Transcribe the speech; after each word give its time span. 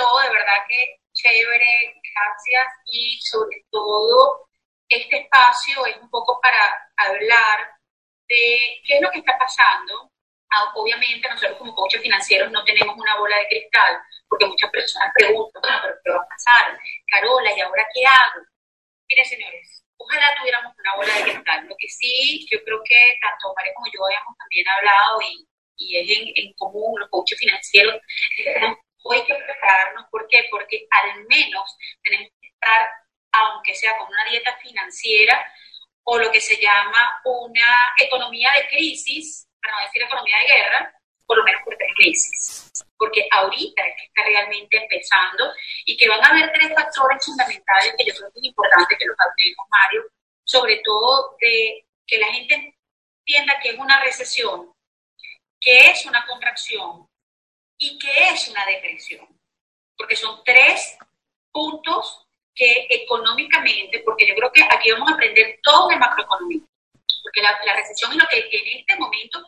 todo, 0.00 0.20
de 0.20 0.30
verdad 0.30 0.64
que 0.68 0.96
chévere, 1.12 2.00
gracias 2.14 2.66
y 2.86 3.20
sobre 3.20 3.64
todo 3.70 4.48
este 4.88 5.20
espacio 5.20 5.86
es 5.86 5.96
un 5.98 6.10
poco 6.10 6.40
para 6.40 6.90
hablar 6.96 7.70
de 8.28 8.80
qué 8.84 8.96
es 8.96 9.02
lo 9.02 9.10
que 9.10 9.18
está 9.18 9.36
pasando. 9.38 10.10
Ah, 10.52 10.72
obviamente 10.74 11.28
nosotros 11.28 11.58
como 11.58 11.74
coaches 11.74 12.02
financieros 12.02 12.50
no 12.50 12.64
tenemos 12.64 12.96
una 12.96 13.16
bola 13.18 13.36
de 13.36 13.46
cristal, 13.46 14.00
porque 14.28 14.46
muchas 14.46 14.70
personas 14.70 15.12
preguntan, 15.14 15.62
bueno, 15.62 15.78
pero 15.82 15.94
¿qué 16.02 16.10
va 16.10 16.22
a 16.24 16.28
pasar? 16.28 16.78
Carola, 17.06 17.56
¿y 17.56 17.60
ahora 17.60 17.86
qué 17.94 18.04
hago? 18.04 18.46
Mire, 19.08 19.24
señores, 19.24 19.84
ojalá 19.96 20.34
tuviéramos 20.38 20.74
una 20.76 20.96
bola 20.96 21.14
de 21.14 21.22
cristal. 21.22 21.66
Lo 21.68 21.76
que 21.78 21.88
sí, 21.88 22.46
yo 22.50 22.58
creo 22.64 22.80
que 22.84 23.18
tanto 23.20 23.54
María 23.54 23.74
como 23.74 23.86
yo 23.94 24.04
habíamos 24.06 24.36
también 24.38 24.66
hablado 24.68 25.20
y, 25.22 25.46
y 25.76 25.96
es 25.98 26.18
en, 26.18 26.32
en, 26.34 26.52
común 26.54 26.98
los 26.98 27.08
coaches 27.10 27.38
financieros, 27.38 27.94
hoy 29.02 29.18
hay 29.18 29.26
que 29.26 29.34
prepararnos. 29.34 30.06
¿Por 30.10 30.26
qué? 30.28 30.46
Porque 30.50 30.86
al 30.90 31.24
menos 31.26 31.76
tenemos 32.02 32.30
que 32.40 32.48
estar, 32.48 32.88
aunque 33.32 33.74
sea 33.74 33.96
con 33.98 34.08
una 34.08 34.24
dieta 34.24 34.56
financiera 34.58 35.52
o 36.04 36.18
lo 36.18 36.30
que 36.30 36.40
se 36.40 36.60
llama 36.60 37.20
una 37.24 37.94
economía 37.98 38.50
de 38.56 38.68
crisis, 38.68 39.46
para 39.62 39.76
no 39.76 39.86
decir 39.86 40.02
economía 40.02 40.36
de 40.38 40.54
guerra, 40.54 40.94
por 41.26 41.38
lo 41.38 41.44
menos 41.44 41.62
por 41.64 41.76
tres 41.76 41.92
crisis. 41.94 42.72
Porque 42.96 43.28
ahorita 43.30 43.86
es 43.86 43.96
que 43.96 44.04
está 44.06 44.24
realmente 44.24 44.76
empezando 44.76 45.52
y 45.84 45.96
que 45.96 46.08
van 46.08 46.24
a 46.24 46.30
haber 46.30 46.52
tres 46.52 46.74
factores 46.74 47.24
fundamentales 47.24 47.94
que 47.96 48.04
yo 48.04 48.14
creo 48.14 48.32
que 48.32 48.40
es 48.40 48.46
importante 48.46 48.96
que 48.98 49.06
los 49.06 49.16
hablemos, 49.18 49.66
Mario, 49.70 50.02
sobre 50.44 50.80
todo 50.84 51.36
de 51.40 51.86
que 52.06 52.18
la 52.18 52.26
gente 52.32 52.74
entienda 53.20 53.60
que 53.62 53.68
es 53.70 53.78
una 53.78 54.00
recesión, 54.00 54.72
que 55.60 55.90
es 55.90 56.04
una 56.06 56.26
contracción 56.26 57.09
y 57.80 57.98
que 57.98 58.28
es 58.28 58.48
una 58.48 58.64
depresión. 58.66 59.26
Porque 59.96 60.14
son 60.14 60.42
tres 60.44 60.96
puntos 61.50 62.26
que 62.54 62.86
económicamente, 62.90 64.00
porque 64.04 64.28
yo 64.28 64.34
creo 64.34 64.52
que 64.52 64.62
aquí 64.62 64.90
vamos 64.92 65.10
a 65.10 65.14
aprender 65.14 65.58
todo 65.62 65.88
de 65.88 65.96
macroeconomía, 65.96 66.62
porque 67.22 67.42
la, 67.42 67.58
la 67.64 67.74
recesión 67.74 68.12
es 68.12 68.18
lo 68.18 68.28
que 68.28 68.38
en 68.38 68.78
este 68.80 68.96
momento 68.96 69.44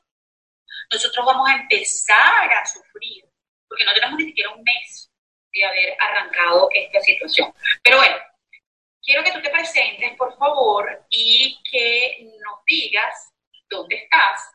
nosotros 0.91 1.25
vamos 1.25 1.49
a 1.49 1.55
empezar 1.55 2.53
a 2.53 2.67
sufrir, 2.67 3.25
porque 3.69 3.85
no 3.85 3.95
tenemos 3.95 4.19
ni 4.19 4.25
siquiera 4.27 4.51
un 4.51 4.63
mes 4.63 5.11
de 5.53 5.65
haber 5.65 5.97
arrancado 6.01 6.69
esta 6.73 7.01
situación. 7.01 7.53
Pero 7.83 7.99
bueno, 7.99 8.17
quiero 9.03 9.23
que 9.23 9.33
tú 9.33 9.43
te 9.43 9.51
presentes, 9.51 10.17
por 10.17 10.37
favor, 10.39 11.07
y 11.11 11.59
que 11.71 12.31
nos 12.45 12.65
digas 12.67 13.33
dónde 13.69 13.97
estás, 13.97 14.51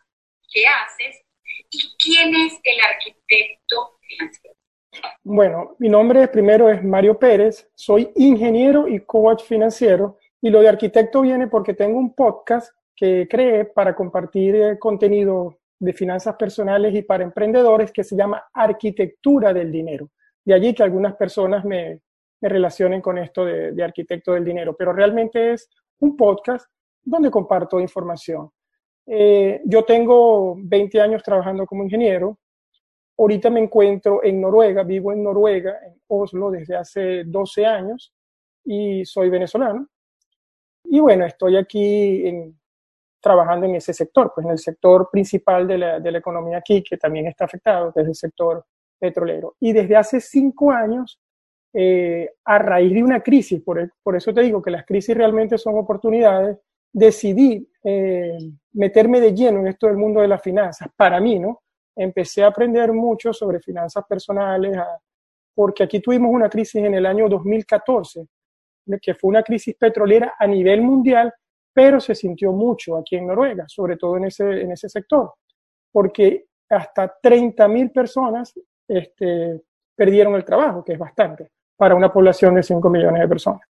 qué 0.51 0.65
haces 0.65 1.26
y 1.69 1.79
quién 2.03 2.35
es 2.35 2.59
el 2.63 2.79
arquitecto 2.79 3.97
financiero. 4.01 4.55
Bueno, 5.23 5.75
mi 5.79 5.89
nombre 5.89 6.27
primero 6.27 6.69
es 6.69 6.83
Mario 6.83 7.19
Pérez, 7.19 7.69
soy 7.75 8.11
ingeniero 8.15 8.87
y 8.87 9.01
coach 9.01 9.43
financiero 9.43 10.17
y 10.41 10.49
lo 10.49 10.61
de 10.61 10.69
arquitecto 10.69 11.21
viene 11.21 11.47
porque 11.47 11.73
tengo 11.73 11.99
un 11.99 12.13
podcast 12.13 12.71
que 12.95 13.27
creé 13.29 13.65
para 13.65 13.95
compartir 13.95 14.55
eh, 14.55 14.79
contenido 14.79 15.59
de 15.79 15.93
finanzas 15.93 16.35
personales 16.35 16.95
y 16.95 17.03
para 17.03 17.23
emprendedores 17.23 17.91
que 17.91 18.03
se 18.03 18.15
llama 18.15 18.47
Arquitectura 18.53 19.53
del 19.53 19.71
Dinero. 19.71 20.09
De 20.43 20.53
allí 20.53 20.73
que 20.73 20.83
algunas 20.83 21.15
personas 21.15 21.63
me, 21.63 22.01
relacionen 22.41 23.01
con 23.01 23.17
esto 23.17 23.45
de, 23.45 23.83
arquitecto 23.83 24.33
del 24.33 24.45
dinero, 24.45 24.75
pero 24.77 24.93
realmente 24.93 25.53
es 25.53 25.69
un 25.99 26.15
podcast 26.15 26.67
donde 27.03 27.31
comparto 27.31 27.79
información. 27.79 28.49
Eh, 29.07 29.61
yo 29.65 29.83
tengo 29.85 30.55
20 30.57 30.99
años 30.99 31.23
trabajando 31.23 31.65
como 31.65 31.83
ingeniero. 31.83 32.37
Ahorita 33.17 33.49
me 33.49 33.61
encuentro 33.61 34.23
en 34.23 34.41
Noruega, 34.41 34.83
vivo 34.83 35.11
en 35.11 35.23
Noruega, 35.23 35.79
en 35.85 35.99
Oslo, 36.07 36.51
desde 36.51 36.75
hace 36.75 37.23
12 37.23 37.65
años 37.65 38.13
y 38.63 39.05
soy 39.05 39.29
venezolano. 39.29 39.87
Y 40.83 40.99
bueno, 40.99 41.25
estoy 41.25 41.57
aquí 41.57 42.27
en, 42.27 42.59
trabajando 43.19 43.65
en 43.65 43.75
ese 43.75 43.93
sector, 43.93 44.31
pues 44.35 44.45
en 44.45 44.51
el 44.51 44.59
sector 44.59 45.09
principal 45.11 45.67
de 45.67 45.77
la, 45.77 45.99
de 45.99 46.11
la, 46.11 46.17
economía 46.19 46.57
aquí, 46.57 46.83
que 46.83 46.97
también 46.97 47.27
está 47.27 47.45
afectado, 47.45 47.91
que 47.93 48.01
es 48.01 48.07
el 48.07 48.15
sector 48.15 48.65
petrolero. 48.99 49.55
Y 49.59 49.73
desde 49.73 49.95
hace 49.95 50.19
cinco 50.19 50.71
años, 50.71 51.19
eh, 51.73 52.31
a 52.45 52.59
raíz 52.59 52.93
de 52.93 53.03
una 53.03 53.21
crisis, 53.21 53.61
por, 53.61 53.91
por, 54.03 54.15
eso 54.15 54.33
te 54.33 54.41
digo 54.41 54.61
que 54.61 54.71
las 54.71 54.85
crisis 54.85 55.15
realmente 55.15 55.57
son 55.57 55.77
oportunidades, 55.77 56.57
decidí 56.97 57.69
eh, 57.83 58.37
meterme 58.73 59.19
de 59.21 59.33
lleno 59.33 59.59
en 59.59 59.67
esto 59.67 59.87
del 59.87 59.97
mundo 59.97 60.21
de 60.21 60.27
las 60.27 60.41
finanzas, 60.41 60.89
para 60.95 61.19
mí, 61.19 61.39
¿no? 61.39 61.61
Empecé 61.95 62.43
a 62.43 62.47
aprender 62.47 62.93
mucho 62.93 63.33
sobre 63.33 63.59
finanzas 63.59 64.03
personales, 64.07 64.77
porque 65.53 65.83
aquí 65.83 65.99
tuvimos 65.99 66.31
una 66.31 66.49
crisis 66.49 66.83
en 66.83 66.93
el 66.93 67.05
año 67.05 67.27
2014, 67.27 68.27
que 69.01 69.13
fue 69.15 69.29
una 69.29 69.43
crisis 69.43 69.75
petrolera 69.75 70.35
a 70.37 70.47
nivel 70.47 70.81
mundial 70.81 71.33
pero 71.77 71.99
se 71.99 72.15
sintió 72.15 72.53
mucho 72.53 72.97
aquí 72.97 73.17
en 73.17 73.27
Noruega, 73.27 73.65
sobre 73.67 73.97
todo 73.97 74.17
en 74.17 74.25
ese, 74.25 74.61
en 74.61 74.71
ese 74.71 74.89
sector, 74.89 75.35
porque 75.91 76.47
hasta 76.67 77.19
30.000 77.21 77.93
personas 77.93 78.51
este, 78.87 79.61
perdieron 79.95 80.33
el 80.33 80.43
trabajo, 80.43 80.83
que 80.83 80.93
es 80.93 80.97
bastante, 80.97 81.51
para 81.75 81.93
una 81.93 82.11
población 82.11 82.55
de 82.55 82.63
5 82.63 82.89
millones 82.89 83.21
de 83.21 83.27
personas. 83.27 83.61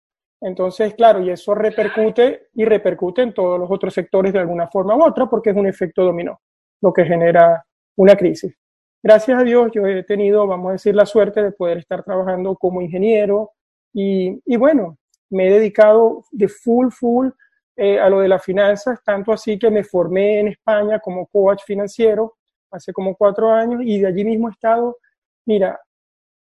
Entonces, 0.42 0.94
claro, 0.94 1.22
y 1.22 1.32
eso 1.32 1.56
repercute 1.56 2.50
y 2.54 2.66
repercute 2.66 3.24
en 3.24 3.34
todos 3.34 3.60
los 3.60 3.72
otros 3.72 3.94
sectores 3.94 4.34
de 4.34 4.40
alguna 4.40 4.68
forma 4.68 4.96
u 4.96 5.04
otra, 5.04 5.26
porque 5.28 5.50
es 5.50 5.56
un 5.56 5.68
efecto 5.68 6.04
dominó, 6.04 6.40
lo 6.82 6.94
que 6.94 7.06
genera 7.06 7.66
una 7.96 8.16
crisis. 8.16 8.56
Gracias 9.02 9.40
a 9.40 9.44
Dios 9.44 9.72
yo 9.74 9.86
he 9.86 10.04
tenido, 10.04 10.46
vamos 10.46 10.70
a 10.70 10.72
decir, 10.74 10.96
la 10.96 11.06
suerte 11.06 11.42
de 11.42 11.52
poder 11.52 11.80
estar 11.80 12.04
trabajando 12.04 12.56
como 12.56 12.82
ingeniero 12.82 13.52
y, 13.94 14.40
y 14.46 14.58
bueno, 14.58 14.98
me 15.30 15.48
he 15.48 15.52
dedicado 15.54 16.26
de 16.32 16.48
full, 16.48 16.90
full 16.90 17.30
eh, 17.76 18.00
a 18.00 18.10
lo 18.10 18.20
de 18.20 18.28
las 18.28 18.44
finanzas, 18.44 19.04
tanto 19.04 19.32
así 19.32 19.58
que 19.58 19.70
me 19.70 19.84
formé 19.84 20.40
en 20.40 20.48
España 20.50 21.00
como 21.00 21.28
coach 21.28 21.64
financiero 21.66 22.36
hace 22.72 22.92
como 22.92 23.16
cuatro 23.16 23.52
años 23.52 23.82
y 23.84 24.00
de 24.00 24.08
allí 24.08 24.26
mismo 24.26 24.50
he 24.50 24.52
estado, 24.52 24.98
mira, 25.46 25.80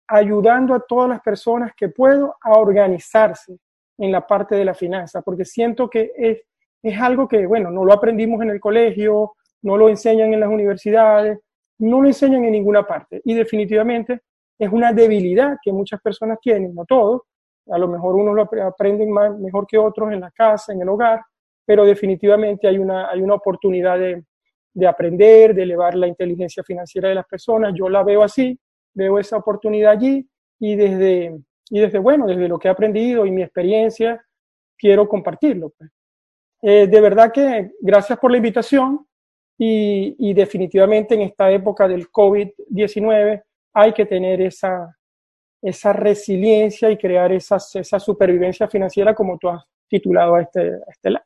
ayudando 0.07 0.73
a 0.73 0.79
todas 0.81 1.09
las 1.09 1.21
personas 1.21 1.71
que 1.75 1.89
puedo 1.89 2.35
a 2.41 2.51
organizarse 2.51 3.57
en 3.97 4.11
la 4.11 4.25
parte 4.25 4.55
de 4.55 4.65
la 4.65 4.73
finanza, 4.73 5.21
porque 5.21 5.45
siento 5.45 5.89
que 5.89 6.11
es, 6.15 6.41
es 6.81 6.99
algo 6.99 7.27
que, 7.27 7.45
bueno, 7.45 7.69
no 7.71 7.85
lo 7.85 7.93
aprendimos 7.93 8.41
en 8.41 8.49
el 8.49 8.59
colegio, 8.59 9.33
no 9.61 9.77
lo 9.77 9.89
enseñan 9.89 10.33
en 10.33 10.39
las 10.39 10.49
universidades, 10.49 11.39
no 11.79 12.01
lo 12.01 12.07
enseñan 12.07 12.43
en 12.45 12.51
ninguna 12.51 12.85
parte. 12.85 13.21
Y 13.23 13.33
definitivamente 13.33 14.21
es 14.57 14.71
una 14.71 14.93
debilidad 14.93 15.57
que 15.63 15.71
muchas 15.71 16.01
personas 16.01 16.39
tienen, 16.41 16.73
no 16.73 16.85
todos, 16.85 17.21
a 17.67 17.77
lo 17.77 17.87
mejor 17.87 18.15
unos 18.15 18.35
lo 18.35 18.49
aprenden 18.65 19.11
más, 19.11 19.37
mejor 19.39 19.67
que 19.67 19.77
otros 19.77 20.11
en 20.11 20.21
la 20.21 20.31
casa, 20.31 20.73
en 20.73 20.81
el 20.81 20.89
hogar, 20.89 21.21
pero 21.65 21.85
definitivamente 21.85 22.67
hay 22.67 22.77
una, 22.77 23.09
hay 23.09 23.21
una 23.21 23.35
oportunidad 23.35 23.99
de, 23.99 24.23
de 24.73 24.87
aprender, 24.87 25.53
de 25.53 25.63
elevar 25.63 25.95
la 25.95 26.07
inteligencia 26.07 26.63
financiera 26.63 27.09
de 27.09 27.15
las 27.15 27.25
personas. 27.27 27.73
Yo 27.75 27.89
la 27.89 28.03
veo 28.03 28.23
así, 28.23 28.59
veo 28.93 29.19
esa 29.19 29.37
oportunidad 29.37 29.91
allí 29.91 30.27
y 30.59 30.75
desde, 30.75 31.39
y 31.71 31.79
desde 31.79 31.99
bueno, 31.99 32.27
desde 32.27 32.49
lo 32.49 32.59
que 32.59 32.67
he 32.67 32.71
aprendido 32.71 33.25
y 33.25 33.31
mi 33.31 33.41
experiencia, 33.41 34.23
quiero 34.77 35.07
compartirlo. 35.07 35.69
Pues. 35.69 35.89
Eh, 36.61 36.85
de 36.85 37.01
verdad 37.01 37.31
que 37.31 37.71
gracias 37.79 38.19
por 38.19 38.29
la 38.29 38.37
invitación 38.37 39.07
y, 39.57 40.15
y 40.19 40.33
definitivamente 40.33 41.15
en 41.15 41.21
esta 41.21 41.49
época 41.49 41.87
del 41.87 42.11
COVID-19 42.11 43.41
hay 43.73 43.93
que 43.93 44.05
tener 44.05 44.41
esa, 44.41 44.97
esa 45.61 45.93
resiliencia 45.93 46.91
y 46.91 46.97
crear 46.97 47.31
esa, 47.31 47.55
esa 47.55 47.99
supervivencia 47.99 48.67
financiera 48.67 49.15
como 49.15 49.37
tú 49.37 49.47
has 49.47 49.63
titulado 49.87 50.35
a 50.35 50.41
este, 50.41 50.59
a 50.59 50.91
este 50.91 51.09
lado. 51.09 51.25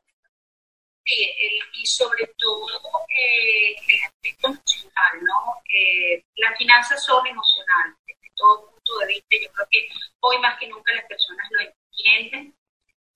Sí, 1.04 1.28
y 1.72 1.86
sobre 1.86 2.24
todo 2.38 2.66
eh, 3.08 3.74
el 3.88 4.04
aspecto 4.06 4.48
emocional, 4.48 5.12
¿no? 5.22 5.54
Eh, 5.72 6.24
las 6.36 6.56
finanzas 6.56 7.04
son 7.04 7.26
emocionales, 7.26 7.96
todo 8.36 8.75
punto 8.86 8.98
de 9.00 9.06
vista. 9.06 9.36
Yo 9.42 9.52
creo 9.52 9.68
que 9.70 9.88
hoy 10.20 10.38
más 10.38 10.58
que 10.58 10.68
nunca 10.68 10.94
las 10.94 11.04
personas 11.06 11.46
lo 11.50 11.60
entienden. 11.60 12.56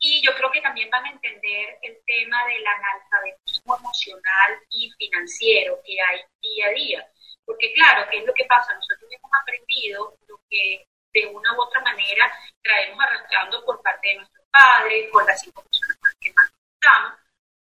Y 0.02 0.22
yo 0.24 0.34
creo 0.34 0.50
que 0.50 0.62
también 0.62 0.88
van 0.88 1.04
a 1.04 1.10
entender 1.10 1.78
el 1.82 1.98
tema 2.06 2.46
del 2.46 2.66
analfabetismo 2.66 3.76
emocional 3.76 4.58
y 4.70 4.90
financiero 4.92 5.78
que 5.84 6.00
hay 6.00 6.20
día 6.40 6.66
a 6.66 6.70
día. 6.70 7.06
Porque 7.44 7.72
claro, 7.74 8.08
¿qué 8.10 8.18
es 8.18 8.24
lo 8.24 8.32
que 8.32 8.46
pasa? 8.46 8.74
Nosotros 8.74 9.10
hemos 9.10 9.30
aprendido 9.42 10.16
lo 10.26 10.40
que 10.48 10.86
de 11.12 11.26
una 11.26 11.52
u 11.54 11.60
otra 11.60 11.80
manera 11.82 12.32
traemos 12.62 12.98
arrastrando 12.98 13.62
por 13.64 13.82
parte 13.82 14.08
de 14.08 14.14
nuestros 14.16 14.46
padres, 14.50 15.10
por 15.10 15.26
las 15.26 15.40
cinco 15.40 15.62
personas 15.62 15.96
con 15.98 16.08
las 16.08 16.18
que 16.20 16.32
más 16.32 16.52
estamos, 16.74 17.12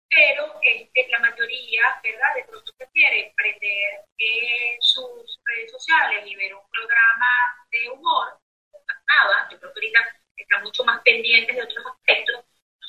pero 0.09 0.59
este, 0.61 1.07
la 1.09 1.19
mayoría, 1.19 1.99
¿verdad? 2.03 2.35
De 2.35 2.43
pronto 2.45 2.71
prefiere 2.77 3.33
prender 3.35 4.05
eh, 4.17 4.77
sus 4.79 5.39
redes 5.45 5.71
sociales 5.71 6.23
y 6.25 6.35
ver 6.35 6.53
un 6.53 6.69
programa 6.69 7.27
de 7.71 7.89
humor, 7.89 8.39
nada, 9.07 9.47
yo 9.51 9.59
creo 9.59 9.73
que 9.73 9.79
ahorita 9.79 9.99
están 10.37 10.63
mucho 10.63 10.83
más 10.83 11.01
pendientes 11.01 11.55
de 11.55 11.63
otros 11.63 11.85
aspectos, 11.85 12.45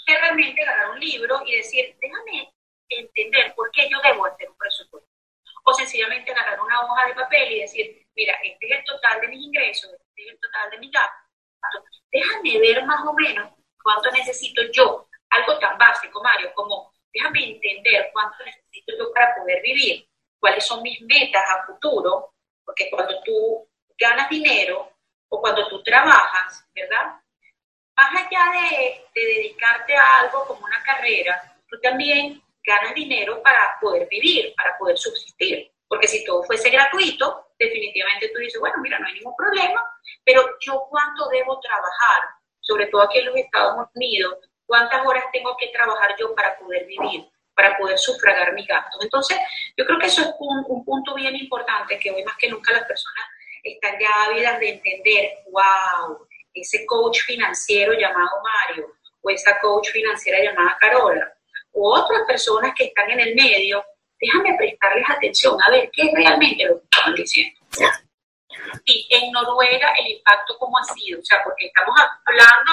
que 0.07 0.19
realmente 0.19 0.63
agarrar 0.63 0.91
un 0.91 1.01
libro 1.01 1.43
y 1.47 1.57
decir, 1.57 1.97
déjame 2.01 2.53
entender 2.89 3.55
por 3.55 3.71
qué 3.73 3.89
yo 3.89 3.99
debo 4.03 4.27
hacer 4.27 4.49
un 4.49 4.57
presupuesto. 4.57 5.09
O 5.65 5.75
sencillamente 5.75 6.31
agarrar 6.31 6.61
una 6.61 6.81
hoja 6.83 7.09
de 7.09 7.15
papel 7.15 7.53
y 7.53 7.61
decir, 7.63 8.07
mira, 8.15 8.35
este 8.45 8.67
es 8.67 8.79
el 8.79 8.85
total 8.85 9.21
de 9.21 9.29
mis 9.29 9.47
ingresos, 9.47 9.91
es 10.15 10.29
el 10.29 10.39
total 10.39 10.71
de 10.71 10.79
mi 10.79 10.91
gasto, 10.91 11.85
déjame 12.13 12.61
ver 12.61 12.85
más 12.85 13.05
o 13.07 13.13
menos 13.15 13.53
cuánto 13.83 14.11
necesito 14.13 14.63
yo. 14.73 15.09
Algo 15.31 15.59
tan 15.59 15.77
básico, 15.77 16.23
Mario, 16.23 16.53
como 16.55 16.93
déjame 17.17 17.45
entender 17.45 18.11
cuánto 18.13 18.45
necesito 18.45 18.93
yo 18.99 19.13
para 19.13 19.35
poder 19.35 19.63
vivir, 19.63 20.07
cuáles 20.39 20.67
son 20.67 20.83
mis 20.83 21.01
metas 21.03 21.43
a 21.49 21.67
futuro, 21.67 22.35
porque 22.65 22.91
cuando 22.91 23.23
tú 23.23 23.69
ganas 23.99 24.29
dinero 24.29 24.93
o 25.29 25.41
cuando 25.41 25.67
tú 25.69 25.83
trabajas, 25.83 26.65
¿verdad? 26.75 27.21
Más 27.97 28.11
allá 28.11 28.53
de, 28.53 29.05
de 29.15 29.27
dedicarte 29.27 29.97
a 29.97 30.21
algo 30.21 30.47
como 30.47 30.67
una 30.67 30.83
carrera, 30.83 31.57
tú 31.69 31.81
también 31.81 32.43
ganas 32.63 32.95
dinero 32.95 33.43
para 33.43 33.79
poder 33.81 34.07
vivir, 34.09 34.55
para 34.55 34.77
poder 34.77 34.99
subsistir. 34.99 35.73
Porque 35.89 36.09
si 36.09 36.25
todo 36.25 36.43
fuese 36.43 36.69
gratuito, 36.69 37.47
definitivamente 37.59 38.29
tú 38.29 38.41
dices, 38.41 38.61
bueno, 38.61 38.77
mira, 38.83 38.99
no 38.99 39.07
hay 39.07 39.15
ningún 39.15 39.37
problema, 39.37 39.81
pero 40.25 40.43
yo 40.61 40.87
cuánto 40.91 41.29
debo 41.29 41.59
trabajar, 41.61 42.23
sobre 42.61 42.87
todo 42.87 43.03
aquí 43.03 43.19
en 43.19 43.27
los 43.27 43.37
Estados 43.37 43.89
Unidos, 43.95 44.39
cuántas 44.67 45.05
horas 45.07 45.25
tengo 45.33 45.57
que 45.57 45.69
trabajar 45.69 46.15
yo 46.19 46.35
para 46.35 46.57
poder 46.59 46.87
vivir, 46.87 47.27
para 47.55 47.77
poder 47.77 47.99
sufragar 47.99 48.53
mis 48.53 48.67
gastos. 48.67 49.03
Entonces, 49.03 49.39
yo 49.77 49.85
creo 49.87 49.99
que 49.99 50.07
eso 50.07 50.23
es 50.23 50.29
un, 50.39 50.65
un 50.69 50.85
punto 50.85 51.15
bien 51.15 51.37
importante 51.37 51.99
que 51.99 52.11
hoy 52.11 52.25
más 52.25 52.37
que 52.37 52.49
nunca 52.49 52.73
las 52.73 52.85
personas 52.85 53.25
están 53.63 53.99
ya 53.99 54.09
ávidas 54.29 54.61
de 54.61 54.69
entender, 54.71 55.31
wow, 55.51 56.27
ese 56.55 56.87
coach 56.87 57.21
financiero 57.23 57.93
llamado 57.93 58.31
Mario 58.43 58.95
o 59.21 59.31
esa 59.31 59.59
coach 59.59 59.91
financiera 59.91 60.43
llamada 60.43 60.77
Carola 60.81 61.33
o 61.73 61.95
otras 61.95 62.23
personas 62.27 62.73
que 62.77 62.85
están 62.85 63.11
en 63.11 63.21
el 63.21 63.35
medio 63.35 63.85
déjame 64.21 64.57
prestarles 64.57 65.05
atención 65.09 65.57
a 65.63 65.71
ver 65.71 65.91
qué 65.93 66.03
es 66.03 66.13
realmente 66.15 66.65
lo 66.65 66.79
que 66.79 66.85
están 66.85 67.15
diciendo. 67.15 67.61
Y 68.85 69.09
en 69.11 69.33
Noruega 69.33 69.93
el 69.99 70.07
impacto 70.13 70.57
cómo 70.59 70.79
ha 70.79 70.85
sido, 70.85 71.21
o 71.21 71.25
sea, 71.25 71.43
porque 71.45 71.67
estamos 71.67 71.95
hablando 72.25 72.73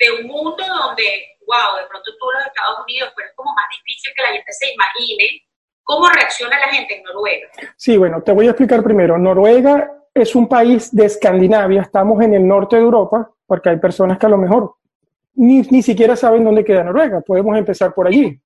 de 0.00 0.10
un 0.10 0.26
mundo 0.26 0.56
donde, 0.56 1.04
wow, 1.46 1.76
de 1.78 1.86
pronto 1.88 2.10
tú 2.18 2.26
los 2.32 2.46
Estados 2.46 2.80
Unidos, 2.82 3.12
pero 3.14 3.28
es 3.28 3.34
como 3.36 3.54
más 3.54 3.66
difícil 3.70 4.12
que 4.16 4.22
la 4.22 4.28
gente 4.28 4.52
se 4.52 4.72
imagine 4.72 5.42
cómo 5.84 6.08
reacciona 6.08 6.58
la 6.58 6.68
gente 6.68 6.96
en 6.96 7.02
Noruega. 7.04 7.48
Sí, 7.76 7.96
bueno, 7.96 8.22
te 8.22 8.32
voy 8.32 8.46
a 8.46 8.50
explicar 8.50 8.82
primero. 8.82 9.18
Noruega 9.18 9.92
es 10.14 10.34
un 10.34 10.48
país 10.48 10.94
de 10.94 11.04
Escandinavia, 11.04 11.82
estamos 11.82 12.22
en 12.22 12.34
el 12.34 12.48
norte 12.48 12.76
de 12.76 12.82
Europa, 12.82 13.30
porque 13.46 13.68
hay 13.68 13.78
personas 13.78 14.18
que 14.18 14.26
a 14.26 14.30
lo 14.30 14.38
mejor 14.38 14.76
ni, 15.34 15.60
ni 15.62 15.82
siquiera 15.82 16.16
saben 16.16 16.44
dónde 16.44 16.64
queda 16.64 16.82
Noruega. 16.82 17.20
Podemos 17.20 17.56
empezar 17.56 17.92
por 17.92 18.06
allí. 18.06 18.40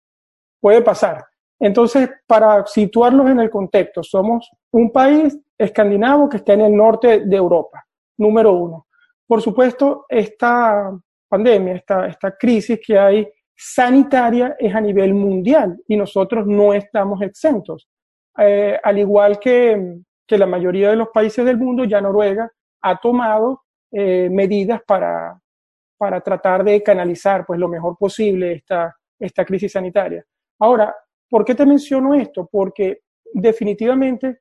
Puede 0.60 0.82
pasar. 0.82 1.24
Entonces, 1.60 2.10
para 2.26 2.66
situarlos 2.66 3.30
en 3.30 3.38
el 3.38 3.48
contexto, 3.48 4.02
somos 4.02 4.50
un 4.72 4.90
país 4.90 5.38
escandinavo 5.56 6.28
que 6.28 6.38
está 6.38 6.54
en 6.54 6.62
el 6.62 6.76
norte 6.76 7.20
de 7.20 7.36
Europa, 7.36 7.86
número 8.16 8.52
uno. 8.52 8.86
Por 9.26 9.40
supuesto, 9.40 10.04
esta 10.08 10.90
pandemia, 11.34 11.74
esta, 11.74 12.36
crisis 12.38 12.78
que 12.84 12.98
hay 12.98 13.28
sanitaria 13.56 14.56
es 14.58 14.74
a 14.74 14.80
nivel 14.80 15.14
mundial 15.14 15.76
y 15.86 15.96
nosotros 15.96 16.46
no 16.46 16.74
estamos 16.74 17.20
exentos. 17.22 17.88
Eh, 18.38 18.78
al 18.82 18.98
igual 18.98 19.38
que, 19.38 20.00
que, 20.26 20.38
la 20.38 20.46
mayoría 20.46 20.90
de 20.90 20.96
los 20.96 21.08
países 21.08 21.44
del 21.44 21.56
mundo, 21.56 21.84
ya 21.84 22.00
Noruega 22.00 22.50
ha 22.82 23.00
tomado 23.00 23.62
eh, 23.92 24.28
medidas 24.30 24.80
para, 24.86 25.38
para 25.96 26.20
tratar 26.20 26.64
de 26.64 26.82
canalizar 26.82 27.46
pues, 27.46 27.60
lo 27.60 27.68
mejor 27.68 27.96
posible 27.96 28.52
esta, 28.52 28.94
esta 29.18 29.44
crisis 29.44 29.72
sanitaria. 29.72 30.24
Ahora, 30.58 30.94
¿Por 31.34 31.44
qué 31.44 31.56
te 31.56 31.66
menciono 31.66 32.14
esto? 32.14 32.48
Porque 32.48 33.00
definitivamente 33.32 34.38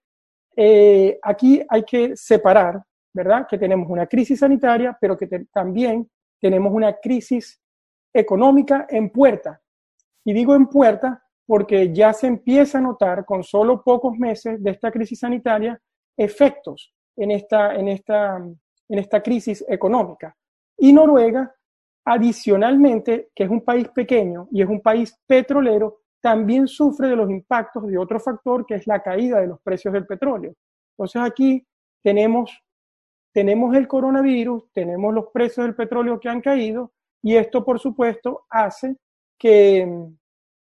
eh, 0.55 1.17
aquí 1.23 1.59
hay 1.67 1.81
que 1.81 2.15
separar, 2.15 2.83
¿verdad? 3.11 3.47
Que 3.49 3.57
tenemos 3.57 3.89
una 3.89 4.05
crisis 4.05 4.37
sanitaria, 4.37 4.95
pero 5.01 5.17
que 5.17 5.27
también 5.51 6.07
tenemos 6.43 6.73
una 6.73 6.97
crisis 6.99 7.61
económica 8.13 8.85
en 8.89 9.09
puerta. 9.09 9.61
Y 10.25 10.33
digo 10.33 10.53
en 10.55 10.67
puerta 10.67 11.23
porque 11.45 11.93
ya 11.93 12.11
se 12.11 12.27
empieza 12.27 12.79
a 12.79 12.81
notar 12.81 13.23
con 13.23 13.45
solo 13.45 13.81
pocos 13.81 14.17
meses 14.17 14.61
de 14.61 14.71
esta 14.71 14.91
crisis 14.91 15.19
sanitaria 15.19 15.81
efectos 16.17 16.93
en 17.15 17.31
esta, 17.31 17.73
en 17.75 17.87
esta, 17.87 18.35
en 18.35 18.99
esta 18.99 19.23
crisis 19.23 19.63
económica. 19.69 20.35
Y 20.77 20.91
Noruega, 20.91 21.55
adicionalmente, 22.03 23.29
que 23.33 23.45
es 23.45 23.49
un 23.49 23.61
país 23.61 23.87
pequeño 23.87 24.49
y 24.51 24.63
es 24.63 24.67
un 24.67 24.81
país 24.81 25.17
petrolero, 25.25 26.01
también 26.21 26.67
sufre 26.67 27.07
de 27.07 27.15
los 27.15 27.29
impactos 27.29 27.87
de 27.87 27.97
otro 27.97 28.19
factor 28.19 28.65
que 28.65 28.75
es 28.75 28.85
la 28.85 29.01
caída 29.01 29.39
de 29.39 29.47
los 29.47 29.61
precios 29.61 29.93
del 29.93 30.05
petróleo. 30.05 30.53
Entonces 30.97 31.21
aquí 31.21 31.65
tenemos, 32.03 32.51
tenemos 33.33 33.75
el 33.75 33.87
coronavirus, 33.87 34.71
tenemos 34.71 35.13
los 35.13 35.27
precios 35.33 35.65
del 35.65 35.75
petróleo 35.75 36.19
que 36.19 36.29
han 36.29 36.41
caído 36.41 36.93
y 37.21 37.35
esto 37.35 37.65
por 37.65 37.79
supuesto 37.79 38.45
hace 38.49 38.95
que, 39.37 39.87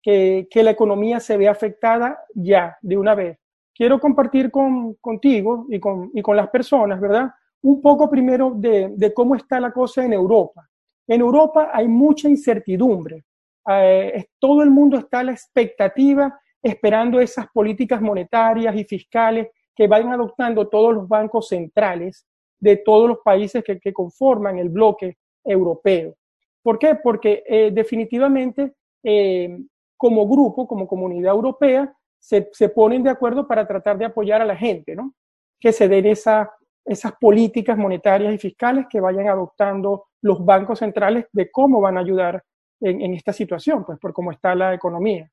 que, 0.01 0.63
la 0.63 0.71
economía 0.71 1.19
se 1.19 1.37
vea 1.37 1.51
afectada 1.51 2.19
ya 2.33 2.77
de 2.81 2.97
una 2.97 3.15
vez. 3.15 3.37
Quiero 3.73 3.99
compartir 3.99 4.49
con, 4.49 4.95
contigo 4.95 5.67
y 5.69 5.79
con, 5.79 6.09
y 6.13 6.21
con 6.21 6.35
las 6.35 6.49
personas, 6.49 6.99
¿verdad? 6.99 7.29
Un 7.61 7.81
poco 7.81 8.09
primero 8.09 8.51
de, 8.55 9.13
cómo 9.13 9.35
está 9.35 9.59
la 9.59 9.71
cosa 9.71 10.03
en 10.03 10.13
Europa. 10.13 10.67
En 11.07 11.21
Europa 11.21 11.69
hay 11.71 11.87
mucha 11.87 12.27
incertidumbre 12.27 13.23
eh, 13.69 14.27
todo 14.39 14.63
el 14.63 14.71
mundo 14.71 14.97
está 14.97 15.19
a 15.19 15.23
la 15.23 15.33
expectativa 15.33 16.39
esperando 16.61 17.19
esas 17.19 17.47
políticas 17.47 18.01
monetarias 18.01 18.75
y 18.75 18.85
fiscales 18.85 19.49
que 19.75 19.87
vayan 19.87 20.13
adoptando 20.13 20.69
todos 20.69 20.93
los 20.93 21.07
bancos 21.07 21.49
centrales 21.49 22.25
de 22.59 22.77
todos 22.77 23.07
los 23.07 23.19
países 23.23 23.63
que, 23.63 23.93
conforman 23.93 24.57
el 24.57 24.69
bloque 24.69 25.17
europeo. 25.43 26.15
¿Por 26.61 26.79
qué? 26.79 26.95
Porque 26.95 27.43
eh, 27.47 27.71
definitivamente 27.71 28.73
eh, 29.03 29.57
como 29.95 30.27
grupo, 30.27 30.67
como 30.67 30.87
comunidad 30.87 31.33
europea, 31.33 31.93
se, 32.19 32.49
se, 32.51 32.69
ponen 32.69 33.03
de 33.03 33.09
acuerdo 33.09 33.47
para 33.47 33.67
tratar 33.67 33.97
de 33.97 34.05
apoyar 34.05 34.41
a 34.41 34.45
la 34.45 34.55
gente, 34.55 34.95
¿no? 34.95 35.13
Que 35.59 35.71
se 35.71 35.87
den 35.87 36.07
esa, 36.07 36.51
esas 36.87 37.13
políticas 37.19 37.77
monetarias 37.77 38.33
y 38.33 38.37
fiscales 38.37 38.85
que 38.89 39.01
vayan 39.01 39.27
adoptando 39.27 40.05
los 40.21 40.43
bancos 40.43 40.79
centrales 40.79 41.25
de 41.31 41.51
cómo 41.51 41.81
van 41.81 41.97
a 41.97 42.01
ayudar 42.01 42.43
en, 42.79 43.13
esta 43.13 43.33
situación, 43.33 43.83
pues 43.83 43.99
por 43.99 44.13
cómo 44.13 44.31
está 44.31 44.55
la 44.55 44.73
economía. 44.73 45.29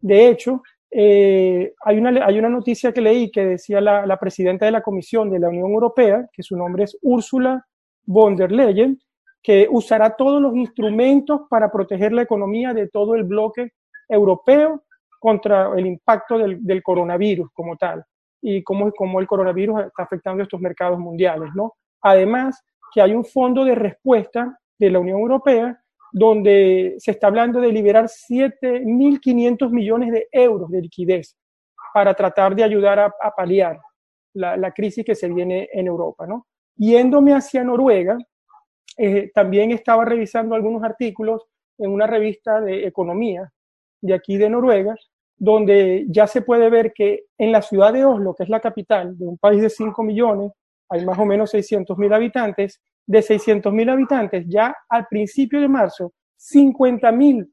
De 0.00 0.28
hecho, 0.28 0.62
eh, 0.90 1.72
hay, 1.84 1.98
una, 1.98 2.26
hay 2.26 2.38
una 2.38 2.48
noticia 2.48 2.92
que 2.92 3.00
leí 3.00 3.30
que 3.30 3.44
decía 3.44 3.80
la, 3.80 4.06
la, 4.06 4.18
presidenta 4.18 4.66
de 4.66 4.72
la 4.72 4.82
Comisión 4.82 5.30
de 5.30 5.38
la 5.38 5.48
Unión 5.48 5.70
Europea, 5.70 6.28
que 6.32 6.42
su 6.42 6.56
nombre 6.56 6.84
es 6.84 6.98
Ursula 7.02 7.64
von 8.04 8.34
der 8.34 8.50
Leyen, 8.50 8.98
que 9.42 9.68
usará 9.70 10.16
todos 10.16 10.42
los 10.42 10.54
instrumentos 10.56 11.42
para 11.48 11.70
proteger 11.70 12.12
la 12.12 12.22
economía 12.22 12.74
de 12.74 12.88
todo 12.88 13.14
el 13.14 13.24
bloque 13.24 13.72
europeo 14.08 14.82
contra 15.18 15.72
el 15.78 15.86
impacto 15.86 16.38
del, 16.38 16.64
del 16.64 16.82
coronavirus 16.82 17.50
como 17.52 17.76
tal 17.76 18.04
y 18.42 18.62
cómo, 18.62 18.90
cómo 18.92 19.20
el 19.20 19.26
coronavirus 19.26 19.80
está 19.86 20.02
afectando 20.02 20.42
estos 20.42 20.60
mercados 20.60 20.98
mundiales, 20.98 21.50
¿no? 21.54 21.74
Además, 22.02 22.64
que 22.92 23.00
hay 23.00 23.12
un 23.12 23.24
fondo 23.24 23.64
de 23.64 23.74
respuesta 23.74 24.58
de 24.78 24.90
la 24.90 24.98
Unión 24.98 25.20
Europea 25.20 25.79
donde 26.12 26.96
se 26.98 27.12
está 27.12 27.28
hablando 27.28 27.60
de 27.60 27.72
liberar 27.72 28.06
7.500 28.06 29.70
millones 29.70 30.12
de 30.12 30.28
euros 30.32 30.70
de 30.70 30.82
liquidez 30.82 31.36
para 31.94 32.14
tratar 32.14 32.54
de 32.54 32.64
ayudar 32.64 32.98
a, 32.98 33.12
paliar 33.36 33.78
la, 34.34 34.70
crisis 34.72 35.04
que 35.04 35.14
se 35.14 35.28
viene 35.28 35.68
en 35.72 35.86
Europa. 35.86 36.26
¿no? 36.26 36.46
Yéndome 36.76 37.34
hacia 37.34 37.64
Noruega, 37.64 38.18
eh, 38.96 39.30
también 39.34 39.70
estaba 39.70 40.04
revisando 40.04 40.54
algunos 40.54 40.82
artículos 40.82 41.46
en 41.78 41.90
una 41.90 42.06
revista 42.06 42.60
de 42.60 42.86
economía 42.86 43.50
de 44.02 44.14
aquí 44.14 44.36
de 44.36 44.50
Noruega, 44.50 44.94
donde 45.36 46.04
ya 46.08 46.26
se 46.26 46.42
puede 46.42 46.68
ver 46.68 46.92
que 46.92 47.24
en 47.38 47.52
la 47.52 47.62
ciudad 47.62 47.92
de 47.92 48.04
Oslo, 48.04 48.34
que 48.34 48.42
es 48.42 48.48
la 48.50 48.60
capital 48.60 49.16
de 49.16 49.26
un 49.26 49.38
país 49.38 49.62
de 49.62 49.70
5 49.70 50.02
millones, 50.02 50.52
hay 50.90 51.04
más 51.04 51.18
o 51.18 51.24
menos 51.24 51.50
600 51.50 51.96
mil 51.96 52.12
habitantes, 52.12 52.80
de 53.10 53.22
600 53.22 53.72
mil 53.72 53.90
habitantes, 53.90 54.44
ya 54.46 54.72
al 54.88 55.04
principio 55.08 55.60
de 55.60 55.66
marzo, 55.66 56.12
50 56.36 57.10
mil 57.10 57.52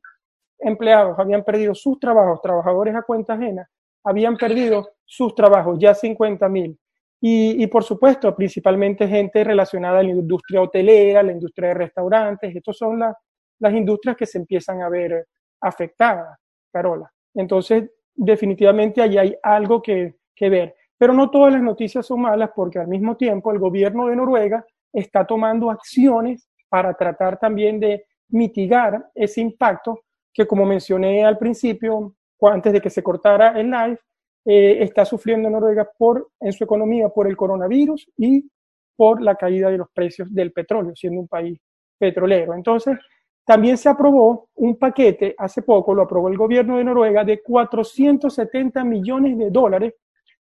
empleados 0.59 1.17
habían 1.17 1.43
perdido 1.43 1.73
sus 1.73 1.99
trabajos, 1.99 2.43
trabajadores 2.43 2.93
a 2.93 3.01
cuenta 3.01 3.33
ajena, 3.33 3.67
habían 4.03 4.37
perdido 4.37 4.87
sus 5.03 5.33
trabajos, 5.33 5.79
ya 5.79 5.95
50 5.95 6.47
mil. 6.47 6.79
Y, 7.19 7.65
por 7.67 7.83
supuesto, 7.83 8.35
principalmente 8.35 9.07
gente 9.07 9.43
relacionada 9.43 9.97
a 9.97 10.03
la 10.03 10.11
industria 10.11 10.61
hotelera, 10.61 11.23
la 11.23 11.31
industria 11.31 11.69
de 11.69 11.73
restaurantes, 11.73 12.55
estas 12.55 12.77
son 12.77 12.99
las 12.99 13.73
industrias 13.73 14.15
que 14.15 14.27
se 14.27 14.37
empiezan 14.37 14.83
a 14.83 14.89
ver 14.89 15.25
afectadas, 15.61 16.37
Carola. 16.71 17.11
Entonces, 17.33 17.89
definitivamente 18.13 19.01
allí 19.01 19.17
hay 19.17 19.35
algo 19.41 19.81
que, 19.81 20.17
que 20.35 20.51
ver. 20.51 20.75
Pero 20.99 21.13
no 21.13 21.31
todas 21.31 21.53
las 21.53 21.63
noticias 21.63 22.05
son 22.05 22.21
malas 22.21 22.51
porque 22.55 22.77
al 22.77 22.87
mismo 22.87 23.17
tiempo 23.17 23.51
el 23.51 23.57
gobierno 23.57 24.05
de 24.05 24.15
Noruega 24.15 24.63
está 24.99 25.25
tomando 25.25 25.69
acciones 25.69 26.49
para 26.69 26.93
tratar 26.93 27.39
también 27.39 27.79
de 27.79 28.05
mitigar 28.29 29.09
ese 29.13 29.41
impacto 29.41 30.01
que, 30.33 30.45
como 30.45 30.65
mencioné 30.65 31.23
al 31.23 31.37
principio, 31.37 32.13
antes 32.41 32.73
de 32.73 32.81
que 32.81 32.89
se 32.89 33.03
cortara 33.03 33.59
el 33.59 33.69
live, 33.69 33.99
eh, 34.45 34.77
está 34.81 35.05
sufriendo 35.05 35.49
Noruega 35.49 35.87
por, 35.97 36.29
en 36.39 36.51
su 36.51 36.63
economía 36.63 37.09
por 37.09 37.27
el 37.27 37.37
coronavirus 37.37 38.09
y 38.17 38.49
por 38.95 39.21
la 39.21 39.35
caída 39.35 39.69
de 39.69 39.77
los 39.77 39.89
precios 39.91 40.33
del 40.33 40.51
petróleo, 40.51 40.95
siendo 40.95 41.21
un 41.21 41.27
país 41.27 41.59
petrolero. 41.97 42.53
Entonces, 42.53 42.97
también 43.45 43.77
se 43.77 43.89
aprobó 43.89 44.49
un 44.55 44.77
paquete, 44.77 45.35
hace 45.37 45.61
poco 45.61 45.93
lo 45.93 46.03
aprobó 46.03 46.27
el 46.27 46.37
gobierno 46.37 46.77
de 46.77 46.83
Noruega, 46.83 47.23
de 47.23 47.41
470 47.41 48.83
millones 48.83 49.37
de 49.37 49.51
dólares, 49.51 49.93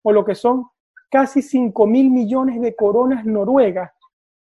o 0.03 0.13
lo 0.13 0.25
que 0.25 0.35
son 0.35 0.67
casi 1.11 1.43
5 1.43 1.87
mil 1.87 2.11
millones 2.11 2.61
de 2.61 2.75
coronas 2.75 3.25
noruegas, 3.25 3.93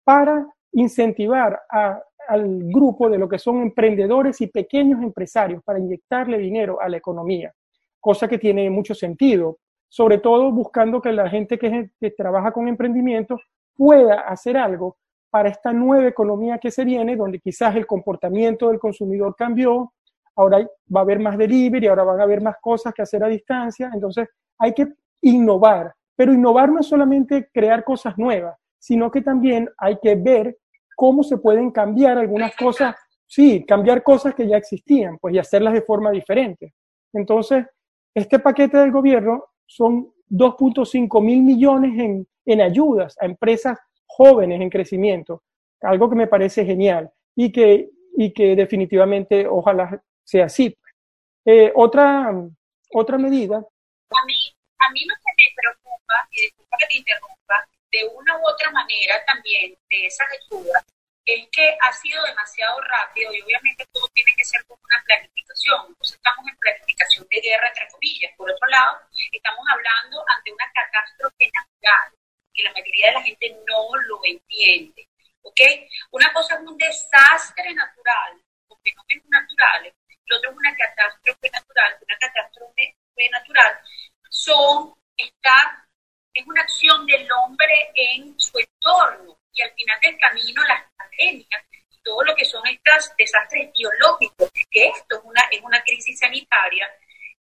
para 0.03 0.47
incentivar 0.71 1.61
al 1.69 2.63
grupo 2.65 3.09
de 3.09 3.17
lo 3.17 3.27
que 3.27 3.39
son 3.39 3.61
emprendedores 3.61 4.39
y 4.41 4.47
pequeños 4.47 5.01
empresarios, 5.01 5.63
para 5.63 5.79
inyectarle 5.79 6.37
dinero 6.37 6.79
a 6.81 6.89
la 6.89 6.97
economía, 6.97 7.53
cosa 7.99 8.27
que 8.27 8.37
tiene 8.37 8.69
mucho 8.69 8.93
sentido, 8.93 9.57
sobre 9.87 10.19
todo 10.19 10.51
buscando 10.51 11.01
que 11.01 11.11
la 11.11 11.29
gente 11.29 11.57
que, 11.57 11.89
que 11.99 12.11
trabaja 12.11 12.51
con 12.51 12.67
emprendimiento 12.67 13.39
pueda 13.75 14.21
hacer 14.21 14.57
algo 14.57 14.97
para 15.29 15.49
esta 15.49 15.73
nueva 15.73 16.07
economía 16.07 16.57
que 16.57 16.71
se 16.71 16.83
viene, 16.83 17.15
donde 17.15 17.39
quizás 17.39 17.75
el 17.75 17.85
comportamiento 17.85 18.69
del 18.69 18.79
consumidor 18.79 19.35
cambió, 19.35 19.93
ahora 20.35 20.59
va 20.95 21.01
a 21.01 21.03
haber 21.03 21.19
más 21.19 21.37
delivery, 21.37 21.87
ahora 21.87 22.03
van 22.03 22.19
a 22.19 22.23
haber 22.23 22.41
más 22.41 22.55
cosas 22.61 22.93
que 22.93 23.01
hacer 23.01 23.23
a 23.23 23.27
distancia, 23.27 23.91
entonces 23.93 24.27
hay 24.57 24.73
que 24.73 24.87
innovar, 25.21 25.93
pero 26.15 26.33
innovar 26.33 26.69
no 26.69 26.79
es 26.79 26.87
solamente 26.87 27.49
crear 27.53 27.83
cosas 27.83 28.17
nuevas, 28.17 28.57
sino 28.79 29.11
que 29.11 29.21
también 29.21 29.69
hay 29.77 29.99
que 30.01 30.15
ver 30.15 30.57
cómo 30.95 31.23
se 31.23 31.37
pueden 31.37 31.71
cambiar 31.71 32.17
algunas 32.17 32.55
cosas, 32.55 32.95
sí, 33.25 33.63
cambiar 33.65 34.03
cosas 34.03 34.33
que 34.33 34.47
ya 34.47 34.57
existían, 34.57 35.17
pues 35.19 35.35
y 35.35 35.39
hacerlas 35.39 35.73
de 35.73 35.81
forma 35.81 36.11
diferente. 36.11 36.73
Entonces, 37.13 37.65
este 38.13 38.39
paquete 38.39 38.77
del 38.77 38.91
gobierno 38.91 39.45
son 39.65 40.11
2.5 40.29 41.21
mil 41.21 41.41
millones 41.43 41.99
en, 41.99 42.27
en 42.45 42.61
ayudas 42.61 43.15
a 43.19 43.25
empresas 43.25 43.77
jóvenes 44.05 44.59
en 44.59 44.69
crecimiento, 44.69 45.43
algo 45.81 46.09
que 46.09 46.15
me 46.15 46.27
parece 46.27 46.65
genial 46.65 47.09
y 47.35 47.51
que, 47.51 47.89
y 48.17 48.33
que 48.33 48.55
definitivamente 48.55 49.47
ojalá 49.47 50.01
sea 50.23 50.45
así. 50.45 50.75
Eh, 51.45 51.71
otra, 51.75 52.33
otra 52.93 53.17
medida. 53.17 53.57
A 53.57 54.25
mí, 54.25 55.01
lo 55.05 55.15
que 55.15 55.31
me 55.37 55.55
preocupa, 55.55 56.13
y 56.31 56.41
disculpa 56.41 56.77
que 56.79 56.85
te 56.87 56.97
interrumpa, 56.97 57.38
otra 58.59 58.71
manera 58.71 59.23
también 59.25 59.77
de 59.89 60.05
esa 60.05 60.27
lectura, 60.27 60.83
es 61.25 61.47
que 61.51 61.77
ha 61.79 61.93
sido 61.93 62.23
demasiado 62.25 62.81
rápido 62.81 63.33
y 63.33 63.41
obviamente 63.41 63.85
todo 63.93 64.07
tiene 64.09 64.31
que 64.35 64.43
ser 64.43 64.65
con 64.65 64.77
una 64.83 65.01
planificación. 65.05 65.85
Entonces 65.87 66.15
estamos 66.15 66.45
en 66.47 66.57
planificación 66.57 67.27
de 67.29 67.39
guerra, 67.39 67.67
entre 67.67 67.87
comillas. 67.87 68.31
Por 68.35 68.51
otro 68.51 68.67
lado, 68.67 68.99
estamos 69.31 69.65
hablando 69.71 70.25
ante 70.35 70.51
una 70.51 70.71
catástrofe 70.73 71.51
natural 71.53 72.13
que 72.53 72.63
la 72.63 72.73
mayoría 72.73 73.07
de 73.07 73.13
la 73.13 73.21
gente 73.21 73.57
no 73.67 73.95
lo 73.95 74.19
entiende. 74.25 75.07
¿Ok? 75.43 75.61
Una 76.11 76.33
cosa 76.33 76.55
es 76.55 76.61
un 76.61 76.77
desastre 76.77 77.73
natural, 77.73 78.43
o 78.67 78.77
fenómenos 78.83 79.29
naturales, 79.29 79.93
y 80.25 80.33
otro 80.33 80.51
es 80.51 80.57
una 80.57 80.75
catástrofe 80.75 81.49
natural. 81.49 81.97
Una 82.01 82.17
catástrofe 82.17 82.95
natural 83.31 83.79
son, 84.29 84.93
está, 85.15 85.88
es 86.33 86.47
una 86.47 86.61
acción 86.61 87.05
del 87.05 87.27
hombre 87.31 87.91
en 87.95 88.39
su 88.39 88.57
entorno 88.57 89.39
y 89.53 89.61
al 89.61 89.71
final 89.73 89.99
del 90.01 90.17
camino 90.17 90.63
las 90.63 90.83
pandemias 90.95 91.63
y 91.89 92.01
todo 92.01 92.23
lo 92.23 92.35
que 92.35 92.45
son 92.45 92.65
estos 92.67 93.11
desastres 93.17 93.71
biológicos, 93.73 94.51
que 94.71 94.87
esto 94.87 95.17
es 95.17 95.21
una, 95.23 95.41
es 95.51 95.61
una 95.61 95.81
crisis 95.81 96.19
sanitaria, 96.19 96.89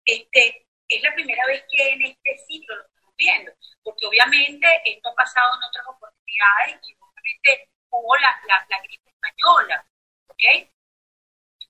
este, 0.03 0.67
es 0.87 1.01
la 1.03 1.13
primera 1.13 1.45
vez 1.47 1.63
que 1.71 1.89
en 1.89 2.01
este 2.03 2.37
ciclo 2.47 2.75
lo 2.75 2.85
estamos 2.85 3.15
viendo 3.15 3.51
porque 3.89 4.05
obviamente 4.05 4.67
esto 4.85 5.09
ha 5.09 5.15
pasado 5.15 5.49
en 5.57 5.63
otras 5.63 5.85
oportunidades 5.87 6.79
y 6.87 6.95
obviamente 6.99 7.69
hubo 7.89 8.15
la, 8.17 8.39
la, 8.47 8.81
gripe 8.83 9.09
española, 9.09 9.85
¿ok? 10.27 10.43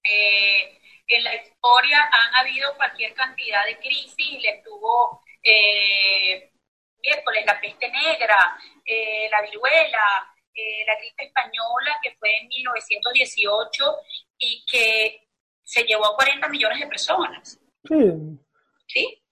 Eh, 0.04 0.82
en 1.08 1.24
la 1.24 1.36
historia 1.36 2.10
han 2.12 2.36
habido 2.36 2.76
cualquier 2.76 3.14
cantidad 3.14 3.66
de 3.66 3.80
crisis, 3.80 4.42
le 4.42 4.62
tuvo 4.64 5.24
eh, 5.42 6.52
miércoles 7.02 7.46
la 7.46 7.60
peste 7.60 7.90
negra, 7.90 8.58
eh, 8.86 9.28
la 9.30 9.42
viruela, 9.42 10.36
la 10.86 10.96
gripe 10.98 11.24
española 11.24 12.00
que 12.04 12.12
fue 12.16 12.30
en 12.38 12.48
1918 12.50 13.98
y 14.40 14.66
que 14.70 15.30
se 15.64 15.84
llevó 15.84 16.08
a 16.08 16.16
40 16.16 16.50
millones 16.50 16.80
de 16.82 16.88
personas. 16.88 17.58
Sí. 17.88 17.96
¿Sí? 18.88 19.24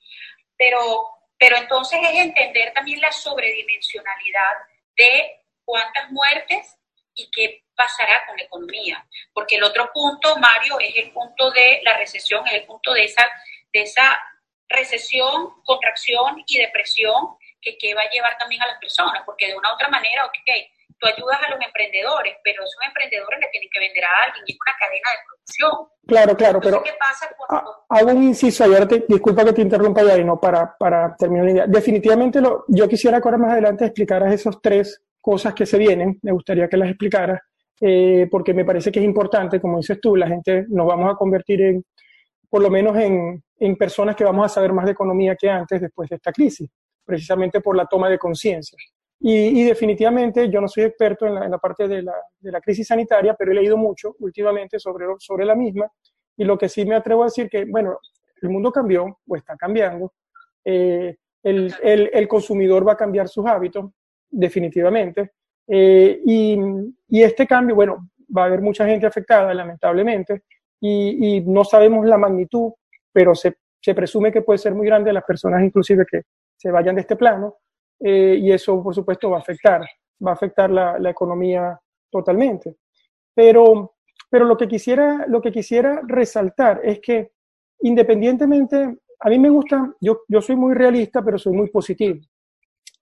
Pero 0.56 1.18
pero 1.40 1.58
entonces 1.58 2.00
es 2.02 2.20
entender 2.20 2.74
también 2.74 3.00
la 3.00 3.12
sobredimensionalidad 3.12 4.54
de 4.96 5.42
cuántas 5.64 6.10
muertes 6.12 6.78
y 7.14 7.30
qué 7.32 7.64
pasará 7.76 8.26
con 8.26 8.38
la 8.38 8.44
economía. 8.44 9.08
Porque 9.34 9.58
el 9.58 9.64
otro 9.64 9.92
punto, 9.94 10.36
Mario, 10.38 10.80
es 10.80 10.96
el 10.96 11.12
punto 11.12 11.52
de 11.52 11.82
la 11.84 11.98
recesión, 11.98 12.46
es 12.48 12.54
el 12.54 12.66
punto 12.66 12.94
de 12.94 13.04
esa, 13.04 13.28
de 13.72 13.82
esa 13.82 14.20
recesión, 14.68 15.62
contracción 15.64 16.44
y 16.48 16.58
depresión 16.58 17.38
que, 17.68 17.78
que 17.78 17.94
va 17.94 18.02
a 18.02 18.10
llevar 18.10 18.38
también 18.38 18.62
a 18.62 18.68
las 18.68 18.80
personas. 18.80 19.24
Porque 19.26 19.48
de 19.48 19.56
una 19.58 19.72
u 19.72 19.76
otra 19.76 19.90
manera, 19.90 20.26
ok, 20.26 20.34
tú 21.00 21.08
ayudas 21.08 21.38
a 21.46 21.52
los 21.52 21.62
emprendedores, 21.62 22.36
pero 22.44 22.64
esos 22.64 22.82
emprendedores 22.86 23.40
le 23.40 23.48
tienen 23.52 23.70
que 23.72 23.80
vender 23.80 24.04
a 24.04 24.24
alguien 24.26 24.44
y 24.48 24.52
es 24.52 24.58
una 24.58 24.76
cadena 24.80 25.10
de 25.12 25.20
producción. 25.28 25.72
Claro, 26.08 26.38
claro, 26.38 26.60
pero 26.62 26.84
¿qué 26.84 26.94
pasa 26.98 27.30
cuando... 27.38 27.86
hago 27.90 28.12
un 28.12 28.24
inciso 28.24 28.64
ayer, 28.64 29.06
disculpa 29.08 29.46
que 29.46 29.54
te 29.54 29.62
interrumpa 29.62 30.04
ya 30.04 30.18
y 30.18 30.24
no 30.24 30.40
para, 30.40 30.76
para 30.78 31.16
terminar 31.16 31.46
la 31.46 31.52
idea. 31.52 31.68
Definitivamente 31.68 32.42
lo, 32.42 32.66
yo 32.68 32.88
quisiera 32.88 33.20
que 33.22 33.28
ahora 33.28 33.38
más 33.38 33.52
adelante 33.52 33.86
explicaras 33.86 34.34
esas 34.34 34.60
tres 34.62 35.04
cosas 35.22 35.54
que 35.54 35.66
se 35.66 35.78
vienen, 35.78 36.18
me 36.24 36.32
gustaría 36.32 36.68
que 36.70 36.78
las 36.78 36.90
explicaras, 36.90 37.42
eh, 37.82 38.28
porque 38.32 38.54
me 38.54 38.66
parece 38.66 38.92
que 38.92 39.00
es 39.00 39.06
importante, 39.06 39.60
como 39.60 39.78
dices 39.78 40.00
tú, 40.02 40.16
la 40.16 40.28
gente 40.28 40.66
nos 40.70 40.88
vamos 40.88 41.12
a 41.12 41.16
convertir 41.16 41.62
en, 41.62 41.86
por 42.50 42.62
lo 42.62 42.70
menos 42.70 42.98
en, 42.98 43.44
en 43.60 43.76
personas 43.76 44.16
que 44.16 44.24
vamos 44.24 44.46
a 44.46 44.50
saber 44.50 44.72
más 44.74 44.86
de 44.86 44.94
economía 44.94 45.36
que 45.36 45.50
antes 45.50 45.82
después 45.82 46.10
de 46.10 46.16
esta 46.16 46.32
crisis, 46.32 46.70
precisamente 47.08 47.62
por 47.62 47.76
la 47.76 47.86
toma 47.86 48.10
de 48.10 48.20
conciencia. 48.20 48.78
Y, 49.20 49.64
definitivamente 49.64 50.48
yo 50.50 50.62
no 50.62 50.68
soy 50.68 50.84
experto 50.84 51.26
en 51.26 51.34
la, 51.50 51.58
parte 51.58 51.88
de 51.88 52.04
la, 52.04 52.62
crisis 52.62 52.86
sanitaria, 52.86 53.34
pero 53.34 53.52
he 53.52 53.56
leído 53.56 53.76
mucho 53.76 54.16
últimamente 54.20 54.78
sobre, 54.78 55.08
sobre 55.18 55.46
la 55.46 55.56
misma. 55.56 55.90
Y 56.36 56.44
lo 56.44 56.56
que 56.58 56.70
sí 56.70 56.86
me 56.86 56.96
atrevo 56.96 57.24
a 57.24 57.26
decir 57.26 57.50
que, 57.50 57.66
bueno, 57.66 57.98
el 58.42 58.50
mundo 58.50 58.72
cambió 58.72 59.18
o 59.28 59.36
está 59.36 59.56
cambiando. 59.56 60.14
Eh, 60.64 61.16
el, 61.42 61.74
el, 61.82 62.12
el, 62.14 62.28
consumidor 62.28 62.88
va 62.88 62.92
a 62.92 62.98
cambiar 62.98 63.28
sus 63.28 63.46
hábitos, 63.48 63.90
definitivamente. 64.30 65.32
Eh, 65.68 66.22
y, 66.24 66.60
y, 67.08 67.24
este 67.24 67.48
cambio, 67.48 67.74
bueno, 67.74 68.10
va 68.36 68.44
a 68.44 68.46
haber 68.46 68.62
mucha 68.62 68.86
gente 68.86 69.08
afectada, 69.08 69.52
lamentablemente, 69.54 70.44
y, 70.80 71.38
y 71.38 71.42
no 71.42 71.64
sabemos 71.64 72.06
la 72.06 72.18
magnitud, 72.18 72.74
pero 73.12 73.34
se, 73.34 73.56
se, 73.82 73.96
presume 73.96 74.32
que 74.32 74.42
puede 74.42 74.60
ser 74.60 74.76
muy 74.76 74.86
grande 74.86 75.12
las 75.12 75.24
personas 75.24 75.64
inclusive 75.64 76.06
que 76.06 76.22
se 76.58 76.72
vayan 76.72 76.96
de 76.96 77.02
este 77.02 77.16
plano. 77.16 77.58
Eh, 78.00 78.38
y 78.42 78.52
eso, 78.52 78.84
por 78.84 78.94
supuesto, 78.94 79.30
va 79.30 79.38
a 79.38 79.42
afectar, 79.42 79.82
va 80.26 80.32
a 80.32 80.34
afectar 80.34 80.70
la, 80.70 81.00
la, 81.00 81.10
economía 81.10 81.80
totalmente. 82.12 82.78
Pero, 83.34 83.96
pero 84.30 84.46
lo, 84.46 84.58
que 84.58 84.68
quisiera, 84.68 85.26
lo 85.28 85.42
que 85.42 85.52
quisiera 85.52 86.02
resaltar 86.06 86.82
es 86.84 87.00
que 87.00 87.32
independientemente, 87.82 88.98
a 89.20 89.30
mí 89.30 89.40
me 89.40 89.50
gusta, 89.50 89.94
yo, 90.02 90.22
yo 90.28 90.42
soy 90.42 90.56
muy 90.56 90.74
realista, 90.74 91.24
pero 91.24 91.38
soy 91.38 91.54
muy 91.54 91.70
positivo. 91.70 92.20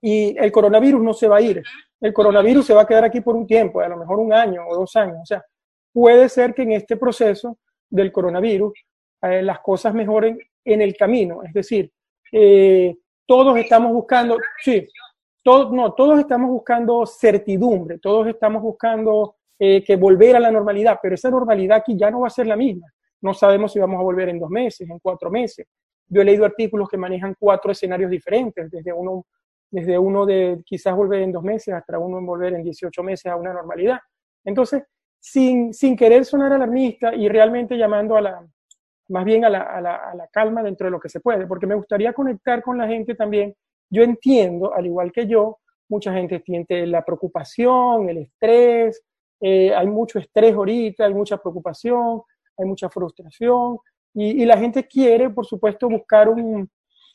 Y 0.01 0.37
el 0.37 0.51
coronavirus 0.51 1.01
no 1.01 1.13
se 1.13 1.27
va 1.27 1.37
a 1.37 1.41
ir. 1.41 1.63
El 1.99 2.13
coronavirus 2.13 2.65
se 2.65 2.73
va 2.73 2.81
a 2.83 2.87
quedar 2.87 3.05
aquí 3.05 3.21
por 3.21 3.35
un 3.35 3.47
tiempo, 3.47 3.79
a 3.79 3.87
lo 3.87 3.97
mejor 3.97 4.19
un 4.19 4.33
año 4.33 4.61
o 4.67 4.75
dos 4.75 4.95
años. 4.95 5.17
O 5.21 5.25
sea, 5.25 5.43
puede 5.91 6.29
ser 6.29 6.53
que 6.53 6.63
en 6.63 6.73
este 6.73 6.97
proceso 6.97 7.57
del 7.89 8.11
coronavirus 8.11 8.73
eh, 9.21 9.41
las 9.41 9.59
cosas 9.59 9.93
mejoren 9.93 10.37
en 10.63 10.81
el 10.81 10.95
camino. 10.95 11.41
Es 11.43 11.53
decir, 11.53 11.91
eh, 12.31 12.95
todos 13.25 13.57
estamos 13.57 13.91
buscando, 13.91 14.37
sí, 14.63 14.87
todos, 15.43 15.71
no, 15.71 15.93
todos 15.93 16.19
estamos 16.19 16.49
buscando 16.49 17.05
certidumbre, 17.05 17.99
todos 17.99 18.27
estamos 18.27 18.61
buscando 18.61 19.35
eh, 19.59 19.83
que 19.83 19.95
volver 19.95 20.35
a 20.35 20.39
la 20.39 20.51
normalidad, 20.51 20.99
pero 21.01 21.15
esa 21.15 21.29
normalidad 21.29 21.77
aquí 21.77 21.95
ya 21.97 22.11
no 22.11 22.21
va 22.21 22.27
a 22.27 22.31
ser 22.31 22.47
la 22.47 22.55
misma. 22.55 22.87
No 23.21 23.33
sabemos 23.33 23.71
si 23.71 23.79
vamos 23.79 23.99
a 23.99 24.03
volver 24.03 24.29
en 24.29 24.39
dos 24.39 24.49
meses, 24.49 24.89
en 24.89 24.99
cuatro 24.99 25.31
meses. 25.31 25.67
Yo 26.07 26.21
he 26.21 26.25
leído 26.25 26.45
artículos 26.45 26.89
que 26.89 26.97
manejan 26.97 27.35
cuatro 27.39 27.71
escenarios 27.71 28.11
diferentes, 28.11 28.69
desde 28.69 28.93
uno, 28.93 29.25
desde 29.71 29.97
uno 29.97 30.25
de 30.25 30.61
quizás 30.65 30.95
volver 30.95 31.21
en 31.21 31.31
dos 31.31 31.43
meses 31.43 31.73
hasta 31.73 31.97
uno 31.97 32.19
en 32.19 32.25
volver 32.25 32.53
en 32.53 32.63
18 32.63 33.03
meses 33.03 33.31
a 33.31 33.35
una 33.35 33.53
normalidad. 33.53 33.99
Entonces, 34.43 34.83
sin, 35.19 35.73
sin 35.73 35.95
querer 35.95 36.25
sonar 36.25 36.53
alarmista 36.53 37.15
y 37.15 37.27
realmente 37.27 37.77
llamando 37.77 38.15
a 38.15 38.21
la, 38.21 38.47
más 39.09 39.25
bien 39.25 39.45
a 39.45 39.49
la, 39.49 39.61
a, 39.61 39.81
la, 39.81 39.95
a 39.95 40.15
la, 40.15 40.27
calma 40.27 40.63
dentro 40.63 40.85
de 40.85 40.91
lo 40.91 40.99
que 40.99 41.09
se 41.09 41.19
puede, 41.19 41.45
porque 41.47 41.67
me 41.67 41.75
gustaría 41.75 42.13
conectar 42.13 42.61
con 42.61 42.77
la 42.77 42.87
gente 42.87 43.15
también. 43.15 43.55
Yo 43.89 44.03
entiendo, 44.03 44.73
al 44.73 44.85
igual 44.85 45.11
que 45.11 45.27
yo, 45.27 45.59
mucha 45.89 46.13
gente 46.13 46.41
siente 46.43 46.85
la 46.87 47.03
preocupación, 47.03 48.09
el 48.09 48.17
estrés, 48.17 49.03
eh, 49.39 49.73
hay 49.73 49.87
mucho 49.87 50.19
estrés 50.19 50.53
ahorita, 50.53 51.05
hay 51.05 51.13
mucha 51.13 51.37
preocupación, 51.37 52.21
hay 52.57 52.65
mucha 52.65 52.89
frustración, 52.89 53.77
y, 54.13 54.43
y 54.43 54.45
la 54.45 54.57
gente 54.57 54.87
quiere, 54.87 55.29
por 55.29 55.45
supuesto, 55.45 55.89
buscar 55.89 56.29
un, 56.29 56.69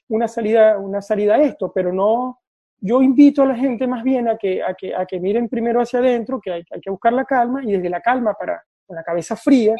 una, 0.08 0.28
salida, 0.28 0.78
una 0.78 1.00
salida 1.00 1.36
a 1.36 1.42
esto, 1.42 1.72
pero 1.72 1.92
no, 1.92 2.40
yo 2.78 3.02
invito 3.02 3.42
a 3.42 3.46
la 3.46 3.56
gente 3.56 3.86
más 3.86 4.02
bien 4.02 4.28
a 4.28 4.36
que, 4.36 4.62
a 4.62 4.74
que, 4.74 4.94
a 4.94 5.06
que 5.06 5.20
miren 5.20 5.48
primero 5.48 5.80
hacia 5.80 5.98
adentro, 5.98 6.40
que 6.40 6.52
hay, 6.52 6.62
hay 6.70 6.80
que 6.80 6.90
buscar 6.90 7.12
la 7.12 7.24
calma 7.24 7.62
y 7.64 7.72
desde 7.72 7.90
la 7.90 8.00
calma 8.00 8.34
para, 8.34 8.62
con 8.86 8.96
la 8.96 9.02
cabeza 9.02 9.36
fría. 9.36 9.74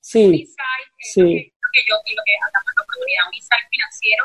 Sí, 0.00 0.24
un 0.24 0.34
insight, 0.34 0.88
sí. 0.98 1.52
Lo 1.60 1.68
que, 1.72 1.80
yo, 1.88 1.94
lo 1.94 2.22
que 2.24 2.34
hablamos 2.40 2.72
en 2.72 2.82
oportunidad, 2.82 3.28
un 3.28 3.34
insight 3.34 3.66
financiero, 3.70 4.24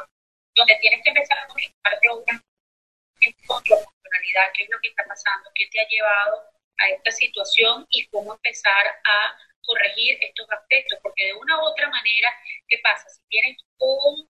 donde 0.55 0.75
tienes 0.81 1.01
que 1.03 1.09
empezar 1.09 1.37
a 1.39 1.47
conectarte 1.47 2.07
con 2.07 3.63
tu 3.63 3.73
emocionalidad, 3.73 4.51
qué 4.53 4.63
es 4.63 4.69
lo 4.69 4.79
que 4.81 4.89
está 4.89 5.03
pasando, 5.07 5.49
qué 5.55 5.67
te 5.71 5.79
ha 5.79 5.87
llevado 5.87 6.43
a 6.77 6.89
esta 6.89 7.11
situación 7.11 7.85
y 7.89 8.07
cómo 8.07 8.33
empezar 8.33 8.87
a 8.87 9.37
corregir 9.63 10.17
estos 10.21 10.47
aspectos, 10.51 10.99
porque 11.01 11.25
de 11.25 11.33
una 11.33 11.57
u 11.57 11.65
otra 11.67 11.89
manera, 11.89 12.35
¿qué 12.67 12.79
pasa? 12.83 13.07
Si 13.09 13.21
tienes 13.29 13.57
un, 13.79 14.29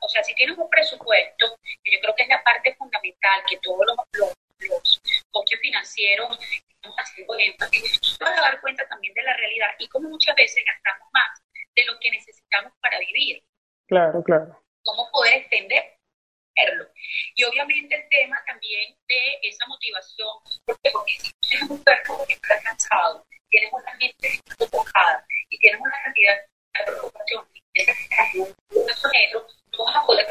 o 0.00 0.08
sea, 0.08 0.24
si 0.24 0.34
tienes 0.34 0.56
un 0.56 0.68
presupuesto, 0.70 1.58
que 1.84 1.92
yo 1.92 2.00
creo 2.00 2.14
que 2.14 2.22
es 2.22 2.28
la 2.28 2.42
parte 2.42 2.74
fundamental 2.76 3.42
que 3.48 3.58
todos 3.58 3.84
los, 3.86 3.96
los, 4.12 4.34
los 4.68 5.00
coches 5.30 5.60
financieros 5.60 6.38
estamos 6.40 6.96
haciendo 6.96 7.34
énfasis, 7.38 8.18
vas 8.18 8.38
a 8.38 8.42
dar 8.42 8.60
cuenta 8.60 8.86
también 8.88 9.12
de 9.14 9.22
la 9.22 9.36
realidad 9.36 9.68
y 9.78 9.88
cómo 9.88 10.08
muchas 10.08 10.34
veces 10.34 10.64
gastamos 10.66 11.08
más 11.12 11.42
de 11.74 11.84
lo 11.84 11.98
que 12.00 12.10
necesitamos 12.10 12.72
para 12.80 12.98
vivir. 12.98 13.42
Claro, 13.86 14.22
claro. 14.22 14.62
¿Cómo 14.82 15.10
poder 15.12 15.34
extender 15.34 16.00
y 17.34 17.44
obviamente 17.44 17.94
el 17.94 18.08
tema 18.08 18.36
también 18.46 18.94
de 19.08 19.48
esa 19.48 19.66
motivación, 19.66 20.28
porque, 20.64 20.90
si 21.18 21.32
tienes 21.40 21.70
un 21.70 21.82
cuerpo 21.82 22.24
que 22.26 22.34
está 22.34 22.60
cansado, 22.62 23.26
tienes 23.48 23.72
una 23.72 23.94
mente 23.94 24.40
enfocada 24.58 25.26
y 25.48 25.58
tienes 25.58 25.80
una 25.80 26.02
cantidad 26.04 26.34
de 26.34 26.84
preocupación 26.84 27.46
no 29.72 29.84
vas 29.84 29.96
a 29.96 30.06
poder 30.06 30.26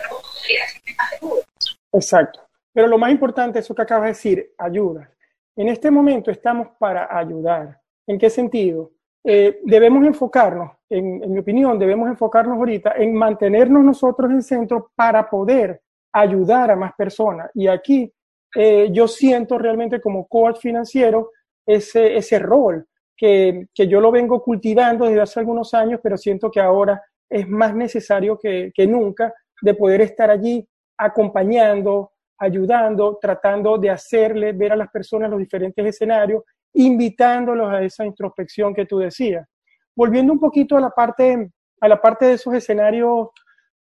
más 0.97 1.11
de 1.11 1.45
Exacto. 1.93 2.48
Pero 2.73 2.87
lo 2.87 2.97
más 2.97 3.11
importante, 3.11 3.59
eso 3.59 3.75
que 3.75 3.81
acabas 3.81 4.03
de 4.03 4.09
decir, 4.09 4.53
ayuda. 4.57 5.11
En 5.55 5.67
este 5.67 5.91
momento 5.91 6.31
estamos 6.31 6.69
para 6.77 7.15
ayudar. 7.17 7.79
¿En 8.07 8.17
qué 8.17 8.29
sentido? 8.29 8.91
Eh, 9.23 9.59
debemos 9.63 10.05
enfocarnos, 10.05 10.71
en, 10.89 11.23
en, 11.23 11.33
mi 11.33 11.39
opinión, 11.39 11.77
debemos 11.77 12.09
enfocarnos 12.09 12.57
ahorita 12.57 12.93
en 12.95 13.13
mantenernos 13.13 13.83
nosotros 13.83 14.31
en 14.31 14.41
centro 14.41 14.91
para 14.95 15.29
poder 15.29 15.81
ayudar 16.13 16.71
a 16.71 16.75
más 16.75 16.93
personas. 16.93 17.51
Y 17.53 17.67
aquí 17.67 18.11
eh, 18.55 18.89
yo 18.91 19.07
siento 19.07 19.57
realmente 19.57 20.01
como 20.01 20.27
coach 20.27 20.59
financiero 20.59 21.31
ese, 21.65 22.17
ese 22.17 22.39
rol 22.39 22.87
que, 23.15 23.67
que, 23.73 23.87
yo 23.87 24.01
lo 24.01 24.11
vengo 24.11 24.41
cultivando 24.41 25.05
desde 25.05 25.21
hace 25.21 25.39
algunos 25.39 25.73
años, 25.73 25.99
pero 26.01 26.17
siento 26.17 26.49
que 26.49 26.59
ahora 26.59 27.01
es 27.29 27.47
más 27.47 27.75
necesario 27.75 28.39
que, 28.39 28.71
que 28.73 28.87
nunca 28.87 29.33
de 29.61 29.73
poder 29.75 30.01
estar 30.01 30.31
allí 30.31 30.67
acompañando, 30.97 32.13
ayudando, 32.39 33.17
tratando 33.21 33.77
de 33.77 33.89
hacerle 33.89 34.53
ver 34.53 34.73
a 34.73 34.77
las 34.77 34.89
personas 34.89 35.29
los 35.29 35.39
diferentes 35.39 35.85
escenarios, 35.85 36.43
invitándolos 36.73 37.71
a 37.71 37.81
esa 37.81 38.05
introspección 38.05 38.73
que 38.73 38.85
tú 38.85 38.99
decías. 38.99 39.47
Volviendo 39.95 40.33
un 40.33 40.39
poquito 40.39 40.77
a 40.77 40.81
la 40.81 40.89
parte, 40.89 41.51
a 41.81 41.87
la 41.87 42.01
parte 42.01 42.25
de 42.25 42.33
esos 42.33 42.53
escenarios 42.53 43.27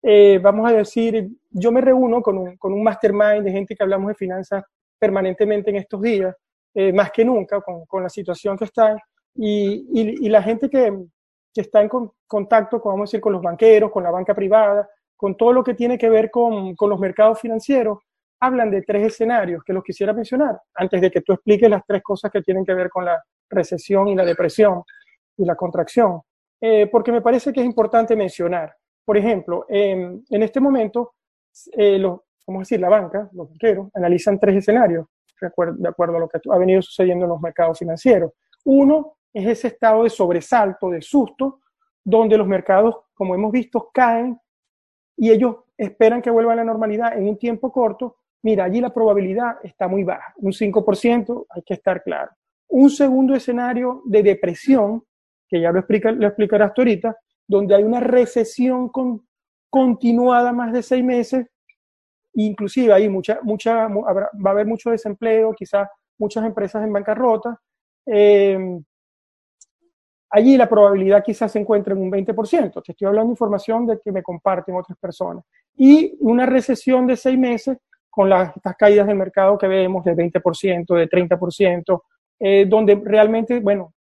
eh, 0.01 0.39
vamos 0.41 0.69
a 0.69 0.73
decir, 0.73 1.27
yo 1.49 1.71
me 1.71 1.81
reúno 1.81 2.21
con 2.21 2.37
un, 2.37 2.57
con 2.57 2.73
un, 2.73 2.83
mastermind 2.83 3.43
de 3.43 3.51
gente 3.51 3.75
que 3.75 3.83
hablamos 3.83 4.09
de 4.09 4.15
finanzas 4.15 4.63
permanentemente 4.97 5.69
en 5.69 5.77
estos 5.77 6.01
días, 6.01 6.35
eh, 6.73 6.93
más 6.93 7.11
que 7.11 7.25
nunca, 7.25 7.61
con, 7.61 7.85
con, 7.85 8.03
la 8.03 8.09
situación 8.09 8.57
que 8.57 8.65
está, 8.65 8.95
y, 9.35 9.85
y, 9.93 10.29
la 10.29 10.41
gente 10.41 10.69
que, 10.69 10.93
que, 11.53 11.61
está 11.61 11.81
en 11.81 11.89
contacto, 12.25 12.79
con, 12.79 12.93
vamos 12.93 13.09
a 13.09 13.11
decir, 13.11 13.21
con 13.21 13.33
los 13.33 13.41
banqueros, 13.41 13.91
con 13.91 14.03
la 14.03 14.11
banca 14.11 14.33
privada, 14.33 14.87
con 15.15 15.35
todo 15.35 15.51
lo 15.51 15.63
que 15.63 15.73
tiene 15.73 15.97
que 15.97 16.09
ver 16.09 16.31
con, 16.31 16.75
con 16.75 16.89
los 16.89 16.99
mercados 16.99 17.39
financieros, 17.39 17.99
hablan 18.39 18.69
de 18.71 18.81
tres 18.81 19.07
escenarios 19.07 19.63
que 19.63 19.73
los 19.73 19.83
quisiera 19.83 20.13
mencionar, 20.13 20.59
antes 20.75 21.01
de 21.01 21.11
que 21.11 21.21
tú 21.21 21.33
expliques 21.33 21.69
las 21.69 21.83
tres 21.85 22.03
cosas 22.03 22.31
que 22.31 22.41
tienen 22.41 22.65
que 22.65 22.73
ver 22.73 22.89
con 22.89 23.05
la 23.05 23.21
recesión 23.49 24.07
y 24.07 24.15
la 24.15 24.25
depresión 24.25 24.83
y 25.37 25.45
la 25.45 25.55
contracción, 25.55 26.21
eh, 26.61 26.87
porque 26.87 27.11
me 27.11 27.21
parece 27.21 27.51
que 27.53 27.61
es 27.61 27.65
importante 27.65 28.15
mencionar. 28.15 28.75
Por 29.05 29.17
ejemplo, 29.17 29.65
en, 29.69 30.23
este 30.29 30.59
momento, 30.59 31.13
eh, 31.71 31.97
los, 31.97 32.19
vamos 32.45 32.59
a 32.59 32.63
decir, 32.63 32.79
la 32.79 32.89
banca, 32.89 33.29
los 33.31 33.49
banqueros, 33.49 33.89
analizan 33.93 34.39
tres 34.39 34.57
escenarios 34.57 35.05
de 35.39 35.47
acuerdo, 35.47 36.17
a 36.17 36.19
lo 36.19 36.27
que 36.27 36.39
ha 36.49 36.57
venido 36.57 36.81
sucediendo 36.81 37.25
en 37.25 37.29
los 37.29 37.41
mercados 37.41 37.77
financieros. 37.77 38.31
Uno 38.65 39.17
es 39.33 39.47
ese 39.47 39.67
estado 39.67 40.03
de 40.03 40.09
sobresalto, 40.09 40.89
de 40.89 41.01
susto, 41.01 41.61
donde 42.03 42.37
los 42.37 42.47
mercados, 42.47 42.95
como 43.13 43.35
hemos 43.35 43.51
visto, 43.51 43.89
caen 43.93 44.39
y 45.15 45.31
ellos 45.31 45.57
esperan 45.77 46.21
que 46.21 46.29
vuelva 46.29 46.53
a 46.53 46.55
la 46.55 46.63
normalidad 46.63 47.17
en 47.17 47.27
un 47.27 47.37
tiempo 47.37 47.71
corto. 47.71 48.17
Mira, 48.43 48.65
allí 48.65 48.79
la 48.79 48.93
probabilidad 48.93 49.57
está 49.63 49.87
muy 49.87 50.03
baja, 50.03 50.33
un 50.37 50.51
5%, 50.51 51.45
hay 51.49 51.61
que 51.63 51.73
estar 51.73 52.03
claro. 52.03 52.31
Un 52.69 52.89
segundo 52.89 53.33
escenario 53.35 54.01
de 54.05 54.23
depresión, 54.23 55.03
que 55.47 55.61
ya 55.61 55.71
lo, 55.71 55.79
explica, 55.79 56.11
lo 56.11 56.27
explicarás 56.27 56.73
tú 56.73 56.81
ahorita, 56.81 57.17
donde 57.47 57.75
hay 57.75 57.83
una 57.83 57.99
recesión 57.99 58.89
con, 58.89 59.25
continuada 59.69 60.51
más 60.51 60.73
de 60.73 60.83
seis 60.83 61.03
meses, 61.03 61.47
inclusive 62.33 62.93
ahí 62.93 63.09
mucha, 63.09 63.39
mucha, 63.41 63.87
va 63.87 64.29
a 64.45 64.49
haber 64.49 64.67
mucho 64.67 64.91
desempleo, 64.91 65.53
quizás 65.53 65.87
muchas 66.19 66.45
empresas 66.45 66.83
en 66.83 66.93
bancarrota. 66.93 67.59
Eh, 68.05 68.79
allí 70.29 70.57
la 70.57 70.69
probabilidad 70.69 71.23
quizás 71.23 71.51
se 71.51 71.59
encuentre 71.59 71.93
en 71.93 72.01
un 72.01 72.11
20%. 72.11 72.83
Te 72.83 72.91
estoy 72.91 73.07
hablando 73.07 73.29
de 73.29 73.33
información 73.33 73.85
de 73.85 73.99
que 73.99 74.11
me 74.11 74.23
comparten 74.23 74.75
otras 74.75 74.97
personas. 74.97 75.43
Y 75.75 76.15
una 76.19 76.45
recesión 76.45 77.07
de 77.07 77.15
seis 77.15 77.37
meses 77.37 77.77
con 78.17 78.33
estas 78.33 78.75
caídas 78.75 79.05
del 79.05 79.15
mercado 79.15 79.59
que 79.59 79.67
vemos 79.67 80.03
de 80.03 80.15
20%, 80.15 80.95
de 80.95 81.07
30%, 81.07 82.01
eh, 82.39 82.65
donde 82.67 82.95
realmente, 82.95 83.59
bueno, 83.59 83.93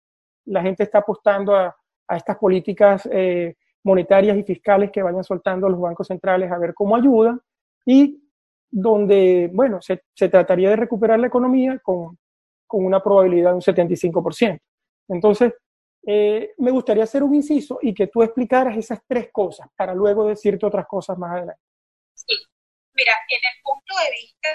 la 0.45 0.63
gente 0.63 0.81
está 0.81 0.97
apostando 0.97 1.55
a, 1.55 1.75
estas 2.09 2.35
políticas 2.37 3.07
eh, 3.11 3.53
monetarias 3.83 4.35
y 4.35 4.41
fiscales 4.41 4.89
que 4.89 5.03
vayan 5.03 5.23
soltando 5.23 5.69
los 5.69 5.79
bancos 5.79 6.07
centrales 6.07 6.51
a 6.51 6.57
ver 6.57 6.73
cómo 6.73 6.95
ayudan 6.95 7.39
y 7.85 8.19
donde, 8.71 9.51
bueno, 9.53 9.83
se, 9.83 10.01
se 10.15 10.29
trataría 10.29 10.71
de 10.71 10.77
recuperar 10.77 11.19
la 11.19 11.27
economía 11.27 11.77
con, 11.83 12.17
con, 12.65 12.85
una 12.85 13.03
probabilidad 13.03 13.51
de 13.51 13.55
un 13.57 13.61
75%. 13.61 14.59
Entonces, 15.09 15.53
eh, 16.07 16.53
me 16.57 16.71
gustaría 16.71 17.03
hacer 17.03 17.21
un 17.21 17.35
inciso 17.35 17.77
y 17.83 17.93
que 17.93 18.07
tú 18.07 18.23
explicaras 18.23 18.75
esas 18.77 18.99
tres 19.05 19.29
cosas 19.31 19.67
para 19.77 19.93
luego 19.93 20.27
decirte 20.27 20.65
otras 20.65 20.87
cosas 20.87 21.19
más 21.19 21.33
adelante. 21.33 21.66
Mira, 22.97 23.13
en 23.29 23.39
el 23.39 23.61
punto 23.61 23.95
de 24.03 24.11
vista 24.11 24.49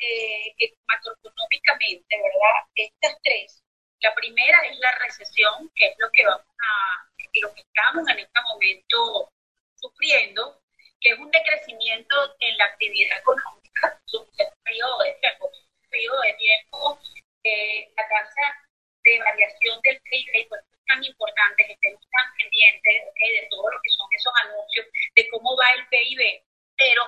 eh, 0.00 0.74
macroeconómicamente, 0.88 2.16
¿verdad? 2.16 2.64
Estas 2.74 3.16
tres 3.22 3.62
la 4.00 4.14
primera 4.14 4.58
es 4.64 4.78
la 4.78 4.92
recesión, 4.92 5.70
que 5.74 5.86
es 5.88 5.94
lo 5.98 6.10
que 6.12 6.24
vamos 6.24 6.46
a, 6.46 7.04
lo 7.42 7.54
que 7.54 7.60
estamos 7.60 8.08
en 8.08 8.18
este 8.18 8.40
momento 8.42 9.30
sufriendo, 9.74 10.62
que 11.00 11.10
es 11.10 11.18
un 11.18 11.30
decrecimiento 11.30 12.16
en 12.40 12.56
la 12.56 12.64
actividad 12.64 13.18
económica 13.18 14.00
un 14.12 14.26
periodo 14.64 14.98
de 15.04 15.12
tiempo, 15.20 15.46
un 15.46 15.90
periodo 15.90 16.20
de 16.22 16.32
tiempo, 16.34 16.98
eh, 17.44 17.92
la 17.96 18.08
tasa 18.08 18.56
de 19.04 19.18
variación 19.18 19.80
del 19.82 20.00
PIB, 20.00 20.48
pues 20.48 20.62
es 20.72 20.84
tan 20.86 21.04
importante 21.04 21.66
que 21.66 21.72
estemos 21.72 22.02
tan 22.10 22.34
pendientes 22.36 23.04
de 23.14 23.48
todo 23.50 23.70
lo 23.70 23.80
que 23.82 23.90
son 23.90 24.08
esos 24.16 24.32
anuncios, 24.44 24.86
de 25.14 25.28
cómo 25.28 25.56
va 25.56 25.66
el 25.76 25.86
PIB, 25.88 26.42
pero 26.76 27.02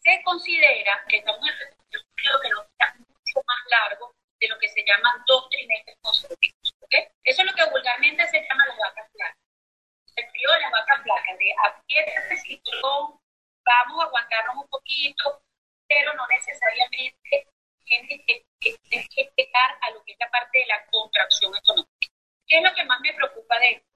se 0.00 0.22
considera 0.22 1.04
que 1.08 1.18
estamos 1.18 1.48
en 1.48 2.00
un 2.00 2.14
periodo 2.14 2.40
que 2.40 2.48
no 2.50 2.62
está 2.62 2.94
mucho 2.98 3.42
más 3.46 3.58
largo 3.70 4.14
de 4.40 4.48
lo 4.48 4.58
que 4.58 4.68
se 4.68 4.84
llaman 4.84 5.22
dos 5.26 5.48
trimestres 5.50 5.96
consecutivos. 6.00 6.74
Eso 7.24 7.42
es 7.42 7.50
lo 7.50 7.54
que 7.54 7.70
vulgarmente 7.70 8.26
se 8.28 8.40
llama 8.40 8.66
las 8.66 8.78
vacas 8.78 9.10
flacas. 9.12 9.38
El 10.16 10.30
periodo 10.30 10.54
de 10.54 10.60
las 10.60 10.72
vacas 10.72 11.02
flacas, 11.02 11.38
de 11.38 11.54
aprieta 11.64 12.12
el 12.30 12.38
cinturón, 12.38 13.20
vamos 13.64 14.00
a 14.00 14.06
aguantarnos 14.06 14.56
un 14.56 14.68
poquito, 14.68 15.42
pero 15.86 16.14
no 16.14 16.26
necesariamente 16.28 17.48
tiene 17.84 18.24
que, 18.24 18.46
que, 18.60 19.32
llegar 19.36 19.78
a 19.82 19.90
lo 19.90 20.02
que 20.04 20.12
es 20.12 20.18
la 20.18 20.30
parte 20.30 20.58
de 20.58 20.66
la 20.66 20.84
contracción 20.86 21.54
económica. 21.56 22.08
¿Qué 22.46 22.56
es 22.56 22.62
lo 22.62 22.74
que 22.74 22.84
más 22.84 23.00
me 23.00 23.12
preocupa 23.12 23.58
de 23.58 23.72
esto? 23.72 23.88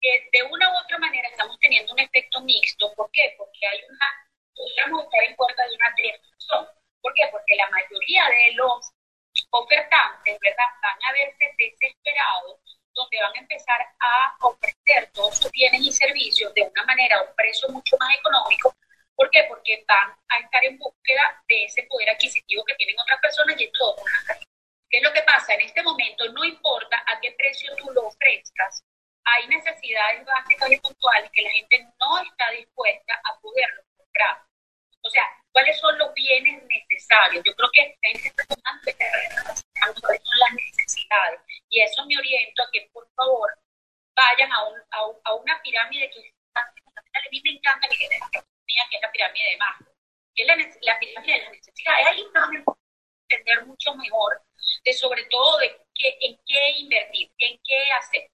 Que 0.00 0.28
de 0.32 0.42
una 0.44 0.70
u 0.70 0.78
otra 0.78 0.98
manera 0.98 1.28
estamos 1.28 1.58
teniendo 1.60 1.92
un 1.92 2.00
efecto 2.00 2.40
mixto. 2.42 2.92
¿Por 2.94 3.10
qué? 3.12 3.34
Porque 3.38 3.66
hay 3.66 3.80
una, 3.88 4.23
podríamos 4.54 5.04
estar 5.04 5.22
en 5.24 5.36
puerta 5.36 5.62
de 5.66 5.74
una 5.74 5.94
deflación. 5.96 6.68
¿Por 7.00 7.14
qué? 7.14 7.28
Porque 7.30 7.54
la 7.56 7.68
mayoría 7.70 8.24
de 8.28 8.52
los 8.54 8.92
ofertantes, 9.50 10.38
¿verdad? 10.40 10.70
Van 10.82 10.98
a 11.08 11.12
verse 11.12 11.54
desesperados, 11.58 12.60
donde 12.94 13.20
van 13.20 13.32
a 13.34 13.40
empezar 13.40 13.80
a 14.00 14.36
ofrecer 14.40 15.10
todos 15.12 15.38
sus 15.38 15.50
bienes 15.50 15.80
y 15.82 15.92
servicios 15.92 16.54
de 16.54 16.62
una 16.62 16.84
manera, 16.84 17.18
a 17.18 17.22
un 17.22 17.34
precio 17.34 17.68
mucho 17.68 17.96
más 17.98 18.14
económico. 18.16 18.74
¿Por 19.16 19.30
qué? 19.30 19.44
Porque 19.48 19.84
van 19.86 20.16
a 20.28 20.38
estar 20.38 20.64
en 20.64 20.78
búsqueda 20.78 21.42
de 21.48 21.64
ese 21.64 21.82
poder 21.84 22.10
adquisitivo 22.10 22.64
que 22.64 22.74
tienen 22.74 22.98
otras 22.98 23.20
personas 23.20 23.60
y 23.60 23.70
todo 23.72 23.96
¿Qué 24.90 24.98
es 24.98 25.02
lo 25.02 25.12
que 25.12 25.22
pasa? 25.22 25.54
En 25.54 25.60
este 25.62 25.82
momento 25.82 26.30
no 26.32 26.44
importa 26.44 27.02
a 27.06 27.18
qué 27.20 27.32
precio 27.32 27.74
tú 27.76 27.90
lo 27.90 28.06
ofrezcas, 28.06 28.84
hay 29.24 29.48
necesidades 29.48 30.24
básicas 30.24 30.70
y 30.70 30.78
puntuales 30.78 31.30
que 31.32 31.42
la 31.42 31.50
gente 31.50 31.88
no 31.98 32.18
está 32.22 32.50
dispuesta 32.50 33.20
a 33.24 33.40
poderlo 33.40 33.82
comprar. 34.14 34.46
O 35.02 35.10
sea, 35.10 35.24
¿Cuáles 35.54 35.78
son 35.78 35.96
los 35.98 36.12
bienes 36.14 36.64
necesarios? 36.64 37.44
Yo 37.46 37.54
creo 37.54 37.70
que 37.72 37.96
es 38.02 38.34
cuáles 40.02 40.22
son 40.24 40.38
las 40.40 40.52
necesidades. 40.52 41.40
Y 41.68 41.80
eso 41.80 42.04
me 42.06 42.18
oriento 42.18 42.64
a 42.64 42.70
que, 42.72 42.90
por 42.92 43.08
favor, 43.14 43.56
vayan 44.16 44.50
a, 44.50 44.64
un, 44.64 44.82
a, 45.22 45.34
una 45.34 45.62
pirámide 45.62 46.10
que 46.10 46.34
a 46.56 46.64
mí 47.30 47.40
me 47.44 47.52
encanta 47.52 47.86
que 47.86 48.04
es 48.04 49.00
la 49.00 49.12
pirámide 49.12 49.50
de 49.50 49.56
Maslow, 49.56 49.94
que 50.34 50.42
es 50.42 50.48
la, 50.48 50.56
la 50.56 50.98
pirámide 50.98 51.32
de 51.34 51.42
las 51.44 51.52
necesidades. 51.52 52.06
Ahí 52.08 52.24
van 52.34 52.56
a 52.56 52.64
entender 53.30 53.64
mucho 53.66 53.94
mejor 53.94 54.42
de 54.84 54.92
sobre 54.92 55.24
todo 55.26 55.58
de 55.58 55.86
qué, 55.94 56.18
en 56.20 56.36
qué 56.44 56.70
invertir, 56.78 57.30
en 57.38 57.60
qué 57.62 57.78
hacer. 57.92 58.28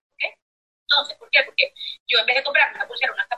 Entonces, 0.89 1.19
¿por 1.19 1.31
qué? 1.31 1.43
Porque 1.45 1.75
yo 2.09 2.19
en 2.19 2.27
vez 2.27 2.37
de 2.37 2.45
comprarme 2.45 2.77
una 2.77 2.89
pulsera, 2.89 3.13
una, 3.13 3.29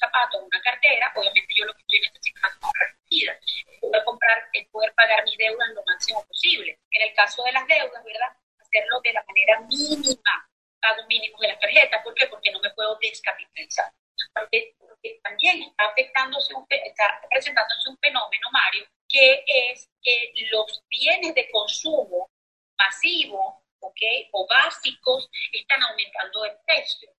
zapatos, 0.00 0.42
una 0.42 0.60
cartera, 0.62 1.12
obviamente 1.14 1.54
yo 1.56 1.64
lo 1.66 1.74
que 1.74 1.82
estoy 1.82 2.00
necesitando 2.00 2.56
es 2.56 2.60
comprar 2.60 2.96
vida. 3.10 3.32
Poder 3.80 4.04
comprar, 4.04 4.48
es 4.52 4.68
poder 4.68 4.94
pagar 4.94 5.24
mi 5.24 5.36
deuda 5.36 5.66
lo 5.74 5.84
máximo 5.84 6.24
posible. 6.26 6.78
En 6.90 7.02
el 7.08 7.14
caso 7.14 7.42
de 7.44 7.52
las 7.52 7.66
deudas, 7.66 8.04
¿verdad? 8.04 8.32
Hacerlo 8.58 9.00
de 9.02 9.12
la 9.12 9.24
manera 9.26 9.60
mínima, 9.60 10.32
pagos 10.80 11.06
mínimos 11.06 11.40
de 11.40 11.48
las 11.48 11.60
tarjetas. 11.60 12.02
¿Por 12.02 12.14
qué? 12.14 12.26
Porque 12.26 12.50
no 12.50 12.60
me 12.60 12.70
puedo 12.70 12.98
descapitalizar. 13.00 13.92
Porque, 14.34 14.74
también 15.22 15.62
está 15.62 15.84
afectándose, 15.86 16.52
está 16.84 17.20
presentándose 17.30 17.88
un 17.88 17.98
fenómeno, 17.98 18.48
Mario, 18.52 18.86
que 19.08 19.44
es 19.46 19.88
que 20.02 20.32
los 20.50 20.82
bienes 20.88 21.34
de 21.34 21.48
consumo 21.50 22.30
masivo 22.76 23.64
¿okay? 23.80 24.28
o 24.32 24.46
básicos 24.46 25.28
están 25.52 25.82
aumentando 25.82 26.42
de 26.42 26.56
precio. 26.66 27.10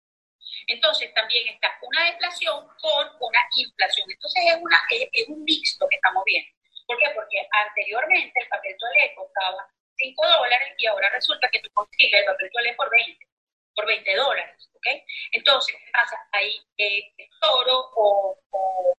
Entonces 0.66 1.12
también 1.14 1.48
está 1.48 1.76
una 1.82 2.04
deflación 2.04 2.66
con 2.80 3.08
una 3.20 3.40
inflación. 3.56 4.10
Entonces 4.10 4.44
es, 4.46 4.56
una, 4.60 4.80
es, 4.90 5.28
un 5.28 5.44
mixto 5.44 5.86
que 5.88 5.96
estamos 5.96 6.22
viendo. 6.24 6.50
¿Por 6.86 6.98
qué? 6.98 7.10
Porque 7.14 7.46
anteriormente 7.66 8.40
el 8.40 8.48
papel 8.48 8.76
toalé 8.78 9.14
costaba 9.14 9.68
5 9.96 10.26
dólares 10.26 10.74
y 10.78 10.86
ahora 10.86 11.08
resulta 11.10 11.48
que 11.50 11.60
tú 11.60 11.68
consigues 11.72 12.20
el 12.20 12.26
papel 12.26 12.50
toalé 12.52 12.74
por 12.74 12.90
20, 12.90 13.26
por 13.74 13.86
20 13.86 14.16
dólares. 14.16 14.70
¿okay? 14.74 15.04
Entonces, 15.32 15.76
¿qué 15.76 15.90
pasa? 15.92 16.16
Hay 16.32 16.60
eh, 16.78 17.12
oro 17.52 17.90
o, 17.94 18.38
o 18.50 18.94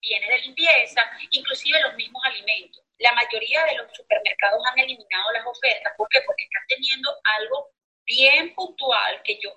bienes 0.00 0.28
de 0.28 0.38
limpieza, 0.38 1.02
inclusive 1.30 1.80
los 1.80 1.94
mismos 1.94 2.22
alimentos 2.24 2.86
la 2.98 3.12
mayoría 3.12 3.64
de 3.64 3.76
los 3.76 3.92
supermercados 3.94 4.62
han 4.70 4.78
eliminado 4.78 5.32
las 5.32 5.46
ofertas. 5.46 5.92
¿Por 5.96 6.08
qué? 6.08 6.20
Porque 6.24 6.44
están 6.44 6.66
teniendo 6.68 7.10
algo 7.38 7.70
bien 8.04 8.54
puntual 8.54 9.22
que 9.22 9.38
yo, 9.42 9.50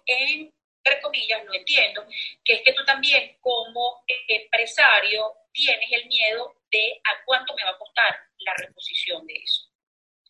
entre 0.83 1.01
comillas, 1.01 1.43
no 1.45 1.53
entiendo, 1.53 2.05
que 2.43 2.53
es 2.53 2.61
que 2.63 2.73
tú 2.73 2.83
también 2.85 3.37
como 3.41 4.03
empresario 4.27 5.33
tienes 5.51 5.91
el 5.91 6.07
miedo 6.07 6.55
de 6.71 7.01
a 7.03 7.23
cuánto 7.25 7.53
me 7.55 7.63
va 7.63 7.71
a 7.71 7.77
costar 7.77 8.15
la 8.39 8.53
reposición 8.55 9.25
de 9.27 9.35
eso. 9.35 9.67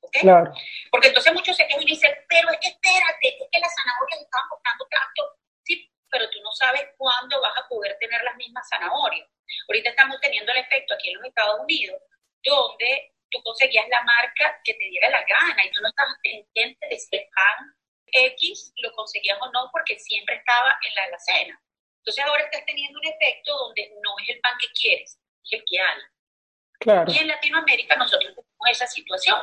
¿Ok? 0.01 0.17
Claro. 0.21 0.53
Porque 0.91 1.09
entonces 1.09 1.33
muchos 1.33 1.55
se 1.55 1.67
quejan 1.67 1.83
y 1.83 1.85
dicen, 1.85 2.11
pero 2.27 2.49
es 2.51 2.59
que 2.59 2.69
espérate, 2.69 3.27
es 3.27 3.49
que 3.51 3.59
las 3.59 3.73
zanahorias 3.75 4.21
estaban 4.21 4.49
costando 4.49 4.87
tanto. 4.87 5.37
Sí, 5.63 5.91
pero 6.09 6.29
tú 6.29 6.41
no 6.41 6.51
sabes 6.53 6.85
cuándo 6.97 7.41
vas 7.41 7.57
a 7.57 7.67
poder 7.67 7.97
tener 7.99 8.23
las 8.23 8.35
mismas 8.37 8.67
zanahorias. 8.69 9.27
Ahorita 9.67 9.89
estamos 9.89 10.19
teniendo 10.21 10.51
el 10.51 10.59
efecto 10.59 10.93
aquí 10.93 11.09
en 11.09 11.15
los 11.15 11.25
Estados 11.25 11.59
Unidos 11.59 12.01
donde 12.43 13.13
tú 13.29 13.41
conseguías 13.43 13.87
la 13.89 14.01
marca 14.03 14.59
que 14.63 14.73
te 14.73 14.85
diera 14.85 15.09
la 15.09 15.23
gana 15.23 15.65
y 15.65 15.71
tú 15.71 15.81
no 15.81 15.89
estabas 15.89 16.15
pendiente 16.23 16.87
de 16.87 16.97
si 16.97 17.15
el 17.15 17.27
pan 17.29 17.75
X 18.11 18.73
lo 18.77 18.91
conseguías 18.93 19.37
o 19.41 19.51
no 19.51 19.69
porque 19.71 19.97
siempre 19.99 20.35
estaba 20.35 20.77
en 20.87 20.95
la 20.95 21.03
alacena. 21.03 21.61
Entonces 21.99 22.25
ahora 22.25 22.43
estás 22.43 22.65
teniendo 22.65 22.99
un 22.99 23.05
efecto 23.05 23.57
donde 23.57 23.91
no 24.01 24.11
es 24.23 24.29
el 24.29 24.39
pan 24.41 24.53
que 24.59 24.67
quieres, 24.73 25.19
es 25.43 25.53
el 25.53 25.63
que 25.67 25.79
hay. 25.79 26.01
Claro. 26.79 27.11
Y 27.11 27.17
en 27.17 27.27
Latinoamérica 27.27 27.95
nosotros 27.97 28.33
tenemos 28.33 28.69
esa 28.71 28.87
situación. 28.87 29.39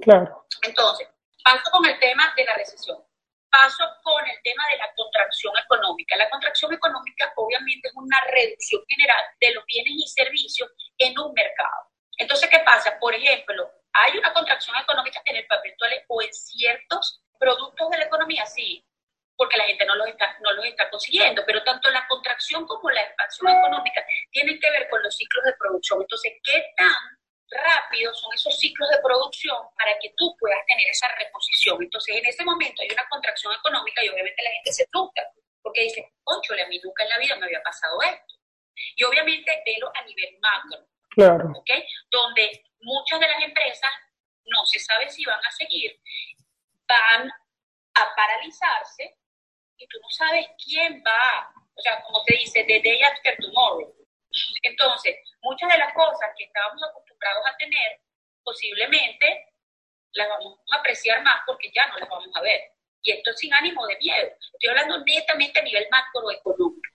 Claro. 0.00 0.46
Entonces, 0.62 1.08
paso 1.44 1.70
con 1.70 1.86
el 1.86 1.98
tema 1.98 2.32
de 2.36 2.44
la 2.44 2.54
recesión. 2.54 2.98
Paso 3.50 3.84
con 4.02 4.26
el 4.26 4.40
tema 4.42 4.62
de 4.70 4.78
la 4.78 4.92
contracción 4.94 5.52
económica. 5.58 6.16
La 6.16 6.30
contracción 6.30 6.72
económica 6.72 7.32
obviamente 7.36 7.88
es 7.88 7.94
una 7.96 8.18
reducción 8.30 8.82
general 8.88 9.24
de 9.40 9.54
los 9.54 9.64
bienes 9.66 9.92
y 9.96 10.08
servicios 10.08 10.70
en 10.98 11.18
un 11.18 11.32
mercado. 11.32 11.90
Entonces, 12.16 12.48
¿qué 12.48 12.60
pasa? 12.60 12.98
Por 13.00 13.14
ejemplo, 13.14 13.70
hay 13.92 14.16
una 14.18 14.32
contracción 14.32 14.76
económica 14.76 15.20
en 15.24 15.36
el 15.36 15.46
papel 15.46 15.74
toalé 15.78 16.04
o 16.08 16.22
en 16.22 16.32
ciertos 16.32 17.22
productos 17.40 17.90
de 17.90 17.98
la 17.98 18.04
economía, 18.04 18.44
sí, 18.44 18.84
porque 19.34 19.56
la 19.56 19.64
gente 19.64 19.86
no 19.86 19.96
los 19.96 20.06
está, 20.06 20.36
no 20.40 20.52
los 20.52 20.66
está 20.66 20.90
consiguiendo, 20.90 21.42
pero 21.46 21.64
tanto 21.64 21.90
la 21.90 22.06
contracción 22.06 22.66
como 22.66 22.90
la 22.90 23.00
expansión 23.00 23.48
económica 23.48 24.04
tienen 24.30 24.60
que 24.60 24.70
ver 24.70 24.86
con 24.90 25.02
los 25.02 25.16
ciclos 25.16 25.44
de 25.46 25.54
producción. 25.54 26.02
Entonces, 26.02 26.32
¿qué 26.44 26.62
tan 26.76 26.92
rápidos 27.50 28.20
son 28.20 28.30
esos 28.34 28.56
ciclos 28.58 28.88
de 28.90 29.00
producción 29.02 29.56
para 29.76 29.98
que 29.98 30.12
tú 30.18 30.36
puedas 30.38 30.60
tener 30.66 30.86
esa 30.88 31.08
reposición? 31.16 31.82
Entonces, 31.82 32.16
en 32.16 32.26
ese 32.26 32.44
momento 32.44 32.82
hay 32.82 32.92
una 32.92 33.08
contracción 33.08 33.54
económica 33.54 34.04
y 34.04 34.10
obviamente 34.10 34.42
la 34.42 34.50
gente 34.50 34.72
se 34.72 34.86
frustra, 34.92 35.24
porque 35.62 35.82
dice, 35.82 36.12
le 36.54 36.62
a 36.62 36.68
mí 36.68 36.78
nunca 36.84 37.04
en 37.04 37.08
la 37.08 37.18
vida 37.18 37.36
me 37.36 37.46
había 37.46 37.62
pasado 37.62 37.96
esto. 38.02 38.34
Y 38.94 39.04
obviamente 39.04 39.62
velo 39.64 39.90
a 39.94 40.04
nivel 40.04 40.38
macro. 40.40 40.86
Claro. 41.10 41.52
¿okay? 41.56 41.82
Donde 42.10 42.62
muchas 42.80 43.18
de 43.18 43.26
las 43.26 43.42
empresas 43.42 43.90
no 44.44 44.66
se 44.66 44.78
sabe 44.78 45.08
si 45.08 45.24
van 45.24 45.40
a 45.44 45.50
seguir, 45.50 45.98
van 46.90 47.30
a 47.94 48.14
paralizarse 48.16 49.16
y 49.76 49.86
tú 49.86 49.98
no 50.02 50.10
sabes 50.10 50.46
quién 50.62 51.02
va, 51.06 51.52
o 51.74 51.80
sea, 51.80 52.02
como 52.02 52.22
se 52.24 52.36
dice, 52.36 52.64
the 52.64 52.80
day 52.80 53.00
after 53.02 53.36
tomorrow. 53.38 53.94
Entonces, 54.62 55.16
muchas 55.42 55.72
de 55.72 55.78
las 55.78 55.92
cosas 55.94 56.30
que 56.36 56.44
estábamos 56.44 56.82
acostumbrados 56.82 57.44
a 57.46 57.56
tener, 57.56 58.00
posiblemente 58.42 59.46
las 60.12 60.28
vamos 60.28 60.58
a 60.72 60.76
apreciar 60.76 61.22
más 61.22 61.40
porque 61.46 61.70
ya 61.74 61.86
no 61.88 61.98
las 61.98 62.08
vamos 62.08 62.30
a 62.34 62.40
ver. 62.42 62.60
Y 63.02 63.12
esto 63.12 63.32
sin 63.32 63.52
ánimo 63.54 63.86
de 63.86 63.96
miedo. 63.96 64.28
Estoy 64.52 64.68
hablando 64.68 65.02
netamente 65.04 65.60
a 65.60 65.62
nivel 65.62 65.86
macroeconómico. 65.90 66.89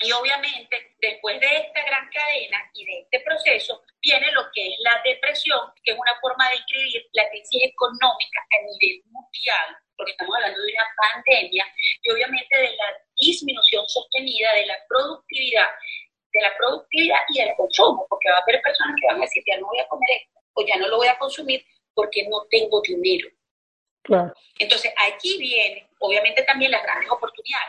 Y 0.00 0.10
obviamente, 0.12 0.96
después 1.00 1.40
de 1.40 1.46
esta 1.46 1.82
gran 1.84 2.08
cadena 2.10 2.58
y 2.74 2.84
de 2.84 3.00
este 3.00 3.20
proceso, 3.20 3.82
viene 4.02 4.30
lo 4.32 4.42
que 4.52 4.66
es 4.66 4.74
la 4.80 5.00
depresión, 5.04 5.60
que 5.82 5.92
es 5.92 5.98
una 5.98 6.18
forma 6.20 6.48
de 6.50 6.56
escribir 6.56 7.06
la 7.12 7.28
crisis 7.30 7.62
económica 7.62 8.40
a 8.50 8.62
nivel 8.62 9.02
mundial, 9.06 9.76
porque 9.96 10.12
estamos 10.12 10.34
hablando 10.36 10.60
de 10.60 10.72
una 10.72 10.86
pandemia, 10.96 11.64
y 12.02 12.10
obviamente 12.10 12.56
de 12.56 12.76
la 12.76 12.98
disminución 13.16 13.88
sostenida 13.88 14.52
de 14.54 14.66
la 14.66 14.76
productividad, 14.88 15.68
de 16.32 16.40
la 16.40 16.56
productividad 16.56 17.20
y 17.28 17.38
del 17.38 17.54
consumo, 17.56 18.06
porque 18.08 18.30
va 18.30 18.38
a 18.38 18.42
haber 18.42 18.60
personas 18.62 18.96
que 19.00 19.06
van 19.06 19.18
a 19.18 19.20
decir, 19.20 19.44
ya 19.46 19.56
no 19.58 19.66
voy 19.66 19.78
a 19.78 19.86
comer 19.86 20.10
esto, 20.10 20.40
o 20.54 20.66
ya 20.66 20.76
no 20.76 20.88
lo 20.88 20.96
voy 20.96 21.08
a 21.08 21.18
consumir 21.18 21.64
porque 21.94 22.26
no 22.28 22.44
tengo 22.50 22.82
dinero. 22.82 23.28
Claro. 24.02 24.34
Entonces, 24.58 24.92
aquí 25.08 25.38
vienen, 25.38 25.88
obviamente, 26.00 26.42
también 26.42 26.72
las 26.72 26.82
grandes 26.82 27.08
oportunidades 27.10 27.68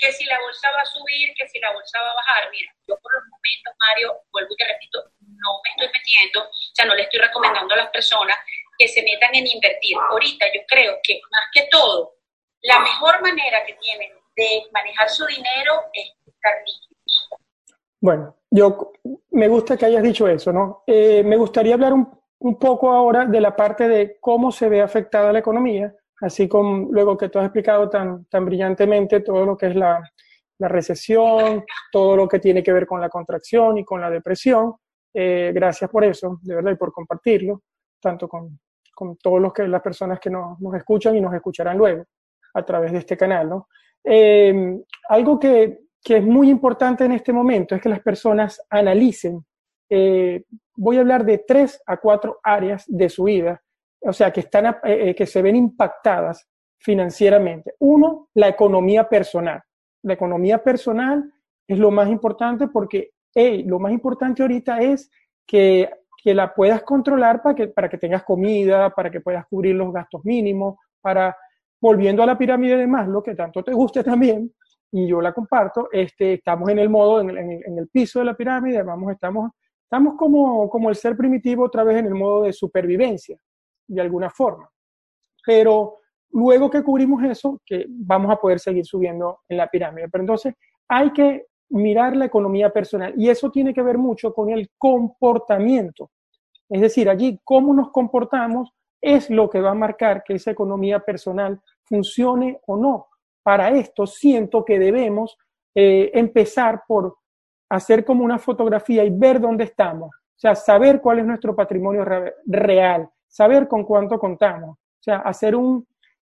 que 0.00 0.12
si 0.12 0.24
la 0.24 0.40
bolsa 0.40 0.70
va 0.72 0.82
a 0.82 0.86
subir, 0.86 1.34
que 1.36 1.46
si 1.48 1.60
la 1.60 1.72
bolsa 1.72 2.00
va 2.00 2.10
a 2.10 2.14
bajar. 2.14 2.50
Mira, 2.50 2.72
yo 2.88 2.96
por 3.02 3.12
los 3.12 3.24
momentos, 3.24 3.74
Mario, 3.78 4.16
vuelvo 4.32 4.48
y 4.52 4.56
te 4.56 4.64
repito, 4.64 4.98
no 5.20 5.60
me 5.62 5.70
estoy 5.70 5.88
metiendo, 5.92 6.40
o 6.48 6.74
sea, 6.74 6.86
no 6.86 6.94
le 6.94 7.02
estoy 7.02 7.20
recomendando 7.20 7.74
a 7.74 7.76
las 7.76 7.90
personas 7.90 8.36
que 8.78 8.88
se 8.88 9.02
metan 9.02 9.34
en 9.34 9.46
invertir. 9.46 9.96
Ahorita 10.08 10.46
yo 10.54 10.62
creo 10.66 10.98
que 11.02 11.20
más 11.30 11.44
que 11.52 11.68
todo, 11.70 12.14
la 12.62 12.80
mejor 12.80 13.20
manera 13.20 13.64
que 13.66 13.74
tienen 13.74 14.10
de 14.36 14.62
manejar 14.72 15.10
su 15.10 15.26
dinero 15.26 15.84
es 15.92 16.12
estar 16.26 16.54
líquidos. 16.64 17.28
Bueno, 18.00 18.36
yo 18.50 18.92
me 19.32 19.48
gusta 19.48 19.76
que 19.76 19.84
hayas 19.84 20.02
dicho 20.02 20.26
eso, 20.26 20.50
¿no? 20.50 20.82
Eh, 20.86 21.22
me 21.22 21.36
gustaría 21.36 21.74
hablar 21.74 21.92
un, 21.92 22.18
un 22.38 22.58
poco 22.58 22.90
ahora 22.90 23.26
de 23.26 23.40
la 23.40 23.54
parte 23.54 23.86
de 23.86 24.18
cómo 24.18 24.50
se 24.50 24.70
ve 24.70 24.80
afectada 24.80 25.32
la 25.32 25.40
economía 25.40 25.94
así 26.20 26.48
como 26.48 26.88
luego 26.90 27.16
que 27.16 27.28
tú 27.28 27.38
has 27.38 27.46
explicado 27.46 27.88
tan, 27.88 28.24
tan 28.26 28.44
brillantemente 28.44 29.20
todo 29.20 29.44
lo 29.44 29.56
que 29.56 29.66
es 29.68 29.76
la, 29.76 30.02
la 30.58 30.68
recesión, 30.68 31.64
todo 31.90 32.16
lo 32.16 32.28
que 32.28 32.38
tiene 32.38 32.62
que 32.62 32.72
ver 32.72 32.86
con 32.86 33.00
la 33.00 33.08
contracción 33.08 33.78
y 33.78 33.84
con 33.84 34.00
la 34.00 34.10
depresión. 34.10 34.74
Eh, 35.12 35.50
gracias 35.54 35.90
por 35.90 36.04
eso, 36.04 36.38
de 36.42 36.54
verdad, 36.54 36.72
y 36.72 36.76
por 36.76 36.92
compartirlo, 36.92 37.62
tanto 38.00 38.28
con, 38.28 38.60
con 38.94 39.16
todos 39.16 39.40
los 39.40 39.52
que, 39.52 39.66
las 39.66 39.82
personas 39.82 40.20
que 40.20 40.30
nos, 40.30 40.60
nos, 40.60 40.74
escuchan 40.74 41.16
y 41.16 41.20
nos 41.20 41.34
escucharán 41.34 41.78
luego 41.78 42.04
a 42.54 42.62
través 42.64 42.92
de 42.92 42.98
este 42.98 43.16
canal. 43.16 43.48
¿no? 43.48 43.68
Eh, 44.04 44.78
algo 45.08 45.38
que, 45.38 45.80
que, 46.02 46.18
es 46.18 46.24
muy 46.24 46.50
importante 46.50 47.04
en 47.06 47.12
este 47.12 47.32
momento 47.32 47.74
es 47.74 47.80
que 47.80 47.88
las 47.88 48.00
personas 48.00 48.60
analicen. 48.68 49.44
Eh, 49.88 50.44
voy 50.76 50.98
a 50.98 51.00
hablar 51.00 51.24
de 51.24 51.38
tres 51.38 51.82
a 51.86 51.96
cuatro 51.96 52.38
áreas 52.42 52.84
de 52.86 53.08
su 53.08 53.24
vida 53.24 53.60
o 54.02 54.12
sea, 54.12 54.32
que, 54.32 54.40
están, 54.40 54.66
eh, 54.66 54.74
eh, 54.84 55.14
que 55.14 55.26
se 55.26 55.42
ven 55.42 55.56
impactadas 55.56 56.48
financieramente. 56.78 57.74
Uno, 57.80 58.28
la 58.34 58.48
economía 58.48 59.08
personal. 59.08 59.62
La 60.02 60.14
economía 60.14 60.62
personal 60.62 61.30
es 61.66 61.78
lo 61.78 61.90
más 61.90 62.08
importante 62.08 62.68
porque 62.68 63.10
lo 63.34 63.78
más 63.78 63.92
importante 63.92 64.42
ahorita 64.42 64.80
es 64.80 65.10
que, 65.46 65.88
que 66.22 66.34
la 66.34 66.52
puedas 66.52 66.82
controlar 66.82 67.42
para 67.42 67.54
que, 67.54 67.68
para 67.68 67.88
que 67.88 67.98
tengas 67.98 68.24
comida, 68.24 68.90
para 68.90 69.10
que 69.10 69.20
puedas 69.20 69.46
cubrir 69.46 69.76
los 69.76 69.92
gastos 69.92 70.24
mínimos, 70.24 70.76
para, 71.00 71.36
volviendo 71.80 72.22
a 72.22 72.26
la 72.26 72.36
pirámide 72.36 72.76
de 72.76 72.86
Maslow, 72.86 73.22
que 73.22 73.34
tanto 73.34 73.62
te 73.62 73.72
guste 73.72 74.02
también, 74.02 74.52
y 74.90 75.06
yo 75.06 75.20
la 75.20 75.32
comparto, 75.32 75.88
este, 75.92 76.34
estamos 76.34 76.68
en 76.70 76.80
el 76.80 76.88
modo, 76.88 77.20
en 77.20 77.30
el, 77.30 77.38
en 77.38 77.78
el 77.78 77.88
piso 77.88 78.18
de 78.18 78.24
la 78.24 78.34
pirámide, 78.34 78.82
vamos, 78.82 79.12
estamos 79.12 79.52
estamos 79.90 80.14
como, 80.16 80.70
como 80.70 80.88
el 80.88 80.94
ser 80.94 81.16
primitivo 81.16 81.64
otra 81.64 81.82
vez 81.82 81.96
en 81.96 82.06
el 82.06 82.14
modo 82.14 82.44
de 82.44 82.52
supervivencia, 82.52 83.36
de 83.90 84.00
alguna 84.00 84.30
forma. 84.30 84.70
Pero 85.44 85.98
luego 86.30 86.70
que 86.70 86.82
cubrimos 86.82 87.22
eso, 87.24 87.60
que 87.64 87.86
vamos 87.88 88.30
a 88.30 88.36
poder 88.36 88.60
seguir 88.60 88.84
subiendo 88.86 89.40
en 89.48 89.56
la 89.56 89.68
pirámide. 89.68 90.08
Pero 90.08 90.22
entonces 90.22 90.54
hay 90.88 91.12
que 91.12 91.46
mirar 91.70 92.16
la 92.16 92.26
economía 92.26 92.70
personal 92.70 93.14
y 93.16 93.28
eso 93.28 93.50
tiene 93.50 93.72
que 93.72 93.82
ver 93.82 93.98
mucho 93.98 94.32
con 94.32 94.50
el 94.50 94.70
comportamiento. 94.76 96.10
Es 96.68 96.80
decir, 96.80 97.08
allí 97.08 97.40
cómo 97.44 97.74
nos 97.74 97.90
comportamos 97.90 98.72
es 99.00 99.30
lo 99.30 99.48
que 99.48 99.60
va 99.60 99.70
a 99.70 99.74
marcar 99.74 100.22
que 100.24 100.34
esa 100.34 100.50
economía 100.50 101.00
personal 101.00 101.60
funcione 101.84 102.60
o 102.66 102.76
no. 102.76 103.08
Para 103.42 103.70
esto 103.70 104.06
siento 104.06 104.64
que 104.64 104.78
debemos 104.78 105.36
eh, 105.74 106.10
empezar 106.14 106.82
por 106.86 107.16
hacer 107.70 108.04
como 108.04 108.24
una 108.24 108.38
fotografía 108.38 109.04
y 109.04 109.10
ver 109.10 109.40
dónde 109.40 109.64
estamos. 109.64 110.10
O 110.10 110.40
sea, 110.40 110.54
saber 110.54 111.00
cuál 111.00 111.20
es 111.20 111.26
nuestro 111.26 111.54
patrimonio 111.54 112.04
real, 112.46 113.08
saber 113.30 113.68
con 113.68 113.84
cuánto 113.84 114.18
contamos. 114.18 114.76
O 114.76 115.02
sea, 115.02 115.18
hacer 115.18 115.56
un, 115.56 115.86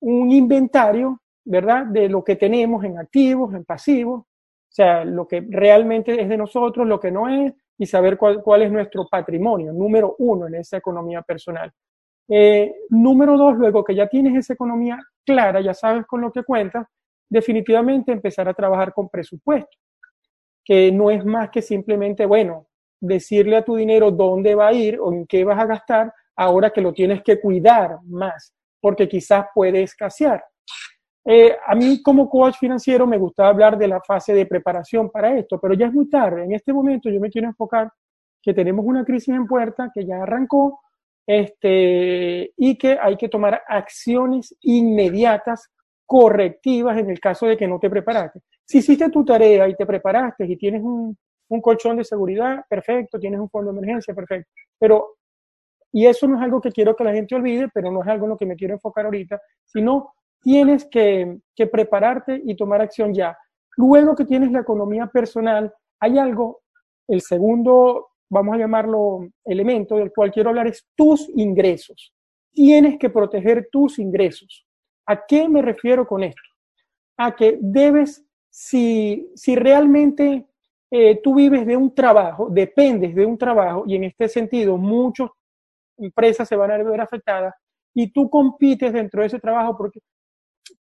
un 0.01 0.31
inventario, 0.31 1.19
¿verdad? 1.43 1.85
De 1.87 2.07
lo 2.09 2.23
que 2.23 2.35
tenemos 2.35 2.83
en 2.83 2.99
activos, 2.99 3.53
en 3.55 3.65
pasivos, 3.65 4.21
o 4.21 4.73
sea, 4.73 5.03
lo 5.03 5.27
que 5.27 5.45
realmente 5.49 6.21
es 6.21 6.29
de 6.29 6.37
nosotros, 6.37 6.87
lo 6.87 6.99
que 6.99 7.11
no 7.11 7.27
es, 7.27 7.53
y 7.77 7.85
saber 7.85 8.17
cuál, 8.17 8.43
cuál 8.43 8.61
es 8.61 8.71
nuestro 8.71 9.07
patrimonio, 9.09 9.73
número 9.73 10.15
uno 10.19 10.47
en 10.47 10.55
esa 10.55 10.77
economía 10.77 11.21
personal. 11.23 11.71
Eh, 12.29 12.73
número 12.89 13.37
dos, 13.37 13.57
luego 13.57 13.83
que 13.83 13.95
ya 13.95 14.07
tienes 14.07 14.35
esa 14.37 14.53
economía 14.53 14.99
clara, 15.25 15.61
ya 15.61 15.73
sabes 15.73 16.05
con 16.05 16.21
lo 16.21 16.31
que 16.31 16.43
cuentas, 16.43 16.87
definitivamente 17.29 18.11
empezar 18.11 18.47
a 18.47 18.53
trabajar 18.53 18.93
con 18.93 19.09
presupuesto, 19.09 19.77
que 20.63 20.91
no 20.91 21.09
es 21.09 21.25
más 21.25 21.49
que 21.49 21.61
simplemente, 21.61 22.25
bueno, 22.25 22.67
decirle 22.99 23.57
a 23.57 23.65
tu 23.65 23.75
dinero 23.75 24.11
dónde 24.11 24.53
va 24.55 24.67
a 24.67 24.73
ir 24.73 24.99
o 24.99 25.11
en 25.11 25.25
qué 25.25 25.43
vas 25.43 25.59
a 25.59 25.65
gastar 25.65 26.13
ahora 26.35 26.71
que 26.71 26.81
lo 26.81 26.93
tienes 26.93 27.21
que 27.23 27.39
cuidar 27.39 27.97
más, 28.05 28.53
porque 28.79 29.07
quizás 29.07 29.45
puede 29.53 29.83
escasear. 29.83 30.43
Eh, 31.23 31.55
a 31.65 31.75
mí 31.75 32.01
como 32.01 32.27
coach 32.27 32.55
financiero 32.59 33.05
me 33.05 33.17
gusta 33.17 33.47
hablar 33.47 33.77
de 33.77 33.87
la 33.87 34.01
fase 34.01 34.33
de 34.33 34.47
preparación 34.47 35.09
para 35.09 35.37
esto, 35.37 35.59
pero 35.59 35.73
ya 35.73 35.87
es 35.87 35.93
muy 35.93 36.09
tarde. 36.09 36.43
En 36.43 36.53
este 36.53 36.73
momento 36.73 37.09
yo 37.09 37.19
me 37.19 37.29
quiero 37.29 37.47
enfocar 37.47 37.91
que 38.41 38.53
tenemos 38.53 38.83
una 38.85 39.05
crisis 39.05 39.35
en 39.35 39.45
puerta 39.45 39.91
que 39.93 40.05
ya 40.05 40.23
arrancó 40.23 40.81
este, 41.27 42.51
y 42.57 42.77
que 42.77 42.97
hay 42.99 43.17
que 43.17 43.29
tomar 43.29 43.61
acciones 43.67 44.55
inmediatas, 44.61 45.69
correctivas 46.05 46.97
en 46.97 47.09
el 47.09 47.19
caso 47.19 47.45
de 47.45 47.55
que 47.55 47.67
no 47.67 47.79
te 47.79 47.89
preparaste. 47.89 48.41
Si 48.65 48.79
hiciste 48.79 49.09
tu 49.09 49.23
tarea 49.23 49.69
y 49.69 49.75
te 49.75 49.85
preparaste 49.85 50.45
y 50.45 50.57
tienes 50.57 50.81
un, 50.81 51.15
un 51.51 51.61
colchón 51.61 51.97
de 51.97 52.03
seguridad, 52.03 52.65
perfecto, 52.69 53.19
tienes 53.19 53.39
un 53.39 53.49
fondo 53.49 53.71
de 53.71 53.77
emergencia, 53.77 54.13
perfecto. 54.13 54.49
Pero, 54.79 55.17
y 55.91 56.05
eso 56.05 56.27
no 56.27 56.37
es 56.37 56.43
algo 56.43 56.61
que 56.61 56.71
quiero 56.71 56.95
que 56.95 57.03
la 57.03 57.13
gente 57.13 57.35
olvide, 57.35 57.67
pero 57.73 57.91
no 57.91 58.01
es 58.01 58.07
algo 58.07 58.25
en 58.25 58.29
lo 58.29 58.37
que 58.37 58.45
me 58.45 58.55
quiero 58.55 58.73
enfocar 58.73 59.05
ahorita, 59.05 59.41
sino 59.65 60.13
tienes 60.41 60.85
que, 60.85 61.39
prepararte 61.71 62.41
y 62.43 62.55
tomar 62.55 62.81
acción 62.81 63.13
ya. 63.13 63.37
Luego 63.77 64.15
que 64.15 64.25
tienes 64.25 64.51
la 64.51 64.61
economía 64.61 65.07
personal, 65.07 65.71
hay 65.99 66.17
algo, 66.17 66.61
el 67.07 67.21
segundo, 67.21 68.09
vamos 68.29 68.55
a 68.55 68.57
llamarlo 68.57 69.27
elemento 69.45 69.97
del 69.97 70.11
cual 70.11 70.31
quiero 70.31 70.49
hablar, 70.49 70.67
es 70.67 70.87
tus 70.95 71.29
ingresos. 71.35 72.13
Tienes 72.51 72.97
que 72.97 73.09
proteger 73.09 73.69
tus 73.71 73.99
ingresos. 73.99 74.65
¿A 75.05 75.25
qué 75.25 75.47
me 75.47 75.61
refiero 75.61 76.07
con 76.07 76.23
esto? 76.23 76.41
A 77.17 77.35
que 77.35 77.59
debes, 77.61 78.25
si, 78.49 79.29
si 79.35 79.55
realmente 79.55 80.47
eh, 80.89 81.19
tú 81.21 81.35
vives 81.35 81.65
de 81.65 81.77
un 81.77 81.93
trabajo, 81.93 82.47
dependes 82.49 83.13
de 83.13 83.25
un 83.25 83.37
trabajo, 83.37 83.83
y 83.85 83.95
en 83.95 84.05
este 84.05 84.27
sentido 84.27 84.77
muchas 84.77 85.29
empresas 86.01 86.47
se 86.47 86.55
van 86.55 86.71
a 86.71 86.77
ver 86.77 87.01
afectadas, 87.01 87.53
y 87.93 88.11
tú 88.11 88.29
compites 88.29 88.93
dentro 88.93 89.21
de 89.21 89.27
ese 89.27 89.39
trabajo 89.39 89.77
porque 89.77 89.99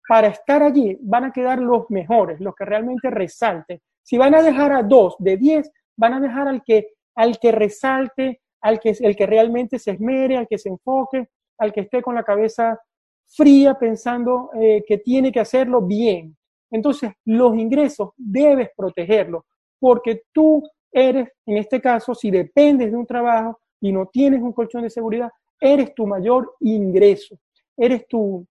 para 0.09 0.29
estar 0.29 0.63
allí 0.63 0.97
van 1.01 1.25
a 1.25 1.33
quedar 1.33 1.59
los 1.59 1.91
mejores, 1.91 2.41
los 2.41 2.55
que 2.55 2.65
realmente 2.65 3.11
resalten. 3.11 3.81
Si 4.03 4.19
van 4.19 4.35
a 4.35 4.43
dejar 4.43 4.73
a 4.73 4.83
dos 4.83 5.17
de 5.19 5.37
diez, 5.37 5.71
van 5.97 6.15
a 6.15 6.21
dejar 6.21 6.49
al 6.49 6.63
que, 6.65 6.95
al 7.15 7.39
que 7.39 7.53
resalte, 7.53 8.41
al 8.61 8.81
que, 8.81 8.97
el 9.01 9.17
que 9.17 9.27
realmente 9.27 9.79
se 9.79 9.93
esmere, 9.93 10.37
al 10.37 10.49
que 10.49 10.59
se 10.59 10.69
enfoque, 10.69 11.29
al 11.59 11.73
que 11.73 11.83
esté 11.83 12.03
con 12.03 12.15
la 12.15 12.25
cabeza 12.25 12.79
fría 13.27 13.75
pensando 13.75 14.51
eh, 14.55 14.83
que 14.87 14.99
tiene 14.99 15.31
que 15.31 15.41
hacerlo 15.41 15.83
bien. 15.83 16.37
Entonces, 16.71 17.13
los 17.25 17.57
ingresos 17.57 18.11
debes 18.17 18.71
protegerlos, 18.77 19.45
porque 19.79 20.23
tú 20.33 20.63
eres, 20.93 21.29
en 21.47 21.57
este 21.59 21.81
caso, 21.81 22.15
si 22.15 22.31
dependes 22.31 22.91
de 22.91 22.97
un 22.97 23.07
trabajo 23.07 23.61
y 23.81 23.93
no 23.93 24.07
tienes 24.07 24.43
un 24.43 24.53
colchón 24.53 24.83
de 24.83 24.91
seguridad, 24.91 25.31
eres 25.61 25.95
tu 25.95 26.07
mayor 26.07 26.55
ingreso, 26.61 27.39
eres 27.77 28.07
tu, 28.09 28.47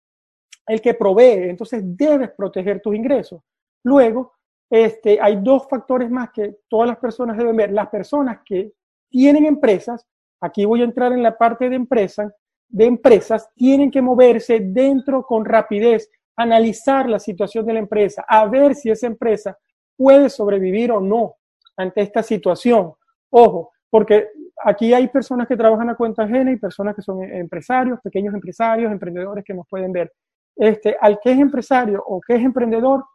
el 0.68 0.82
que 0.82 0.94
provee, 0.94 1.50
entonces 1.50 1.82
debes 1.84 2.32
proteger 2.32 2.82
tus 2.82 2.96
ingresos. 2.96 3.42
Luego, 3.84 4.34
este, 4.70 5.20
hay 5.20 5.38
dos 5.38 5.68
factores 5.68 6.10
más 6.12 6.30
que 6.32 6.58
todas 6.68 6.88
las 6.88 6.98
personas 6.98 7.38
deben 7.38 7.56
ver. 7.56 7.72
Las 7.72 7.90
personas 7.90 8.40
que 8.46 8.74
tienen 9.10 9.46
empresas, 9.46 10.06
aquí 10.40 10.66
voy 10.66 10.82
a 10.82 10.86
entrar 10.86 11.12
en 11.12 11.24
la 11.24 11.38
parte 11.38 11.70
de 11.70 11.76
empresas, 11.76 12.32
de 12.68 12.86
empresas, 12.86 13.50
tienen 13.56 13.90
que 13.90 14.02
moverse 14.02 14.60
dentro 14.60 15.24
con 15.24 15.44
rapidez, 15.44 16.12
analizar 16.36 17.10
la 17.10 17.20
situación 17.20 17.66
de 17.66 17.74
la 17.74 17.80
empresa, 17.80 18.24
a 18.28 18.46
ver 18.46 18.76
si 18.76 18.92
esa 18.92 19.08
empresa 19.08 19.58
puede 19.98 20.30
sobrevivir 20.30 20.92
o 20.92 21.02
no 21.02 21.36
ante 21.76 22.02
esta 22.02 22.22
situación. 22.22 22.94
Ojo, 23.32 23.72
porque 23.90 24.30
aquí 24.64 24.94
hay 24.94 25.08
personas 25.08 25.48
que 25.48 25.58
trabajan 25.58 25.90
a 25.90 25.96
cuenta 25.96 26.24
ajena 26.24 26.52
y 26.52 26.58
personas 26.58 26.96
que 26.96 27.02
son 27.02 27.24
empresarios, 27.24 28.00
pequeños 28.02 28.34
empresarios, 28.34 28.92
emprendedores 28.92 29.44
que 29.46 29.54
nos 29.54 29.68
pueden 29.68 29.92
ver 29.92 30.12
este, 30.56 30.98
al 31.00 31.20
que 31.22 31.32
es 31.32 31.40
empresario 31.40 32.04
o 32.06 32.20
que 32.20 32.36
es 32.36 32.44
emprendedor, 32.44 33.06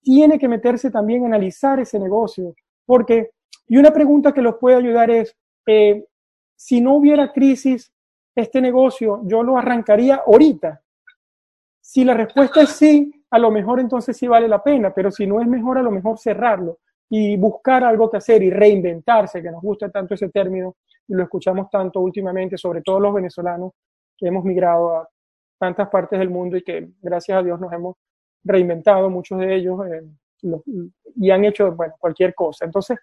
tiene 0.00 0.38
que 0.38 0.48
meterse 0.48 0.90
también 0.90 1.24
a 1.24 1.26
analizar 1.26 1.78
ese 1.78 1.98
negocio. 1.98 2.54
Porque, 2.86 3.30
y 3.66 3.76
una 3.76 3.90
pregunta 3.90 4.32
que 4.32 4.40
los 4.40 4.56
puede 4.56 4.76
ayudar 4.76 5.10
es, 5.10 5.36
eh, 5.66 6.06
si 6.56 6.80
no 6.80 6.94
hubiera 6.94 7.32
crisis, 7.32 7.92
este 8.34 8.60
negocio 8.60 9.20
yo 9.24 9.42
lo 9.42 9.58
arrancaría 9.58 10.22
ahorita. 10.26 10.80
Si 11.80 12.02
la 12.04 12.14
respuesta 12.14 12.62
es 12.62 12.70
sí, 12.70 13.12
a 13.30 13.38
lo 13.38 13.50
mejor 13.50 13.80
entonces 13.80 14.16
sí 14.16 14.26
vale 14.26 14.48
la 14.48 14.62
pena, 14.62 14.94
pero 14.94 15.10
si 15.10 15.26
no 15.26 15.40
es 15.40 15.46
mejor, 15.46 15.78
a 15.78 15.82
lo 15.82 15.90
mejor 15.90 16.18
cerrarlo 16.18 16.78
y 17.08 17.36
buscar 17.36 17.84
algo 17.84 18.10
que 18.10 18.16
hacer 18.16 18.42
y 18.42 18.50
reinventarse, 18.50 19.42
que 19.42 19.50
nos 19.50 19.62
gusta 19.62 19.90
tanto 19.90 20.14
ese 20.14 20.28
término 20.28 20.76
y 21.08 21.14
lo 21.14 21.22
escuchamos 21.22 21.70
tanto 21.70 22.00
últimamente, 22.00 22.58
sobre 22.58 22.82
todo 22.82 22.98
los 22.98 23.14
venezolanos 23.14 23.72
que 24.16 24.26
hemos 24.26 24.44
migrado 24.44 24.96
a 24.96 25.08
tantas 25.58 25.88
partes 25.88 26.18
del 26.18 26.30
mundo 26.30 26.56
y 26.56 26.62
que 26.62 26.88
gracias 27.00 27.38
a 27.38 27.42
Dios 27.42 27.60
nos 27.60 27.72
hemos 27.72 27.96
reinventado, 28.42 29.08
muchos 29.10 29.38
de 29.38 29.54
ellos, 29.54 29.80
eh, 29.86 30.02
y 31.16 31.30
han 31.30 31.44
hecho, 31.44 31.72
bueno, 31.72 31.94
cualquier 31.98 32.34
cosa. 32.34 32.64
Entonces, 32.64 32.98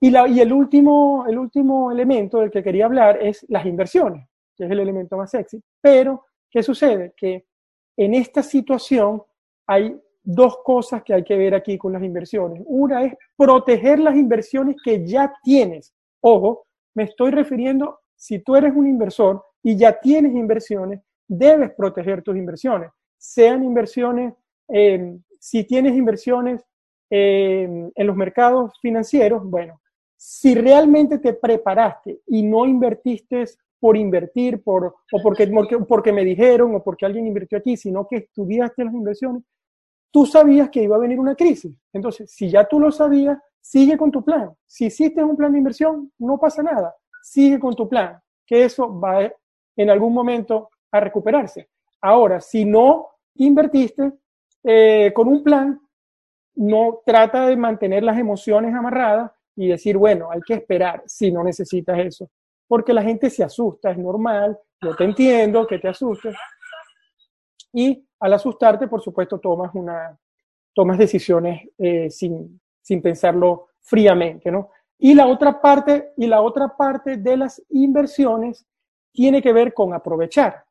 y, 0.00 0.10
la, 0.10 0.26
y 0.26 0.40
el, 0.40 0.52
último, 0.52 1.26
el 1.28 1.38
último 1.38 1.92
elemento 1.92 2.40
del 2.40 2.50
que 2.50 2.62
quería 2.62 2.86
hablar 2.86 3.18
es 3.22 3.44
las 3.48 3.66
inversiones, 3.66 4.26
que 4.56 4.64
es 4.64 4.70
el 4.70 4.80
elemento 4.80 5.16
más 5.16 5.30
sexy. 5.30 5.62
Pero, 5.80 6.24
¿qué 6.50 6.62
sucede? 6.62 7.12
Que 7.16 7.46
en 7.96 8.14
esta 8.14 8.42
situación 8.42 9.22
hay 9.66 9.94
dos 10.34 10.58
cosas 10.64 11.02
que 11.02 11.14
hay 11.14 11.24
que 11.24 11.36
ver 11.36 11.54
aquí 11.54 11.78
con 11.78 11.92
las 11.92 12.02
inversiones. 12.02 12.62
Una 12.66 13.04
es 13.04 13.14
proteger 13.36 13.98
las 13.98 14.16
inversiones 14.16 14.76
que 14.82 15.06
ya 15.06 15.32
tienes. 15.42 15.94
Ojo, 16.20 16.66
me 16.94 17.04
estoy 17.04 17.30
refiriendo, 17.30 18.00
si 18.16 18.40
tú 18.40 18.56
eres 18.56 18.74
un 18.74 18.86
inversor 18.86 19.42
y 19.62 19.76
ya 19.76 19.98
tienes 19.98 20.34
inversiones, 20.34 21.00
debes 21.26 21.72
proteger 21.74 22.22
tus 22.22 22.36
inversiones, 22.36 22.90
sean 23.16 23.62
inversiones, 23.62 24.34
eh, 24.68 25.16
si 25.38 25.64
tienes 25.64 25.94
inversiones 25.94 26.62
eh, 27.08 27.90
en 27.94 28.06
los 28.06 28.16
mercados 28.16 28.72
financieros, 28.80 29.42
bueno, 29.44 29.80
si 30.16 30.54
realmente 30.54 31.18
te 31.18 31.32
preparaste 31.32 32.20
y 32.26 32.42
no 32.42 32.66
invertiste 32.66 33.44
por 33.78 33.96
invertir, 33.96 34.62
por, 34.62 34.84
o 34.84 35.22
porque, 35.22 35.50
porque, 35.88 36.12
me 36.12 36.24
dijeron 36.24 36.74
o 36.74 36.82
porque 36.82 37.06
alguien 37.06 37.26
invirtió 37.26 37.58
aquí, 37.58 37.76
sino 37.76 38.06
que 38.06 38.16
estudiaste 38.16 38.84
las 38.84 38.92
inversiones, 38.92 39.42
tú 40.10 40.26
sabías 40.26 40.70
que 40.70 40.82
iba 40.82 40.96
a 40.96 41.00
venir 41.00 41.18
una 41.18 41.34
crisis. 41.34 41.74
Entonces, 41.92 42.30
si 42.32 42.50
ya 42.50 42.66
tú 42.66 42.80
lo 42.80 42.90
sabías, 42.90 43.38
sigue 43.60 43.96
con 43.96 44.10
tu 44.10 44.24
plan. 44.24 44.52
Si 44.66 44.86
hiciste 44.86 45.22
un 45.22 45.36
plan 45.36 45.52
de 45.52 45.58
inversión, 45.58 46.12
no 46.18 46.38
pasa 46.38 46.62
nada. 46.62 46.94
Sigue 47.22 47.58
con 47.58 47.74
tu 47.74 47.88
plan, 47.88 48.18
que 48.46 48.64
eso 48.64 48.98
va 48.98 49.30
en 49.76 49.90
algún 49.90 50.12
momento 50.12 50.70
a 50.90 51.00
recuperarse. 51.00 51.68
Ahora, 52.00 52.40
si 52.40 52.64
no 52.64 53.08
invertiste 53.36 54.12
eh, 54.64 55.12
con 55.14 55.28
un 55.28 55.42
plan, 55.42 55.80
no 56.56 57.00
trata 57.04 57.46
de 57.46 57.56
mantener 57.56 58.02
las 58.02 58.18
emociones 58.18 58.74
amarradas 58.74 59.30
y 59.56 59.68
decir, 59.68 59.96
bueno, 59.96 60.30
hay 60.30 60.40
que 60.40 60.54
esperar 60.54 61.02
si 61.06 61.30
no 61.30 61.44
necesitas 61.44 61.98
eso. 61.98 62.30
Porque 62.66 62.92
la 62.92 63.02
gente 63.02 63.30
se 63.30 63.44
asusta, 63.44 63.90
es 63.90 63.98
normal, 63.98 64.58
yo 64.80 64.94
te 64.96 65.04
entiendo 65.04 65.66
que 65.66 65.78
te 65.78 65.88
asustes. 65.88 66.34
Y 67.72 68.06
al 68.20 68.32
asustarte, 68.34 68.86
por 68.86 69.00
supuesto, 69.00 69.38
tomas, 69.38 69.74
una, 69.74 70.16
tomas 70.74 70.98
decisiones 70.98 71.68
eh, 71.78 72.10
sin, 72.10 72.60
sin 72.80 73.02
pensarlo 73.02 73.68
fríamente, 73.80 74.50
¿no? 74.50 74.70
Y 74.98 75.14
la 75.14 75.26
otra 75.26 75.60
parte, 75.60 76.12
y 76.18 76.26
la 76.26 76.42
otra 76.42 76.76
parte 76.76 77.16
de 77.16 77.36
las 77.36 77.62
inversiones 77.70 78.66
tiene 79.12 79.40
que 79.40 79.52
ver 79.52 79.72
con 79.72 79.94
aprovechar. 79.94 80.62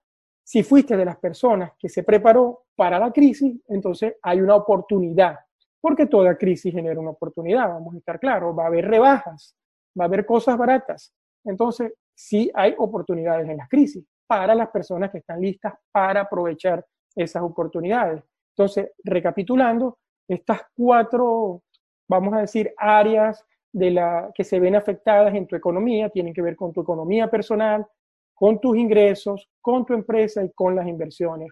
Si 0.44 0.62
fuiste 0.64 0.96
de 0.96 1.06
las 1.06 1.18
personas 1.18 1.72
que 1.80 1.90
se 1.90 2.04
preparó 2.04 2.66
para 2.76 3.00
la 3.00 3.12
crisis, 3.12 3.60
entonces 3.68 4.16
hay 4.22 4.40
una 4.40 4.56
oportunidad, 4.56 5.40
porque 5.82 6.06
toda 6.06 6.38
crisis 6.38 6.74
genera 6.74 7.00
una 7.00 7.12
oportunidad, 7.12 7.70
vamos 7.70 7.96
a 7.96 7.98
estar 7.98 8.20
claros, 8.20 8.58
va 8.58 8.64
a 8.64 8.68
haber 8.68 8.88
rebajas, 8.88 9.56
va 10.00 10.06
a 10.06 10.08
haber 10.08 10.26
cosas 10.26 10.58
baratas. 10.58 11.12
Entonces, 11.44 11.94
sí 12.14 12.52
hay 12.54 12.76
oportunidades 12.78 13.50
en 13.50 13.58
las 13.58 13.70
crisis 13.70 14.06
para 14.28 14.54
las 14.54 14.70
personas 14.70 15.10
que 15.12 15.20
están 15.20 15.42
listas 15.42 15.74
para 15.92 16.22
aprovechar 16.22 16.86
esas 17.16 17.44
oportunidades. 17.44 18.24
Entonces, 18.56 18.92
recapitulando, 19.04 19.98
estas 20.28 20.62
cuatro, 20.76 21.64
vamos 22.08 22.34
a 22.34 22.42
decir, 22.42 22.74
áreas 22.78 23.46
de 23.72 23.92
la, 23.92 24.32
que 24.34 24.44
se 24.44 24.60
ven 24.60 24.76
afectadas 24.76 25.34
en 25.36 25.48
tu 25.48 25.56
economía 25.56 26.10
tienen 26.10 26.34
que 26.34 26.42
ver 26.42 26.56
con 26.56 26.74
tu 26.74 26.82
economía 26.82 27.30
personal, 27.30 27.86
con 28.34 28.60
tus 28.60 28.78
ingresos, 28.78 29.50
con 29.62 29.86
tu 29.86 29.94
empresa 29.94 30.44
y 30.44 30.52
con 30.54 30.76
las 30.76 30.88
inversiones. 30.88 31.50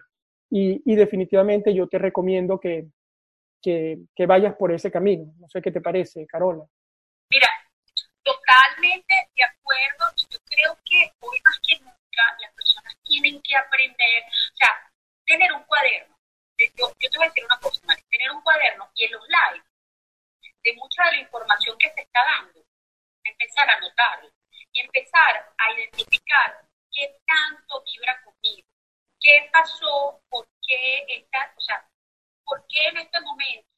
Y, 0.50 0.94
definitivamente 0.94 1.74
yo 1.74 1.86
te 1.86 1.98
recomiendo 1.98 2.58
que, 2.58 2.88
que, 3.60 3.98
que, 4.14 4.26
vayas 4.26 4.54
por 4.56 4.72
ese 4.72 4.90
camino. 4.90 5.34
No 5.38 5.48
sé 5.48 5.60
qué 5.60 5.70
te 5.70 5.82
parece, 5.82 6.26
Carola. 6.26 6.64
Mira, 7.30 7.48
totalmente 8.22 9.14
de 9.36 9.44
acuerdo. 9.44 10.16
Yo 10.16 10.38
creo 10.44 10.74
que 10.84 11.12
hoy 11.20 11.38
más 11.44 11.60
que 11.66 11.78
nunca 11.84 12.22
las 12.40 12.54
personas 12.54 12.94
tienen 13.04 13.40
que 13.42 13.54
aprender, 13.56 14.22
o 14.24 14.56
sea, 14.56 14.87
tener 15.28 15.52
un 15.52 15.62
cuaderno. 15.64 16.18
Yo, 16.58 16.90
te 16.98 17.08
voy 17.16 17.26
a 17.26 17.28
decir 17.28 17.44
una 17.44 17.60
cosa, 17.60 17.80
tener 18.10 18.30
un 18.32 18.42
cuaderno 18.42 18.90
y 18.94 19.04
en 19.04 19.12
los 19.12 19.22
live 19.28 19.64
de 20.64 20.72
mucha 20.74 21.04
de 21.04 21.12
la 21.12 21.20
información 21.20 21.78
que 21.78 21.92
se 21.92 22.00
está 22.00 22.20
dando, 22.24 22.64
empezar 23.22 23.70
a 23.70 23.74
anotarlo 23.74 24.32
y 24.72 24.80
empezar 24.80 25.54
a 25.56 25.72
identificar 25.72 26.66
qué 26.90 27.16
tanto 27.26 27.84
vibra 27.84 28.20
conmigo, 28.24 28.68
qué 29.20 29.48
pasó, 29.52 30.20
por 30.28 30.48
qué 30.66 31.04
está, 31.08 31.54
o 31.56 31.60
sea, 31.60 31.88
por 32.44 32.66
qué 32.66 32.88
en 32.88 32.96
este 32.96 33.20
momento 33.20 33.68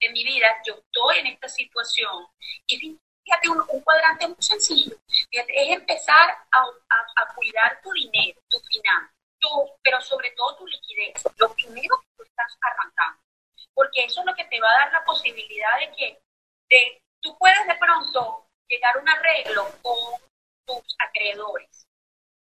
de 0.00 0.08
mi 0.10 0.24
vida 0.24 0.48
yo 0.66 0.74
estoy 0.74 1.18
en 1.18 1.26
esta 1.26 1.48
situación. 1.48 2.26
Y 2.66 2.78
fíjate, 2.78 3.50
un, 3.50 3.82
cuadrante 3.82 4.28
muy 4.28 4.40
sencillo, 4.40 4.96
fíjate, 5.30 5.62
es 5.62 5.76
empezar 5.76 6.38
a, 6.52 7.34
cuidar 7.34 7.80
tu 7.82 7.92
dinero, 7.92 8.40
tu 8.48 8.58
finanzas, 8.60 9.19
tu, 9.40 9.48
pero 9.82 10.00
sobre 10.00 10.30
todo 10.32 10.56
tu 10.56 10.66
liquidez, 10.66 11.24
lo 11.36 11.52
primero 11.54 12.00
que 12.00 12.08
tú 12.16 12.22
estás 12.22 12.56
arrancando. 12.60 13.22
Porque 13.74 14.04
eso 14.04 14.20
es 14.20 14.26
lo 14.26 14.34
que 14.34 14.44
te 14.44 14.60
va 14.60 14.70
a 14.70 14.84
dar 14.84 14.92
la 14.92 15.04
posibilidad 15.04 15.78
de 15.78 15.92
que 15.96 16.22
de, 16.68 17.02
tú 17.20 17.36
puedes 17.38 17.66
de 17.66 17.74
pronto 17.76 18.46
llegar 18.68 18.96
a 18.96 19.00
un 19.00 19.08
arreglo 19.08 19.66
con 19.82 20.20
tus 20.66 20.96
acreedores, 20.98 21.86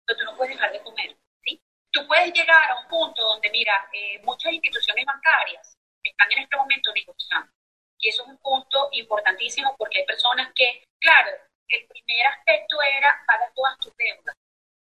pero 0.04 0.18
tú 0.18 0.24
no 0.24 0.37
puedes 0.37 0.54
dejar 0.54 0.72
de 0.72 0.82
comer, 0.82 1.16
¿sí? 1.42 1.61
Tú 1.90 2.06
puedes 2.06 2.32
llegar 2.32 2.70
a 2.70 2.80
un 2.80 2.88
punto 2.88 3.22
donde, 3.22 3.50
mira, 3.50 3.88
eh, 3.92 4.20
muchas 4.24 4.52
instituciones 4.52 5.06
bancarias 5.06 5.78
están 6.02 6.32
en 6.32 6.42
este 6.42 6.56
momento 6.56 6.92
negociando. 6.92 7.52
Y 7.98 8.08
eso 8.08 8.22
es 8.22 8.28
un 8.28 8.38
punto 8.38 8.88
importantísimo 8.92 9.74
porque 9.76 9.98
hay 9.98 10.06
personas 10.06 10.52
que, 10.54 10.84
claro, 11.00 11.30
el 11.68 11.87
primer 11.87 12.26
aspecto 12.26 12.80
era 12.82 13.22
pagar 13.26 13.52
todas 13.54 13.78
tus 13.78 13.96
deudas. 13.96 14.37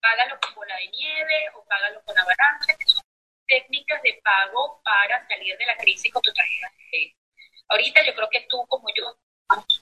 Págalo 0.08 0.40
con 0.40 0.56
bola 0.56 0.76
de 0.78 0.88
nieve 0.88 1.50
o 1.54 1.66
págalo 1.66 2.02
con 2.06 2.18
avalancha, 2.18 2.78
que 2.80 2.88
son 2.88 3.04
técnicas 3.46 4.02
de 4.02 4.22
pago 4.24 4.82
para 4.82 5.28
salir 5.28 5.58
de 5.58 5.66
la 5.66 5.76
crisis 5.76 6.14
con 6.14 6.22
tu 6.22 6.32
tarjeta 6.32 6.72
de 6.92 7.14
Ahorita 7.68 8.06
yo 8.06 8.16
creo 8.16 8.30
que 8.30 8.48
tú, 8.50 8.66
como 8.68 8.88
yo, 8.96 9.18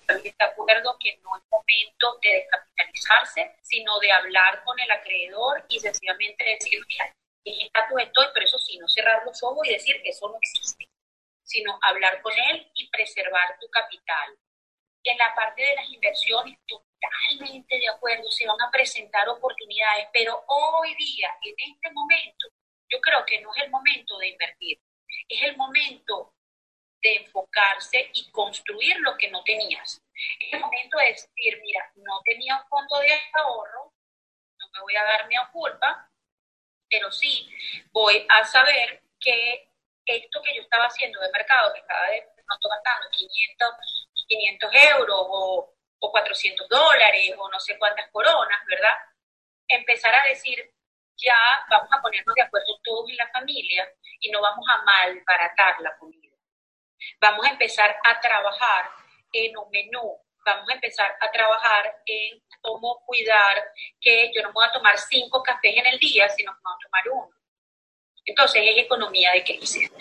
también 0.07 0.33
de 0.39 0.45
acuerdo 0.45 0.97
que 0.99 1.15
no 1.17 1.37
es 1.37 1.43
momento 1.51 2.19
de 2.23 2.41
descapitalizarse, 2.41 3.55
sino 3.61 3.99
de 3.99 4.11
hablar 4.11 4.63
con 4.63 4.79
el 4.79 4.89
acreedor 4.89 5.63
y 5.69 5.79
sencillamente 5.79 6.43
decir, 6.43 6.83
mira, 6.87 7.13
en 7.43 7.61
estatus 7.61 8.01
estoy, 8.01 8.25
pero 8.33 8.45
eso 8.45 8.57
sí, 8.57 8.79
no 8.79 8.87
cerrar 8.87 9.23
los 9.25 9.43
ojos 9.43 9.67
y 9.67 9.73
decir 9.73 10.01
que 10.01 10.09
eso 10.09 10.27
no 10.27 10.37
existe, 10.41 10.89
sino 11.43 11.77
hablar 11.83 12.19
con 12.23 12.33
él 12.49 12.71
y 12.73 12.89
preservar 12.89 13.59
tu 13.61 13.69
capital. 13.69 14.35
En 15.03 15.17
la 15.19 15.35
parte 15.35 15.61
de 15.61 15.75
las 15.75 15.87
inversiones, 15.87 16.57
totalmente 17.05 17.77
de 17.77 17.89
acuerdo, 17.89 18.29
se 18.31 18.47
van 18.47 18.61
a 18.61 18.71
presentar 18.71 19.27
oportunidades, 19.29 20.07
pero 20.13 20.43
hoy 20.47 20.95
día, 20.95 21.29
en 21.41 21.55
este 21.57 21.91
momento, 21.91 22.47
yo 22.89 22.99
creo 23.01 23.25
que 23.25 23.41
no 23.41 23.53
es 23.55 23.63
el 23.63 23.69
momento 23.69 24.17
de 24.17 24.29
invertir, 24.29 24.79
es 25.27 25.41
el 25.43 25.57
momento 25.57 26.33
de 27.01 27.15
enfocarse 27.17 28.09
y 28.13 28.31
construir 28.31 28.97
lo 28.99 29.17
que 29.17 29.29
no 29.29 29.43
tenías. 29.43 30.01
Es 30.39 30.53
el 30.53 30.59
momento 30.59 30.97
de 30.97 31.07
decir, 31.07 31.59
mira, 31.61 31.91
no 31.95 32.21
tenía 32.23 32.57
un 32.57 32.67
fondo 32.67 32.99
de 32.99 33.13
ahorro, 33.33 33.93
no 34.59 34.67
me 34.73 34.81
voy 34.81 34.95
a 34.95 35.03
dar 35.03 35.27
mi 35.27 35.35
culpa, 35.51 36.09
pero 36.89 37.11
sí 37.11 37.49
voy 37.91 38.25
a 38.29 38.43
saber 38.45 39.03
que 39.19 39.69
esto 40.05 40.41
que 40.41 40.55
yo 40.55 40.61
estaba 40.61 40.85
haciendo 40.85 41.19
de 41.19 41.31
mercado, 41.31 41.73
que 41.73 41.79
estaba 41.79 42.07
de 42.09 42.21
pronto 42.45 42.69
gastando 42.69 43.09
500, 43.11 43.69
500 44.27 44.71
euros 44.97 45.17
o, 45.19 45.74
o 45.99 46.11
400 46.11 46.67
dólares 46.67 47.33
o 47.37 47.49
no 47.49 47.59
sé 47.59 47.77
cuántas 47.77 48.09
coronas, 48.11 48.59
¿verdad? 48.67 48.95
Empezar 49.67 50.13
a 50.13 50.27
decir, 50.27 50.57
ya 51.17 51.35
vamos 51.69 51.89
a 51.91 52.01
ponernos 52.01 52.35
de 52.35 52.41
acuerdo 52.41 52.79
todos 52.83 53.09
en 53.09 53.17
la 53.17 53.27
familia 53.29 53.87
y 54.19 54.29
no 54.29 54.41
vamos 54.41 54.65
a 54.69 54.83
malbaratar 54.83 55.79
la 55.81 55.97
comida 55.97 56.25
Vamos 57.19 57.45
a 57.45 57.49
empezar 57.49 57.95
a 58.03 58.19
trabajar 58.19 58.89
en 59.31 59.57
un 59.57 59.69
menú, 59.69 60.17
vamos 60.45 60.69
a 60.69 60.73
empezar 60.73 61.15
a 61.19 61.31
trabajar 61.31 62.01
en 62.05 62.41
cómo 62.61 63.03
cuidar 63.05 63.63
que 63.99 64.31
yo 64.33 64.41
no 64.41 64.53
voy 64.53 64.65
a 64.65 64.71
tomar 64.71 64.97
cinco 64.97 65.43
cafés 65.43 65.77
en 65.77 65.85
el 65.85 65.99
día, 65.99 66.27
sino 66.29 66.51
que 66.53 66.61
voy 66.63 66.73
a 66.73 66.83
tomar 66.83 67.09
uno. 67.09 67.35
Entonces 68.25 68.63
es 68.65 68.83
economía 68.83 69.31
de 69.33 69.43
crisis. 69.43 69.91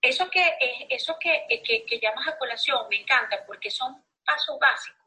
Eso 0.00 0.28
que, 0.30 0.86
eso 0.90 1.16
que, 1.18 1.46
que, 1.64 1.84
que 1.84 1.98
llamas 1.98 2.28
a 2.28 2.38
colación 2.38 2.86
me 2.88 3.00
encanta 3.00 3.44
porque 3.46 3.70
son 3.70 4.04
pasos 4.24 4.58
básicos. 4.58 4.97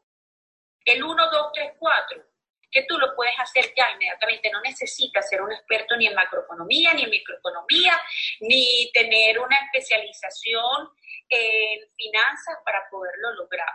El 0.84 1.02
1, 1.02 1.30
2, 1.30 1.52
3, 1.54 1.72
4 1.78 2.32
que 2.72 2.84
tú 2.88 2.98
lo 2.98 3.14
puedes 3.14 3.38
hacer 3.38 3.72
ya 3.76 3.90
inmediatamente. 3.90 4.50
No 4.50 4.60
necesitas 4.62 5.28
ser 5.28 5.42
un 5.42 5.52
experto 5.52 5.94
ni 5.96 6.06
en 6.06 6.14
macroeconomía, 6.14 6.94
ni 6.94 7.04
en 7.04 7.10
microeconomía, 7.10 8.00
ni 8.40 8.90
tener 8.92 9.38
una 9.38 9.56
especialización 9.66 10.88
en 11.28 11.80
finanzas 11.94 12.56
para 12.64 12.82
poderlo 12.90 13.34
lograr. 13.34 13.68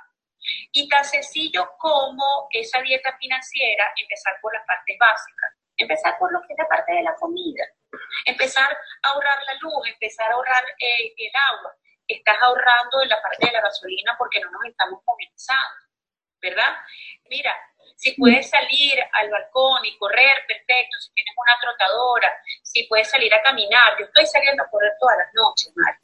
Y 0.71 0.89
tan 0.89 1.05
sencillo 1.05 1.69
como 1.77 2.47
esa 2.51 2.81
dieta 2.81 3.15
financiera, 3.17 3.93
empezar 4.01 4.35
por 4.41 4.53
las 4.53 4.65
partes 4.65 4.97
básicas. 4.99 5.53
Empezar 5.77 6.17
por 6.17 6.31
lo 6.31 6.41
que 6.41 6.53
es 6.53 6.57
la 6.57 6.67
parte 6.67 6.91
de 6.91 7.03
la 7.03 7.13
comida. 7.15 7.63
Empezar 8.25 8.71
a 8.71 9.09
ahorrar 9.09 9.43
la 9.43 9.53
luz, 9.61 9.87
empezar 9.87 10.31
a 10.31 10.33
ahorrar 10.33 10.63
eh, 10.79 11.13
el 11.15 11.31
agua. 11.53 11.75
Estás 12.07 12.37
ahorrando 12.41 13.01
en 13.03 13.09
la 13.09 13.21
parte 13.21 13.45
de 13.45 13.51
la 13.51 13.61
gasolina 13.61 14.15
porque 14.17 14.39
no 14.39 14.49
nos 14.49 14.65
estamos 14.65 15.01
comenzando, 15.05 15.86
¿verdad? 16.41 16.75
Mira, 17.29 17.53
si 17.95 18.13
puedes 18.13 18.49
salir 18.49 18.93
al 19.13 19.29
balcón 19.29 19.83
y 19.85 19.97
correr, 19.97 20.37
perfecto. 20.47 20.99
Si 20.99 21.11
tienes 21.13 21.33
una 21.35 21.57
trotadora, 21.59 22.31
si 22.61 22.83
puedes 22.83 23.09
salir 23.09 23.33
a 23.33 23.41
caminar. 23.41 23.93
Yo 23.99 24.05
estoy 24.05 24.25
saliendo 24.27 24.63
a 24.63 24.69
correr 24.69 24.91
todas 24.99 25.17
las 25.17 25.33
noches, 25.33 25.73
Mario. 25.75 25.99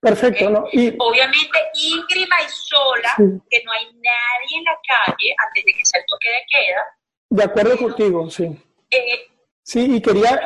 Perfecto, 0.00 0.50
¿no? 0.50 0.68
Y... 0.72 0.94
Obviamente 0.98 1.58
íngrima 1.74 2.42
y 2.42 2.48
sola, 2.48 3.14
que 3.16 3.62
no 3.64 3.72
hay 3.72 3.86
nadie 3.86 4.58
en 4.58 4.64
la 4.64 4.78
calle 4.86 5.34
antes 5.46 5.64
de 5.64 5.72
que 5.72 5.84
sea 5.84 6.00
el 6.00 6.06
toque 6.06 6.28
de 6.28 6.44
queda. 6.50 6.84
De 7.30 7.44
acuerdo 7.44 7.78
contigo, 7.78 8.30
sí. 8.30 8.44
Eh, 8.90 9.28
Sí, 9.64 9.96
y 9.96 10.00
quería... 10.00 10.40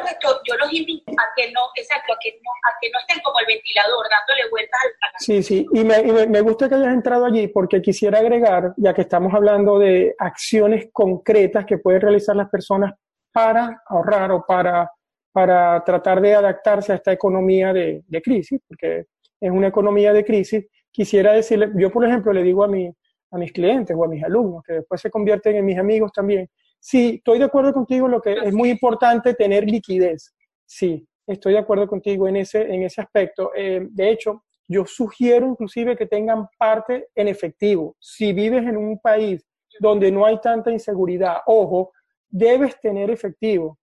Yo 0.45 0.57
los 0.57 0.73
invito 0.73 1.11
a 1.13 1.25
que 1.35 1.51
no, 1.53 1.61
exacto, 1.75 2.13
a 2.13 2.17
que 2.21 2.33
no, 2.33 2.51
a 2.51 2.75
que 2.81 2.91
no 2.91 2.99
estén 3.01 3.23
como 3.23 3.39
el 3.41 3.47
ventilador, 3.47 4.07
dándole 4.11 4.51
vueltas 4.51 4.81
al... 4.85 5.11
Sí, 5.19 5.43
sí, 5.43 5.67
y 5.73 5.85
me, 5.85 6.01
y 6.01 6.29
me 6.29 6.41
gusta 6.43 6.69
que 6.69 6.75
hayas 6.75 6.93
entrado 6.93 7.25
allí 7.25 7.49
porque 7.49 7.81
quisiera 7.81 8.19
agregar, 8.19 8.75
ya 8.77 8.93
que 8.93 9.03
estamos 9.03 9.33
hablando 9.33 9.79
de 9.79 10.15
acciones 10.19 10.89
concretas 10.93 11.65
que 11.65 11.79
pueden 11.79 12.03
realizar 12.03 12.37
las 12.37 12.51
personas 12.51 12.93
para 13.33 13.83
ahorrar 13.87 14.33
o 14.33 14.45
para, 14.47 14.91
para 15.33 15.83
tratar 15.85 16.21
de 16.21 16.35
adaptarse 16.35 16.93
a 16.93 16.97
esta 16.97 17.13
economía 17.13 17.73
de, 17.73 18.03
de 18.07 18.23
crisis, 18.23 18.61
porque 18.69 19.07
es 19.41 19.51
una 19.51 19.69
economía 19.69 20.13
de 20.13 20.25
crisis, 20.25 20.67
quisiera 20.91 21.33
decirle, 21.33 21.71
yo 21.77 21.91
por 21.91 22.05
ejemplo 22.07 22.33
le 22.33 22.43
digo 22.43 22.65
a, 22.65 22.69
mi, 22.69 22.91
a 23.31 23.39
mis 23.39 23.53
clientes 23.53 23.97
o 23.99 24.05
a 24.05 24.09
mis 24.09 24.25
alumnos, 24.25 24.63
que 24.67 24.75
después 24.75 25.01
se 25.01 25.11
convierten 25.11 25.57
en 25.57 25.65
mis 25.65 25.79
amigos 25.79 26.13
también, 26.13 26.49
Sí, 26.89 27.17
estoy 27.17 27.41
de 27.41 27.47
acuerdo 27.47 27.73
contigo, 27.73 28.07
lo 28.07 28.23
que 28.23 28.35
es 28.35 28.55
muy 28.55 28.71
importante 28.71 29.35
tener 29.35 29.69
liquidez. 29.69 30.33
Sí, 30.65 31.05
estoy 31.27 31.55
de 31.55 31.59
acuerdo 31.59 31.89
contigo 31.89 32.29
en 32.29 32.37
ese, 32.37 32.63
en 32.63 32.85
ese 32.85 33.01
aspecto. 33.01 33.51
Eh, 33.57 33.89
de 33.91 34.11
hecho, 34.11 34.45
yo 34.69 34.87
sugiero 34.87 35.49
inclusive 35.49 35.97
que 35.97 36.07
tengan 36.07 36.47
parte 36.57 37.09
en 37.17 37.27
efectivo. 37.27 37.97
Si 37.99 38.33
vives 38.33 38.65
en 38.65 38.77
un 38.77 39.01
país 39.01 39.45
donde 39.81 40.13
no 40.13 40.25
hay 40.25 40.41
tanta 40.41 40.71
inseguridad, 40.71 41.39
ojo, 41.47 41.91
debes 42.29 42.81
tener 42.81 43.11
efectivo. 43.11 43.81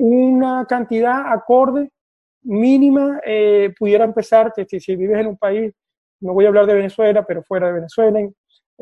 Una 0.00 0.66
cantidad 0.68 1.32
acorde 1.32 1.92
mínima 2.42 3.20
pudiera 3.78 4.04
empezar, 4.04 4.52
si, 4.56 4.80
si 4.80 4.96
vives 4.96 5.20
en 5.20 5.28
un 5.28 5.38
país, 5.38 5.72
no 6.18 6.32
voy 6.32 6.46
a 6.46 6.48
hablar 6.48 6.66
de 6.66 6.74
Venezuela, 6.74 7.24
pero 7.24 7.44
fuera 7.44 7.68
de 7.68 7.74
Venezuela, 7.74 8.20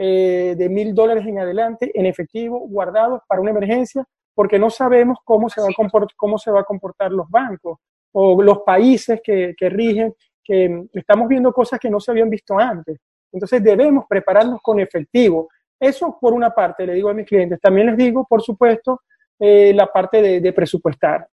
eh, 0.01 0.55
de 0.57 0.69
mil 0.69 0.95
dólares 0.95 1.27
en 1.27 1.41
adelante 1.41 1.91
en 1.93 2.07
efectivo 2.07 2.61
guardados 2.61 3.21
para 3.27 3.41
una 3.41 3.51
emergencia 3.51 4.05
porque 4.33 4.57
no 4.57 4.71
sabemos 4.71 5.19
cómo 5.25 5.49
se 5.49 5.61
va 5.61 5.67
a 5.67 5.75
comportar, 5.75 6.17
cómo 6.17 6.39
se 6.39 6.53
va 6.53 6.61
a 6.61 6.65
comportar 6.65 7.11
los 7.11 7.29
bancos 7.29 7.81
o 8.13 8.41
los 8.41 8.61
países 8.61 9.21
que, 9.25 9.55
que 9.59 9.69
rigen, 9.69 10.15
que 10.45 10.85
estamos 10.93 11.27
viendo 11.27 11.53
cosas 11.53 11.81
que 11.81 11.91
no 11.91 11.99
se 11.99 12.13
habían 12.13 12.31
visto 12.31 12.57
antes. 12.57 13.01
Entonces 13.33 13.61
debemos 13.61 14.05
prepararnos 14.09 14.61
con 14.63 14.79
efectivo. 14.79 15.49
Eso 15.81 16.17
por 16.21 16.33
una 16.33 16.51
parte, 16.51 16.87
le 16.87 16.95
digo 16.95 17.09
a 17.09 17.15
mis 17.15 17.27
clientes. 17.27 17.61
También 17.61 17.89
les 17.89 17.97
digo, 17.97 18.25
por 18.29 18.41
supuesto, 18.41 19.03
eh, 19.41 19.73
la 19.75 19.89
parte 19.89 20.41
de, 20.41 20.53
presupuestar 20.53 21.27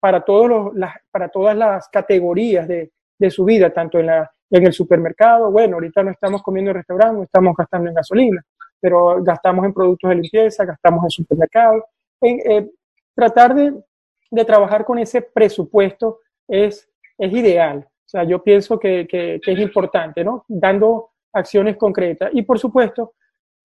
para, 0.00 0.24
todos 0.24 0.48
los, 0.48 0.90
para 1.10 1.28
todas 1.28 1.54
las 1.54 1.86
categorías 1.90 2.66
de, 2.66 2.90
de 3.18 3.30
su 3.30 3.44
vida, 3.44 3.68
tanto 3.68 3.98
en, 3.98 4.06
la, 4.06 4.30
en 4.50 4.66
el 4.66 4.72
supermercado, 4.72 5.50
bueno, 5.50 5.74
ahorita 5.74 6.02
no 6.02 6.10
estamos 6.10 6.42
comiendo 6.42 6.70
en 6.70 6.76
restaurante, 6.76 7.24
estamos 7.24 7.54
gastando 7.56 7.88
en 7.88 7.94
gasolina, 7.94 8.42
pero 8.80 9.22
gastamos 9.22 9.64
en 9.64 9.72
productos 9.72 10.10
de 10.10 10.16
limpieza, 10.16 10.64
gastamos 10.64 11.04
en 11.04 11.10
supermercados. 11.10 11.82
En, 12.20 12.40
eh, 12.50 12.70
tratar 13.14 13.54
de, 13.54 13.74
de, 14.30 14.44
trabajar 14.44 14.84
con 14.84 14.98
ese 14.98 15.22
presupuesto 15.22 16.20
es, 16.46 16.88
es 17.18 17.32
ideal. 17.32 17.86
O 18.06 18.08
sea, 18.08 18.22
yo 18.22 18.42
pienso 18.42 18.78
que, 18.78 19.06
que, 19.08 19.40
es 19.44 19.58
importante, 19.58 20.22
¿no? 20.22 20.44
Dando 20.46 21.10
acciones 21.32 21.76
concretas. 21.76 22.30
Y 22.32 22.42
por 22.42 22.58
supuesto, 22.58 23.14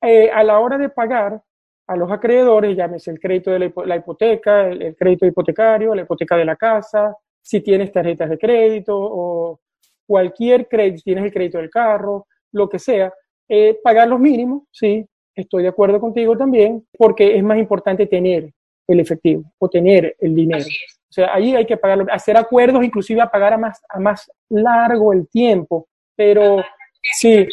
eh, 0.01 0.31
a 0.31 0.43
la 0.43 0.59
hora 0.59 0.77
de 0.79 0.89
pagar 0.89 1.41
a 1.87 1.95
los 1.95 2.11
acreedores, 2.11 2.75
llámese 2.75 3.11
el 3.11 3.19
crédito 3.19 3.51
de 3.51 3.71
la, 3.85 3.95
hipoteca, 3.95 4.67
el, 4.67 4.95
crédito 4.95 5.27
hipotecario, 5.27 5.93
la 5.93 6.03
hipoteca 6.03 6.35
de 6.37 6.45
la 6.45 6.55
casa, 6.55 7.15
si 7.39 7.61
tienes 7.61 7.91
tarjetas 7.91 8.29
de 8.29 8.37
crédito 8.37 8.97
o 8.97 9.59
cualquier 10.05 10.67
crédito, 10.67 11.03
tienes 11.03 11.25
el 11.25 11.33
crédito 11.33 11.57
del 11.57 11.69
carro, 11.69 12.27
lo 12.51 12.67
que 12.69 12.79
sea, 12.79 13.13
eh, 13.47 13.79
pagar 13.83 14.07
los 14.07 14.19
mínimos, 14.19 14.63
sí, 14.71 15.05
estoy 15.35 15.63
de 15.63 15.69
acuerdo 15.69 15.99
contigo 15.99 16.37
también, 16.37 16.85
porque 16.97 17.35
es 17.35 17.43
más 17.43 17.57
importante 17.57 18.05
tener 18.05 18.51
el 18.87 18.99
efectivo 18.99 19.43
o 19.57 19.69
tener 19.69 20.15
el 20.19 20.35
dinero. 20.35 20.63
O 20.63 21.13
sea, 21.13 21.33
ahí 21.33 21.55
hay 21.55 21.65
que 21.65 21.77
pagarlo, 21.77 22.05
hacer 22.09 22.37
acuerdos, 22.37 22.83
inclusive 22.83 23.21
a 23.21 23.29
pagar 23.29 23.53
a 23.53 23.57
más, 23.57 23.81
a 23.89 23.99
más 23.99 24.31
largo 24.49 25.11
el 25.11 25.27
tiempo, 25.27 25.87
pero 26.15 26.63
sí, 27.01 27.47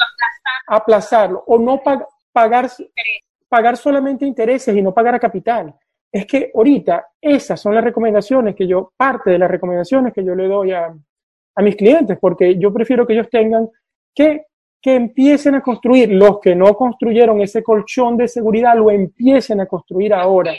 aplazarlo 0.66 1.42
o 1.46 1.59
no 1.59 1.82
pagar, 2.32 2.70
pagar 3.49 3.76
solamente 3.76 4.24
intereses 4.24 4.76
y 4.76 4.82
no 4.82 4.94
pagar 4.94 5.14
a 5.14 5.20
capital. 5.20 5.74
Es 6.11 6.26
que 6.26 6.51
ahorita 6.55 7.09
esas 7.20 7.61
son 7.61 7.74
las 7.74 7.84
recomendaciones 7.84 8.55
que 8.55 8.66
yo, 8.66 8.92
parte 8.96 9.30
de 9.30 9.38
las 9.38 9.51
recomendaciones 9.51 10.12
que 10.12 10.24
yo 10.24 10.34
le 10.34 10.46
doy 10.46 10.72
a, 10.72 10.94
a 11.59 11.62
mis 11.62 11.74
clientes, 11.74 12.16
porque 12.20 12.56
yo 12.56 12.72
prefiero 12.72 13.04
que 13.04 13.14
ellos 13.14 13.28
tengan 13.28 13.68
que, 14.14 14.44
que 14.80 14.94
empiecen 14.94 15.56
a 15.56 15.61
construir, 15.61 16.09
los 16.12 16.38
que 16.38 16.54
no 16.54 16.72
construyeron 16.74 17.40
ese 17.40 17.64
colchón 17.64 18.16
de 18.16 18.28
seguridad, 18.28 18.76
lo 18.76 18.92
empiecen 18.92 19.61
a 19.61 19.66
construir 19.66 20.14
ahora, 20.14 20.54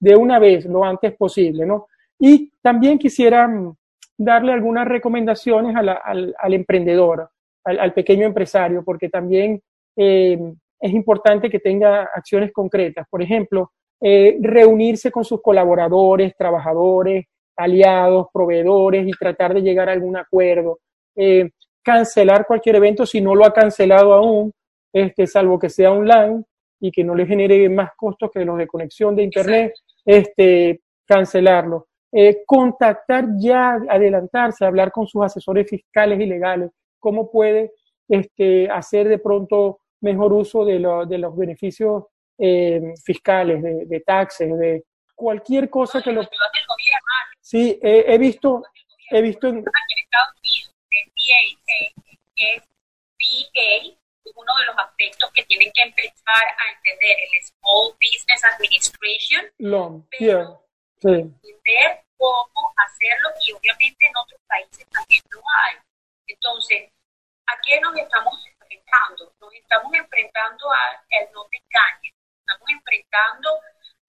de 0.00 0.16
una 0.16 0.40
vez, 0.40 0.64
lo 0.66 0.84
antes 0.84 1.14
posible, 1.14 1.64
¿no? 1.64 1.86
Y 2.18 2.50
también 2.60 2.98
quisiera 2.98 3.46
mm, 3.46 3.72
darle 4.18 4.52
algunas 4.52 4.88
recomendaciones 4.88 5.76
al, 5.76 6.34
al, 6.36 6.54
emprendedor, 6.54 7.30
al, 7.62 7.92
pequeño 7.94 8.26
empresario, 8.26 8.82
porque 8.84 9.08
también 9.08 9.62
eh, 9.96 10.40
es 10.80 10.92
importante 10.92 11.48
que 11.50 11.60
tenga 11.60 12.10
acciones 12.12 12.52
concretas. 12.52 13.06
Por 13.08 13.22
ejemplo, 13.22 13.70
eh, 14.00 14.38
reunirse 14.40 15.12
con 15.12 15.24
sus 15.24 15.40
colaboradores, 15.40 16.36
trabajadores, 16.36 17.26
aliados, 17.56 18.26
proveedores 18.32 19.06
y 19.06 19.12
tratar 19.12 19.54
de 19.54 19.62
llegar 19.62 19.88
a 19.88 19.92
algún 19.92 20.16
acuerdo. 20.16 20.78
Eh, 21.16 21.50
cancelar 21.82 22.46
cualquier 22.46 22.76
evento 22.76 23.04
si 23.04 23.20
no 23.20 23.34
lo 23.34 23.44
ha 23.44 23.52
cancelado 23.52 24.12
aún, 24.14 24.52
este, 24.92 25.26
salvo 25.26 25.58
que 25.58 25.68
sea 25.68 25.90
online 25.92 26.44
y 26.80 26.90
que 26.90 27.04
no 27.04 27.14
le 27.14 27.26
genere 27.26 27.68
más 27.68 27.90
costos 27.96 28.30
que 28.30 28.44
los 28.44 28.58
de 28.58 28.66
conexión 28.66 29.14
de 29.16 29.22
Internet, 29.22 29.74
este, 30.04 30.80
cancelarlo. 31.06 31.88
Eh, 32.10 32.42
contactar 32.44 33.26
ya, 33.38 33.78
adelantarse, 33.88 34.64
hablar 34.64 34.92
con 34.92 35.06
sus 35.06 35.24
asesores 35.24 35.68
fiscales 35.68 36.20
y 36.20 36.26
legales, 36.26 36.70
cómo 36.98 37.30
puede 37.30 37.72
este, 38.08 38.68
hacer 38.68 39.08
de 39.08 39.18
pronto 39.18 39.78
mejor 40.00 40.32
uso 40.32 40.64
de, 40.64 40.74
de 41.08 41.18
los 41.18 41.36
beneficios 41.36 42.04
eh, 42.38 42.92
fiscales, 43.04 43.62
de, 43.62 43.86
de 43.86 44.00
taxes, 44.00 44.58
de 44.58 44.84
cualquier 45.14 45.70
cosa 45.70 46.02
que 46.02 46.12
lo... 46.12 46.22
Sí, 47.52 47.78
he 47.82 48.16
visto, 48.16 48.64
he 49.10 49.20
visto 49.20 49.46
en... 49.46 49.58
Estados 49.58 50.32
Unidos, 50.40 50.74
es 52.34 52.62
BA, 53.20 53.92
uno 54.34 54.52
de 54.56 54.64
los 54.64 54.78
aspectos 54.78 55.30
que 55.34 55.44
tienen 55.44 55.70
que 55.74 55.82
empezar 55.82 56.44
a 56.48 56.72
entender 56.72 57.14
el 57.20 57.44
Small 57.44 57.92
Business 58.00 58.42
Administration. 58.54 59.52
Long, 59.58 60.02
yeah. 60.18 60.48
sí. 61.02 61.28
Entender 61.42 62.02
cómo 62.16 62.72
hacerlo 62.86 63.28
y 63.46 63.52
obviamente 63.52 64.06
en 64.06 64.16
otros 64.16 64.40
países 64.48 64.88
también 64.88 65.22
lo 65.28 65.42
hay. 65.66 65.76
Entonces, 66.28 66.90
¿a 67.48 67.60
qué 67.66 67.78
nos 67.82 67.94
estamos 67.98 68.32
enfrentando? 68.46 69.30
Nos 69.38 69.54
estamos 69.54 69.92
enfrentando 69.92 70.72
a 70.72 71.04
el 71.20 71.30
no 71.34 71.44
te 71.50 71.58
engañes, 71.58 72.14
estamos 72.40 72.70
enfrentando 72.70 73.60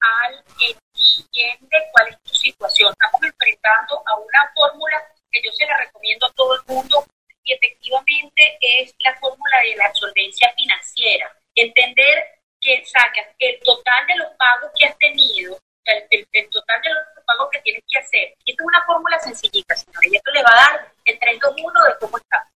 al 0.03 0.43
entiende 0.59 1.77
cuál 1.91 2.09
es 2.09 2.21
tu 2.23 2.33
situación. 2.35 2.91
Estamos 2.91 3.23
enfrentando 3.23 4.03
a 4.05 4.15
una 4.15 4.51
fórmula 4.53 5.03
que 5.31 5.41
yo 5.43 5.51
se 5.51 5.65
la 5.65 5.77
recomiendo 5.77 6.27
a 6.27 6.33
todo 6.33 6.55
el 6.55 6.61
mundo 6.67 7.05
y 7.43 7.53
efectivamente 7.53 8.57
es 8.61 8.93
la 8.99 9.15
fórmula 9.15 9.57
de 9.63 9.75
la 9.75 9.93
solvencia 9.93 10.53
financiera. 10.55 11.31
Entender 11.55 12.39
que 12.59 12.83
sacas 12.85 13.27
el 13.39 13.59
total 13.59 14.07
de 14.07 14.15
los 14.15 14.29
pagos 14.37 14.71
que 14.77 14.85
has 14.85 14.97
tenido, 14.97 15.59
el, 15.85 16.49
total 16.49 16.81
de 16.81 16.89
los 16.89 17.25
pagos 17.25 17.49
que 17.51 17.61
tienes 17.61 17.83
que 17.89 17.99
hacer. 17.99 18.33
Y 18.45 18.51
esta 18.51 18.63
es 18.63 18.67
una 18.67 18.85
fórmula 18.85 19.19
sencillita, 19.19 19.75
señores, 19.75 20.11
y 20.11 20.15
esto 20.15 20.31
le 20.31 20.43
va 20.43 20.49
a 20.51 20.71
dar 20.71 20.93
el 21.05 21.19
3, 21.19 21.39
2, 21.39 21.55
1 21.57 21.83
de 21.83 21.97
cómo 21.99 22.17
está. 22.17 22.49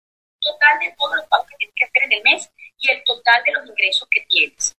Total 0.41 0.79
de 0.79 0.95
todos 0.99 1.17
los 1.17 1.27
pagos 1.29 1.47
que 1.47 1.57
tienes 1.57 1.75
que 1.75 1.85
hacer 1.85 2.03
en 2.05 2.13
el 2.13 2.23
mes 2.23 2.51
y 2.79 2.91
el 2.91 3.03
total 3.05 3.43
de 3.45 3.53
los 3.53 3.67
ingresos 3.67 4.07
que 4.11 4.21
tienes. 4.29 4.77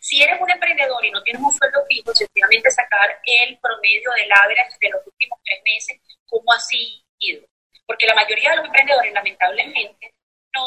Si 0.00 0.22
eres 0.22 0.40
un 0.40 0.50
emprendedor 0.50 1.04
y 1.04 1.10
no 1.10 1.22
tienes 1.22 1.42
un 1.42 1.52
sueldo 1.52 1.84
fijo, 1.88 2.14
sencillamente 2.14 2.70
sacar 2.70 3.20
el 3.24 3.58
promedio 3.58 4.10
del 4.12 4.30
average 4.32 4.76
de 4.80 4.90
los 4.90 5.06
últimos 5.06 5.38
tres 5.44 5.60
meses, 5.64 6.00
cómo 6.26 6.52
ha 6.52 6.60
sido. 6.60 7.46
Porque 7.86 8.06
la 8.06 8.14
mayoría 8.14 8.50
de 8.50 8.56
los 8.56 8.66
emprendedores, 8.66 9.12
lamentablemente, 9.12 10.14
no 10.54 10.66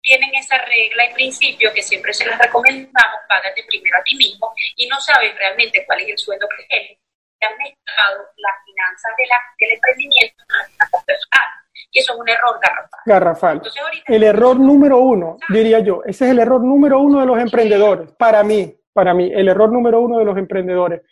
tienen 0.00 0.34
esa 0.34 0.58
regla 0.58 1.06
y 1.06 1.14
principio 1.14 1.72
que 1.72 1.82
siempre 1.82 2.12
se 2.12 2.26
les 2.26 2.38
recomendamos, 2.38 3.20
págate 3.28 3.62
primero 3.64 3.96
a 3.98 4.02
ti 4.02 4.16
mismo 4.16 4.52
y 4.76 4.86
no 4.88 5.00
saben 5.00 5.36
realmente 5.36 5.84
cuál 5.86 6.00
es 6.00 6.08
el 6.08 6.18
sueldo 6.18 6.48
que 6.48 6.64
tienen. 6.64 6.98
Han 7.40 7.56
mezclado 7.58 8.28
las 8.36 8.54
finanzas 8.64 9.12
del 9.58 9.70
emprendimiento 9.72 10.44
con 10.48 10.58
las 10.78 11.04
personales. 11.04 11.61
Y 11.92 11.98
eso 12.00 12.14
es 12.14 12.18
un 12.18 12.28
error 12.28 12.58
garrafal. 12.60 13.00
Garrafal. 13.04 13.62
el 14.06 14.22
error 14.22 14.58
número 14.58 14.98
uno, 14.98 15.36
diría 15.50 15.80
yo, 15.80 16.02
ese 16.04 16.24
es 16.24 16.30
el 16.30 16.38
error 16.38 16.62
número 16.62 16.98
uno 17.00 17.20
de 17.20 17.26
los 17.26 17.38
emprendedores, 17.38 18.10
para 18.12 18.42
mí, 18.42 18.74
para 18.92 19.12
mí, 19.12 19.30
el 19.32 19.48
error 19.48 19.70
número 19.70 20.00
uno 20.00 20.18
de 20.18 20.24
los 20.24 20.38
emprendedores. 20.38 21.02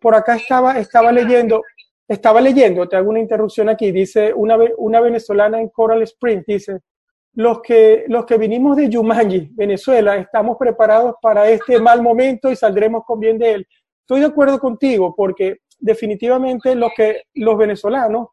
Por 0.00 0.14
acá 0.14 0.36
estaba, 0.36 0.78
estaba 0.78 1.12
leyendo, 1.12 1.62
estaba 2.08 2.40
leyendo, 2.40 2.88
te 2.88 2.96
hago 2.96 3.10
una 3.10 3.20
interrupción 3.20 3.68
aquí, 3.68 3.92
dice 3.92 4.32
una, 4.34 4.56
una 4.78 5.00
venezolana 5.00 5.60
en 5.60 5.68
Coral 5.68 6.02
Springs, 6.02 6.46
dice, 6.46 6.80
los 7.34 7.60
que, 7.60 8.04
los 8.08 8.24
que 8.24 8.38
vinimos 8.38 8.76
de 8.76 8.88
Yumanji, 8.88 9.50
Venezuela, 9.52 10.16
estamos 10.16 10.56
preparados 10.58 11.14
para 11.20 11.48
este 11.48 11.78
mal 11.80 12.02
momento 12.02 12.50
y 12.50 12.56
saldremos 12.56 13.04
con 13.04 13.20
bien 13.20 13.38
de 13.38 13.52
él. 13.52 13.68
Estoy 14.00 14.20
de 14.20 14.26
acuerdo 14.26 14.58
contigo 14.58 15.14
porque 15.14 15.58
definitivamente 15.78 16.74
los, 16.74 16.90
que, 16.96 17.24
los 17.34 17.56
venezolanos 17.56 18.28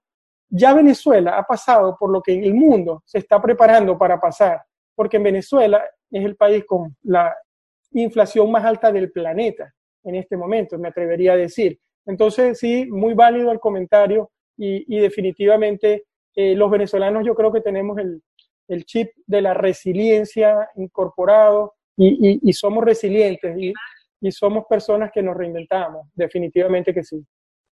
ya 0.49 0.73
Venezuela 0.73 1.37
ha 1.37 1.43
pasado 1.43 1.97
por 1.97 2.11
lo 2.11 2.21
que 2.21 2.33
el 2.33 2.53
mundo 2.53 3.03
se 3.05 3.19
está 3.19 3.41
preparando 3.41 3.97
para 3.97 4.19
pasar, 4.19 4.61
porque 4.95 5.17
en 5.17 5.23
Venezuela 5.23 5.83
es 6.09 6.23
el 6.23 6.35
país 6.35 6.63
con 6.65 6.95
la 7.03 7.35
inflación 7.91 8.51
más 8.51 8.63
alta 8.63 8.91
del 8.91 9.11
planeta 9.11 9.73
en 10.03 10.15
este 10.15 10.37
momento, 10.37 10.77
me 10.77 10.87
atrevería 10.87 11.33
a 11.33 11.37
decir. 11.37 11.79
Entonces, 12.05 12.59
sí, 12.59 12.85
muy 12.89 13.13
válido 13.13 13.51
el 13.51 13.59
comentario 13.59 14.31
y, 14.55 14.99
definitivamente 14.99 16.05
eh, 16.35 16.55
los 16.55 16.71
venezolanos 16.71 17.25
yo 17.25 17.35
creo 17.35 17.51
que 17.51 17.61
tenemos 17.61 17.97
el, 17.97 18.21
chip 18.85 19.09
de 19.25 19.41
la 19.41 19.53
resiliencia 19.53 20.69
incorporado 20.75 21.75
y, 21.97 22.53
somos 22.53 22.83
resilientes 22.83 23.57
y, 23.57 24.31
somos 24.31 24.65
personas 24.69 25.11
que 25.11 25.21
nos 25.21 25.35
reinventamos, 25.35 26.07
definitivamente 26.15 26.93
que 26.93 27.03
sí 27.03 27.25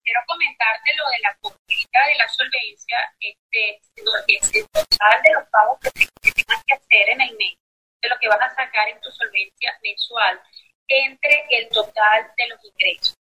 quiero 0.04 0.20
comentarte 0.28 0.90
lo 0.98 1.06
de 1.10 1.20
la 1.24 1.32
de 2.02 2.16
la 2.16 2.28
solvencia, 2.28 2.98
este, 3.20 3.82
el 3.96 4.68
total 4.70 5.22
de 5.22 5.34
los 5.34 5.44
pagos 5.50 5.80
que, 5.80 5.92
tengas 6.32 6.64
que 6.66 6.74
hacer 6.74 7.10
en 7.10 7.22
el 7.22 7.38
mes, 7.38 7.56
de 8.02 8.10
lo 8.10 8.18
que 8.20 8.28
vas 8.28 8.42
a 8.42 8.56
sacar 8.56 8.90
en 8.90 9.00
tu 9.02 9.12
solvencia 9.12 9.78
mensual, 9.84 10.42
entre 10.88 11.46
el 11.50 11.70
total 11.70 12.32
de 12.36 12.48
los 12.48 12.66
ingresos. 12.66 13.16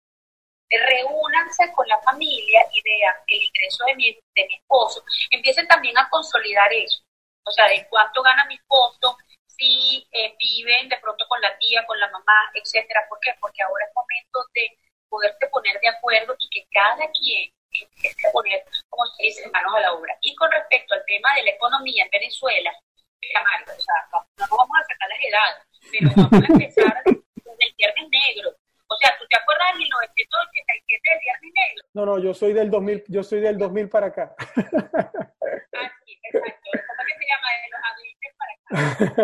Reúnanse 0.69 1.71
con 1.73 1.87
la 1.87 1.99
familia 2.01 2.61
y 2.71 2.81
vean 2.83 3.15
el 3.27 3.43
ingreso 3.43 3.85
de 3.85 3.95
mi, 3.95 4.13
de 4.13 4.45
mi 4.45 4.55
esposo. 4.55 5.03
Empiecen 5.31 5.67
también 5.67 5.97
a 5.97 6.07
consolidar 6.09 6.71
eso. 6.71 7.01
O 7.43 7.51
sea, 7.51 7.67
de 7.67 7.87
cuánto 7.89 8.21
gana 8.21 8.45
mi 8.45 8.55
esposo, 8.55 9.17
si 9.47 10.07
eh, 10.11 10.35
viven 10.37 10.87
de 10.87 10.97
pronto 10.97 11.25
con 11.27 11.41
la 11.41 11.57
tía, 11.57 11.83
con 11.87 11.99
la 11.99 12.09
mamá, 12.11 12.51
etcétera. 12.53 13.05
¿Por 13.09 13.19
qué? 13.19 13.33
Porque 13.39 13.63
ahora 13.63 13.85
es 13.85 13.95
momento 13.95 14.45
de 14.53 14.77
poderte 15.09 15.47
poner 15.47 15.79
de 15.81 15.89
acuerdo 15.89 16.35
y 16.37 16.49
que 16.49 16.67
cada 16.71 17.09
quien 17.11 17.51
esté 17.71 18.29
poner, 18.31 18.63
como 18.89 19.05
se 19.05 19.23
dice, 19.23 19.49
manos 19.49 19.75
a 19.75 19.79
la 19.81 19.93
obra. 19.93 20.15
Y 20.21 20.35
con 20.35 20.51
respecto 20.51 20.93
al 20.93 21.03
tema 21.05 21.29
de 21.35 21.43
la 21.43 21.51
economía 21.51 22.03
en 22.03 22.09
Venezuela, 22.09 22.71
o 22.71 23.81
sea, 23.81 24.07
no 24.11 24.57
vamos 24.57 24.77
a 24.79 24.85
sacar 24.87 25.09
las 25.09 25.21
edades, 25.23 25.63
pero 25.91 26.09
vamos 26.15 26.33
a 26.33 26.53
empezar 26.53 27.03
desde 27.05 27.65
el 27.65 27.75
Viernes 27.77 28.07
Negro. 28.09 28.55
O 28.87 28.95
sea, 28.97 29.15
¿tú 29.19 29.25
te 29.29 29.37
acuerdas 29.37 29.67
del 29.73 29.79
1987 29.85 31.09
del 31.09 31.19
Viernes 31.19 31.51
Negro? 31.53 31.83
No, 31.93 32.05
no, 32.05 32.17
yo 32.17 32.33
soy 32.33 32.53
del 32.53 32.71
2000, 32.71 33.03
yo 33.07 33.23
soy 33.23 33.41
del 33.41 33.57
2000 33.57 33.89
para 33.89 34.07
acá. 34.07 34.33
Ah, 34.39 35.91
sí, 36.05 36.17
exacto. 36.23 36.69
¿Cómo 36.73 37.03
que 37.05 37.13
se 37.13 37.25
llama? 37.29 37.47
De 37.53 37.69
los 37.69 37.81
adultos 37.85 38.31
para 38.39 38.51
acá. 38.53 38.65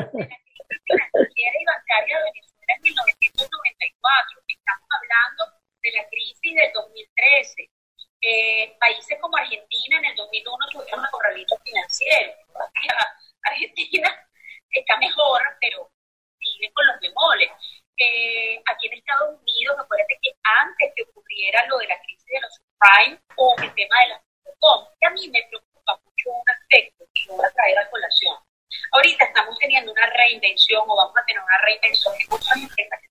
De 0.05 0.93
la 0.95 1.07
crisis 1.09 1.35
financiera 1.41 1.55
y 1.59 1.65
bancaria 1.65 2.17
de 2.17 2.23
Venezuela 2.29 2.71
en 2.75 2.81
1994. 2.83 4.41
Estamos 4.47 4.89
hablando 4.93 5.41
de 5.81 5.91
la 5.91 6.03
crisis 6.09 6.53
del 6.53 6.71
2013. 6.73 7.74
Eh, 8.27 8.75
países 8.79 9.19
como 9.21 9.37
Argentina 9.37 9.99
en 9.99 10.05
el 10.05 10.15
2001 10.15 10.57
tuvieron 10.71 10.99
un 10.99 11.11
corralito 11.11 11.55
financiero. 11.63 12.33
Argentina 13.43 14.27
está 14.71 14.97
mejor, 14.97 15.41
pero 15.61 15.91
sigue 16.39 16.71
con 16.73 16.87
los 16.87 16.99
bemoles. 16.99 17.51
Eh, 17.97 18.59
aquí 18.65 18.87
en 18.87 18.93
Estados 18.93 19.39
Unidos, 19.39 19.77
acuérdate 19.79 20.17
que 20.23 20.31
antes 20.41 20.91
que 20.95 21.03
ocurriera 21.03 21.67
lo 21.67 21.77
de 21.77 21.87
la 21.87 22.01
crisis 22.01 22.25
de 22.25 22.41
los 22.41 22.55
subprimes 22.55 23.21
o 23.35 23.55
el 23.61 23.75
tema 23.75 23.95
de 24.01 24.09
las 24.09 24.21
que 24.99 25.07
a 25.07 25.11
mí 25.11 25.29
me 25.29 25.43
preocupa 25.47 26.01
mucho 26.03 26.29
un 26.31 26.49
aspecto 26.49 27.05
que 27.13 27.29
voy 27.29 27.45
a 27.45 27.51
traer 27.51 27.77
a 27.77 27.89
colación. 27.91 28.35
Ahorita 28.91 29.25
estamos 29.25 29.59
teniendo 29.59 29.91
una 29.91 30.05
reinvención 30.07 30.83
o 30.87 30.95
vamos 30.95 31.15
a 31.15 31.25
tener 31.25 31.43
una 31.43 31.57
reinvención 31.59 32.17
de 32.17 32.25
muchas 32.27 32.57
empresas 32.57 32.99
que 33.01 33.09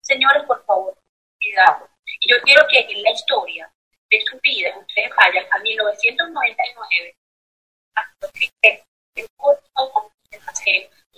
Señores, 0.00 0.44
por 0.44 0.64
favor, 0.64 0.96
cuidado. 1.38 1.95
Y 2.20 2.30
yo 2.30 2.36
quiero 2.42 2.66
que 2.68 2.80
en 2.80 3.02
la 3.02 3.10
historia 3.10 3.72
de 4.10 4.20
su 4.24 4.38
vida 4.40 4.76
ustedes 4.78 5.10
vayan 5.16 5.46
a 5.50 5.58
1999 5.58 7.16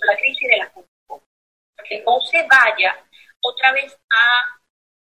la 0.09 0.15
crisis 0.17 0.49
de 0.49 0.57
la 0.57 0.69
cultura. 0.71 1.25
Que 1.87 2.01
no 2.01 2.19
se 2.21 2.45
vaya 2.47 2.95
otra 3.41 3.71
vez 3.71 3.97
a 4.11 4.59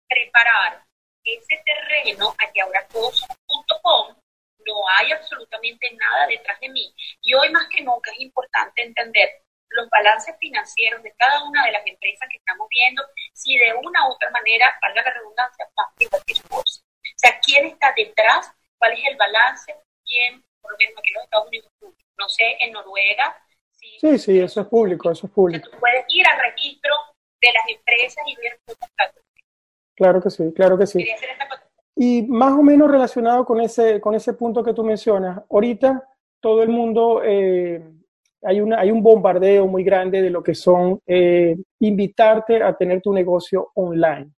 preparar 0.07 0.83
ese 1.23 1.61
terreno 1.65 2.35
a 2.37 2.51
que 2.51 2.61
ahora 2.61 2.87
todos 2.87 3.25
no 4.65 4.75
hay 4.97 5.11
absolutamente 5.11 5.89
nada 5.93 6.27
detrás 6.27 6.59
de 6.59 6.69
mí. 6.69 6.93
Y 7.21 7.33
hoy 7.33 7.49
más 7.49 7.67
que 7.69 7.81
nunca 7.81 8.11
es 8.11 8.19
importante 8.19 8.83
entender 8.83 9.41
los 9.69 9.89
balances 9.89 10.35
financieros 10.39 11.03
de 11.03 11.13
cada 11.17 11.43
una 11.43 11.65
de 11.65 11.71
las 11.71 11.85
empresas 11.85 12.27
que 12.29 12.37
estamos 12.37 12.67
viendo, 12.69 13.03
si 13.33 13.57
de 13.57 13.73
una 13.73 14.07
u 14.07 14.13
otra 14.13 14.29
manera, 14.31 14.73
valga 14.81 15.03
la 15.03 15.13
redundancia, 15.13 15.67
O 16.49 16.63
sea, 17.15 17.39
¿quién 17.45 17.67
está 17.67 17.93
detrás? 17.95 18.51
¿Cuál 18.77 18.93
es 18.93 18.99
el 19.09 19.17
balance? 19.17 19.75
¿Quién, 20.05 20.43
por 20.61 20.71
lo 20.71 20.77
menos 20.77 20.95
aquí 20.97 21.09
en 21.09 21.15
los 21.15 21.23
Estados 21.23 21.47
Unidos, 21.47 21.71
no 22.17 22.29
sé, 22.29 22.57
en 22.59 22.71
Noruega. 22.73 23.35
sí, 23.71 24.17
sí, 24.17 24.39
eso 24.39 24.61
es 24.61 24.67
público, 24.67 25.11
eso 25.11 25.27
es 25.27 25.33
público. 25.33 25.69
Tú 25.69 25.79
puedes 25.79 26.05
ir 26.09 26.27
al 26.27 26.39
registro 26.39 26.93
de 27.41 27.47
las 27.53 27.63
empresas 27.69 28.23
y 28.27 28.35
ver 28.35 28.59
tus 28.65 28.77
contratos. 28.77 29.23
Claro 29.95 30.21
que 30.21 30.29
sí, 30.29 30.53
claro 30.55 30.77
que 30.77 30.87
sí. 30.87 31.07
Y 31.95 32.21
más 32.23 32.53
o 32.53 32.61
menos 32.61 32.89
relacionado 32.89 33.45
con 33.45 33.59
ese, 33.59 33.99
con 33.99 34.15
ese 34.15 34.33
punto 34.33 34.63
que 34.63 34.73
tú 34.73 34.83
mencionas, 34.83 35.41
ahorita 35.49 36.07
todo 36.39 36.63
el 36.63 36.69
mundo, 36.69 37.21
eh, 37.23 37.83
hay, 38.41 38.61
una, 38.61 38.79
hay 38.79 38.91
un 38.91 39.03
bombardeo 39.03 39.67
muy 39.67 39.83
grande 39.83 40.21
de 40.21 40.29
lo 40.29 40.41
que 40.41 40.55
son 40.55 40.99
eh, 41.05 41.57
invitarte 41.79 42.61
a 42.63 42.75
tener 42.75 43.01
tu 43.01 43.13
negocio 43.13 43.71
online, 43.75 44.31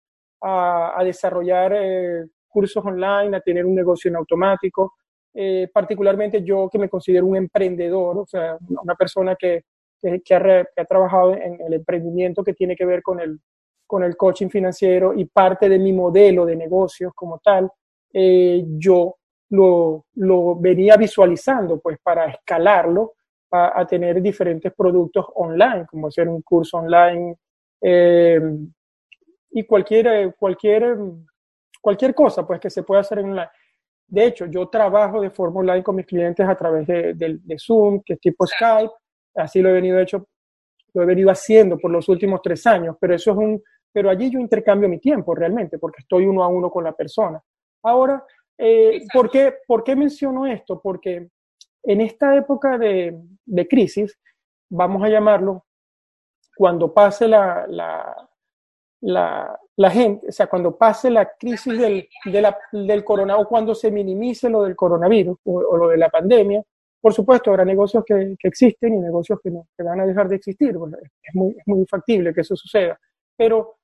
a, 0.42 1.02
desarrollar 1.04 1.74
eh, 1.76 2.26
cursos 2.48 2.84
online, 2.86 3.36
a 3.36 3.42
tener 3.42 3.66
un 3.66 3.76
negocio 3.76 4.10
en 4.10 4.16
automático. 4.16 4.94
Eh, 5.34 5.70
particularmente 5.72 6.44
yo 6.44 6.70
que 6.72 6.80
me 6.80 6.90
considero 6.90 7.26
un 7.26 7.36
emprendedor, 7.36 8.18
o 8.18 8.26
sea, 8.26 8.58
una 8.68 8.96
persona 8.96 9.36
que, 9.36 9.64
que, 10.02 10.36
ha, 10.36 10.86
trabajado 10.86 11.36
en 11.36 11.60
el 11.62 11.74
emprendimiento 11.74 12.44
que 12.44 12.54
tiene 12.54 12.76
que 12.76 12.86
ver 12.86 13.02
con 13.04 13.20
el, 13.20 13.40
con 13.90 14.04
el 14.04 14.16
coaching 14.16 14.50
financiero 14.50 15.16
y 15.16 15.26
parte 15.26 15.68
de 15.68 15.80
mi 15.80 15.92
modelo 15.92 16.46
de 16.46 16.56
negocios 16.56 17.12
como 17.16 17.40
tal, 17.40 17.72
eh, 18.14 18.64
yo 18.78 19.16
lo, 19.50 20.06
lo, 20.14 20.56
venía 20.56 20.96
visualizando 20.96 21.80
pues 21.80 21.98
para 22.04 22.28
escalarlo 22.28 23.14
a, 23.52 23.86
tener 23.86 24.22
diferentes 24.22 24.72
productos 24.74 25.26
online, 25.36 25.86
como 25.88 26.08
hacer 26.08 26.28
un 26.28 26.42
curso 26.42 26.78
online 26.78 27.36
eh, 27.82 28.40
y 29.52 29.64
cualquier, 29.64 30.36
cualquier, 30.36 30.98
cualquier 31.82 32.14
cosa 32.14 32.46
pues 32.46 32.60
que 32.60 32.70
se 32.70 32.84
pueda 32.84 33.02
hacer 33.02 33.20
en 33.20 33.32
online. 33.32 33.50
De 34.08 34.26
hecho, 34.26 34.46
yo 34.48 34.68
trabajo 34.68 35.22
de 35.22 35.30
forma 35.30 35.60
online 35.60 35.84
con 35.84 35.96
mis 35.96 36.06
clientes 36.06 36.48
a 36.48 36.56
través 36.56 36.88
de, 36.88 37.58
Zoom, 37.60 38.02
que 38.04 38.14
es 38.14 38.20
tipo 38.20 38.46
Skype. 38.46 38.92
Así 39.36 39.62
lo 39.62 39.70
he 39.70 39.74
venido 39.74 40.00
hecho, 40.00 40.28
lo 40.94 41.04
he 41.04 41.06
venido 41.06 41.30
haciendo 41.30 41.78
por 41.78 41.92
los 41.92 42.10
últimos 42.10 42.42
tres 42.42 42.66
años, 42.66 42.96
pero 43.00 43.14
eso 43.14 43.32
es 43.32 43.38
un, 43.38 43.64
pero 43.92 44.10
allí 44.10 44.32
yo 44.32 44.40
intercambio 44.40 44.90
mi 44.90 45.00
tiempo 45.00 45.36
realmente, 45.36 45.78
porque 45.78 46.02
estoy 46.02 46.26
uno 46.26 46.44
a 46.44 46.48
uno 46.48 46.72
con 46.72 46.84
la 46.84 46.94
persona. 46.94 47.42
Ahora, 47.84 48.24
eh, 48.58 49.06
¿por, 49.14 49.30
qué, 49.30 49.54
¿por, 49.68 49.84
qué, 49.84 49.96
menciono 49.96 50.48
esto? 50.48 50.82
Porque 50.82 51.30
en 51.90 52.02
esta 52.02 52.36
época 52.36 52.78
de, 52.78 53.20
de 53.46 53.68
crisis, 53.68 54.16
vamos 54.70 55.02
a 55.04 55.10
llamarlo, 55.10 55.66
cuando 56.56 56.94
pase 56.94 57.28
la, 57.28 57.66
la, 57.68 59.60
la, 59.76 59.90
gente, 59.90 60.28
o 60.28 60.32
sea, 60.32 60.46
cuando 60.46 60.78
pase 60.78 61.10
la 61.10 61.32
crisis 61.32 61.80
del, 61.80 62.08
de 62.26 62.42
la, 62.44 62.56
del 62.72 63.04
coronavirus, 63.04 63.48
cuando 63.48 63.74
se 63.74 63.90
minimice 63.90 64.52
lo 64.52 64.62
del 64.62 64.76
coronavirus 64.76 65.40
o, 65.46 65.78
lo 65.78 65.88
de 65.88 65.98
la 65.98 66.10
pandemia, 66.10 66.62
por 67.02 67.12
supuesto, 67.12 67.50
habrá 67.50 67.66
negocios 67.66 68.04
que, 68.06 68.36
existen 68.44 68.94
y 68.94 69.00
negocios 69.00 69.40
que 69.42 69.84
van 69.84 70.02
a 70.02 70.06
dejar 70.06 70.30
de 70.30 70.36
existir. 70.36 70.70
es, 70.70 71.34
muy, 71.34 71.56
es 71.58 71.66
muy 71.66 71.88
factible 71.88 72.36
que 72.36 72.42
eso 72.42 72.56
suceda. 72.56 73.00
Pero, 73.36 73.78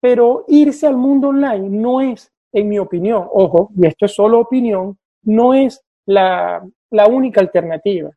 pero 0.00 0.44
irse 0.46 0.86
al 0.86 0.96
mundo 0.96 1.30
online 1.30 1.68
no 1.68 2.00
es, 2.00 2.32
en 2.52 2.68
mi 2.68 2.78
opinión, 2.78 3.26
ojo, 3.28 3.70
y 3.76 3.86
esto 3.86 4.06
es 4.06 4.14
solo 4.14 4.38
opinión, 4.38 4.96
no 5.22 5.52
es 5.52 5.82
la, 6.06 6.62
la 6.90 7.06
única 7.06 7.40
alternativa, 7.40 8.10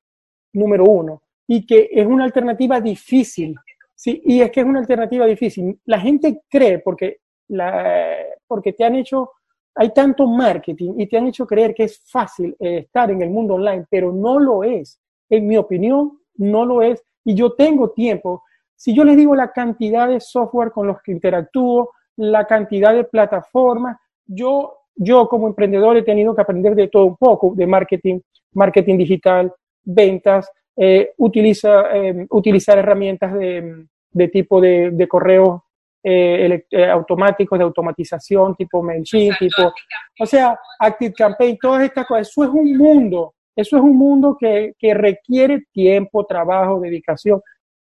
número 0.54 0.86
uno, 0.86 1.22
y 1.48 1.66
que 1.66 1.90
es 1.92 2.06
una 2.06 2.24
alternativa 2.24 2.80
difícil 2.80 3.56
Sí, 4.04 4.22
y 4.26 4.42
es 4.42 4.52
que 4.52 4.60
es 4.60 4.66
una 4.66 4.80
alternativa 4.80 5.26
difícil. 5.26 5.80
La 5.86 5.98
gente 5.98 6.42
cree 6.50 6.80
porque, 6.80 7.20
la, 7.48 8.18
porque 8.48 8.74
te 8.74 8.84
han 8.84 8.96
hecho, 8.96 9.32
hay 9.76 9.94
tanto 9.94 10.28
marketing 10.28 10.96
y 10.98 11.08
te 11.08 11.18
han 11.18 11.28
hecho 11.28 11.48
creer 11.48 11.74
que 11.74 11.86
es 11.86 12.02
fácil 12.12 12.54
eh, 12.60 12.80
estar 12.80 13.10
en 13.12 13.22
el 13.22 13.30
mundo 13.30 13.54
online, 13.54 13.86
pero 13.90 14.12
no 14.12 14.40
lo 14.40 14.66
es. 14.66 15.00
En 15.30 15.48
mi 15.48 15.56
opinión, 15.56 16.20
no 16.36 16.66
lo 16.66 16.82
es. 16.82 17.02
Y 17.24 17.34
yo 17.34 17.54
tengo 17.54 17.92
tiempo. 17.92 18.44
Si 18.76 18.94
yo 18.94 19.06
les 19.06 19.16
digo 19.16 19.36
la 19.36 19.54
cantidad 19.54 20.10
de 20.10 20.20
software 20.20 20.72
con 20.72 20.86
los 20.86 21.02
que 21.02 21.14
interactúo, 21.14 21.92
la 22.18 22.46
cantidad 22.46 22.94
de 22.94 23.06
plataformas, 23.06 23.98
yo, 24.26 24.80
yo 24.96 25.30
como 25.30 25.48
emprendedor 25.48 25.96
he 25.96 26.04
tenido 26.04 26.36
que 26.36 26.42
aprender 26.42 26.76
de 26.76 26.90
todo 26.90 27.06
un 27.06 27.16
poco, 27.16 27.54
de 27.56 27.68
marketing, 27.68 28.20
marketing 28.54 28.98
digital, 28.98 29.54
ventas, 29.84 30.52
eh, 30.76 31.12
utiliza, 31.18 31.96
eh, 31.96 32.26
utilizar 32.30 32.78
herramientas 32.78 33.34
de, 33.34 33.86
de 34.12 34.28
tipo 34.30 34.60
de, 34.62 34.92
de 34.92 35.08
correos 35.08 35.62
eh, 36.04 36.66
eh, 36.70 36.86
automáticos, 36.90 37.58
de 37.58 37.64
automatización, 37.64 38.56
tipo 38.56 38.84
MailChimp, 38.84 39.38
tipo, 39.40 39.72
o 40.20 40.26
sea, 40.26 40.60
Active 40.80 41.14
Campaign, 41.14 41.58
todas 41.62 41.84
estas 41.84 42.06
cosas. 42.06 42.28
Eso 42.28 42.44
es 42.44 42.50
un 42.50 42.78
mundo, 42.78 43.36
eso 43.56 43.78
es 43.78 43.84
un 43.84 43.98
mundo 43.98 44.36
que, 44.38 44.74
que 44.78 44.94
requiere 44.94 45.64
tiempo, 45.72 46.26
trabajo, 46.26 46.80
dedicación. 46.80 47.42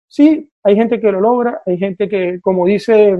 Sí, 0.08 0.50
hay 0.62 0.76
gente 0.76 1.00
que 1.00 1.12
lo 1.12 1.20
logra, 1.20 1.62
hay 1.66 1.76
gente 1.76 2.08
que, 2.08 2.40
como 2.40 2.64
dice, 2.64 3.18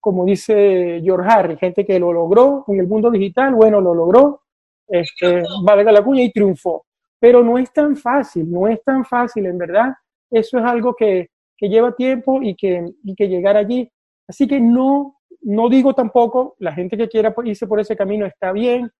como 0.00 0.24
dice 0.24 1.00
George 1.04 1.30
Harry, 1.30 1.56
gente 1.56 1.84
que 1.84 1.98
lo 1.98 2.12
logró 2.12 2.64
en 2.68 2.80
el 2.80 2.88
mundo 2.88 3.10
digital, 3.10 3.54
bueno, 3.54 3.80
lo 3.80 3.94
logró, 3.94 4.42
este, 4.88 5.42
valga 5.62 5.92
la 5.92 6.02
cuña 6.02 6.22
y 6.22 6.32
triunfó. 6.32 6.86
Pero 7.18 7.42
no 7.42 7.58
es 7.58 7.72
tan 7.72 7.96
fácil, 7.96 8.50
no 8.50 8.68
es 8.68 8.82
tan 8.82 9.04
fácil, 9.04 9.46
en 9.46 9.58
verdad. 9.58 9.94
Eso 10.30 10.58
es 10.58 10.64
algo 10.64 10.94
que, 10.94 11.30
que 11.56 11.68
lleva 11.68 11.94
tiempo 11.94 12.42
y 12.42 12.54
que, 12.54 12.84
y 13.02 13.14
que 13.14 13.28
llegar 13.28 13.56
allí. 13.56 13.90
Así 14.28 14.46
que 14.46 14.60
no, 14.60 15.16
no 15.42 15.68
digo 15.68 15.94
tampoco, 15.94 16.56
la 16.58 16.72
gente 16.72 16.96
que 16.96 17.08
quiera 17.08 17.34
irse 17.44 17.66
por 17.66 17.80
ese 17.80 17.96
camino 17.96 18.26
está 18.26 18.52
bien, 18.52 18.90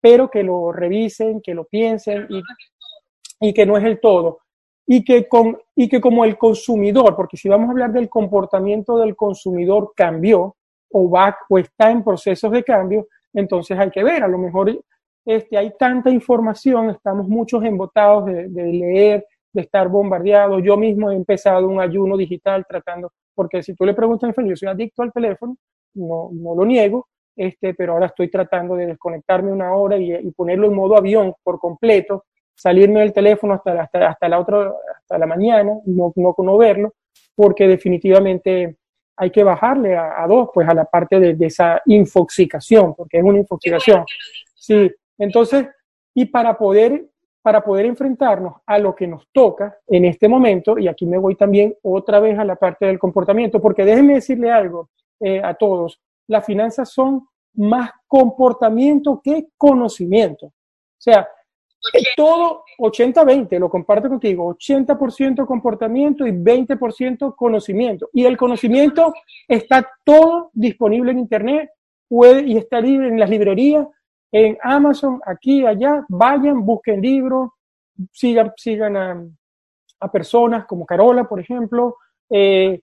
pero 0.00 0.30
que 0.30 0.42
lo 0.42 0.72
revisen, 0.72 1.40
que 1.40 1.54
lo 1.54 1.64
piensen 1.64 2.26
y, 2.30 2.42
y 3.48 3.52
que 3.52 3.66
no 3.66 3.76
es 3.76 3.84
el 3.84 4.00
todo. 4.00 4.40
Y 4.86 5.04
que, 5.04 5.28
con, 5.28 5.58
y 5.76 5.88
que 5.88 6.00
como 6.00 6.24
el 6.24 6.38
consumidor, 6.38 7.14
porque 7.14 7.36
si 7.36 7.48
vamos 7.48 7.68
a 7.68 7.72
hablar 7.72 7.92
del 7.92 8.08
comportamiento 8.08 8.96
del 8.98 9.14
consumidor 9.14 9.92
cambió 9.94 10.56
o 10.90 11.10
va 11.10 11.36
o 11.50 11.58
está 11.58 11.90
en 11.90 12.02
procesos 12.02 12.50
de 12.50 12.64
cambio, 12.64 13.06
entonces 13.34 13.78
hay 13.78 13.90
que 13.90 14.02
ver, 14.02 14.22
a 14.22 14.28
lo 14.28 14.38
mejor 14.38 14.80
este, 15.28 15.58
hay 15.58 15.74
tanta 15.78 16.08
información, 16.08 16.88
estamos 16.88 17.28
muchos 17.28 17.62
embotados 17.62 18.24
de, 18.24 18.48
de 18.48 18.62
leer 18.72 19.26
de 19.52 19.60
estar 19.60 19.86
bombardeado. 19.88 20.58
Yo 20.58 20.78
mismo 20.78 21.10
he 21.10 21.16
empezado 21.16 21.68
un 21.68 21.80
ayuno 21.80 22.16
digital 22.16 22.64
tratando, 22.66 23.12
porque 23.34 23.62
si 23.62 23.74
tú 23.74 23.84
le 23.84 23.92
preguntas 23.92 24.32
a 24.34 24.42
yo 24.42 24.56
soy 24.56 24.68
adicto 24.68 25.02
al 25.02 25.12
teléfono, 25.12 25.58
no, 25.94 26.30
no 26.32 26.54
lo 26.54 26.64
niego, 26.64 27.08
este, 27.36 27.74
pero 27.74 27.92
ahora 27.92 28.06
estoy 28.06 28.30
tratando 28.30 28.74
de 28.74 28.86
desconectarme 28.86 29.52
una 29.52 29.74
hora 29.74 29.98
y, 29.98 30.14
y 30.14 30.30
ponerlo 30.30 30.66
en 30.66 30.74
modo 30.74 30.96
avión 30.96 31.34
por 31.42 31.58
completo, 31.58 32.24
salirme 32.54 33.00
del 33.00 33.12
teléfono 33.12 33.52
hasta, 33.52 33.82
hasta, 33.82 34.08
hasta 34.08 34.28
la 34.30 34.40
otra, 34.40 34.72
hasta 34.96 35.18
la 35.18 35.26
mañana, 35.26 35.62
no, 35.62 36.12
no, 36.16 36.34
no 36.38 36.56
verlo, 36.56 36.94
porque 37.36 37.68
definitivamente 37.68 38.78
hay 39.14 39.30
que 39.30 39.44
bajarle 39.44 39.94
a, 39.94 40.22
a 40.22 40.26
dos, 40.26 40.48
pues 40.54 40.66
a 40.66 40.72
la 40.72 40.86
parte 40.86 41.20
de, 41.20 41.34
de, 41.34 41.46
esa 41.46 41.82
infoxicación, 41.84 42.94
porque 42.94 43.18
es 43.18 43.24
una 43.24 43.38
infoxicación. 43.38 44.06
Sí, 44.54 44.90
entonces, 45.18 45.66
y 46.14 46.26
para 46.26 46.56
poder, 46.56 47.08
para 47.42 47.62
poder 47.62 47.86
enfrentarnos 47.86 48.54
a 48.66 48.78
lo 48.78 48.94
que 48.94 49.06
nos 49.06 49.28
toca 49.32 49.76
en 49.86 50.04
este 50.04 50.28
momento, 50.28 50.78
y 50.78 50.88
aquí 50.88 51.06
me 51.06 51.18
voy 51.18 51.34
también 51.34 51.74
otra 51.82 52.20
vez 52.20 52.38
a 52.38 52.44
la 52.44 52.56
parte 52.56 52.86
del 52.86 52.98
comportamiento, 52.98 53.60
porque 53.60 53.84
déjenme 53.84 54.14
decirle 54.14 54.50
algo 54.50 54.90
eh, 55.20 55.40
a 55.42 55.54
todos, 55.54 56.00
las 56.28 56.44
finanzas 56.44 56.90
son 56.90 57.26
más 57.54 57.90
comportamiento 58.06 59.20
que 59.22 59.48
conocimiento. 59.56 60.46
O 60.46 61.00
sea, 61.00 61.28
todo 62.16 62.64
80-20, 62.78 63.58
lo 63.58 63.70
comparto 63.70 64.08
contigo, 64.08 64.54
80% 64.54 65.46
comportamiento 65.46 66.26
y 66.26 66.32
20% 66.32 67.34
conocimiento. 67.34 68.10
Y 68.12 68.24
el 68.24 68.36
conocimiento 68.36 69.12
está 69.46 69.88
todo 70.04 70.50
disponible 70.52 71.12
en 71.12 71.18
Internet 71.18 71.70
puede, 72.08 72.42
y 72.42 72.56
está 72.56 72.80
libre 72.80 73.08
en 73.08 73.20
las 73.20 73.30
librerías, 73.30 73.86
en 74.32 74.58
Amazon, 74.62 75.20
aquí, 75.24 75.64
allá. 75.64 76.04
Vayan, 76.08 76.64
busquen 76.64 77.00
libros, 77.00 77.50
sigan, 78.12 78.52
sigan 78.56 78.96
a, 78.96 80.10
personas 80.12 80.64
como 80.66 80.86
Carola, 80.86 81.24
por 81.24 81.40
ejemplo. 81.40 81.96
Eh, 82.30 82.80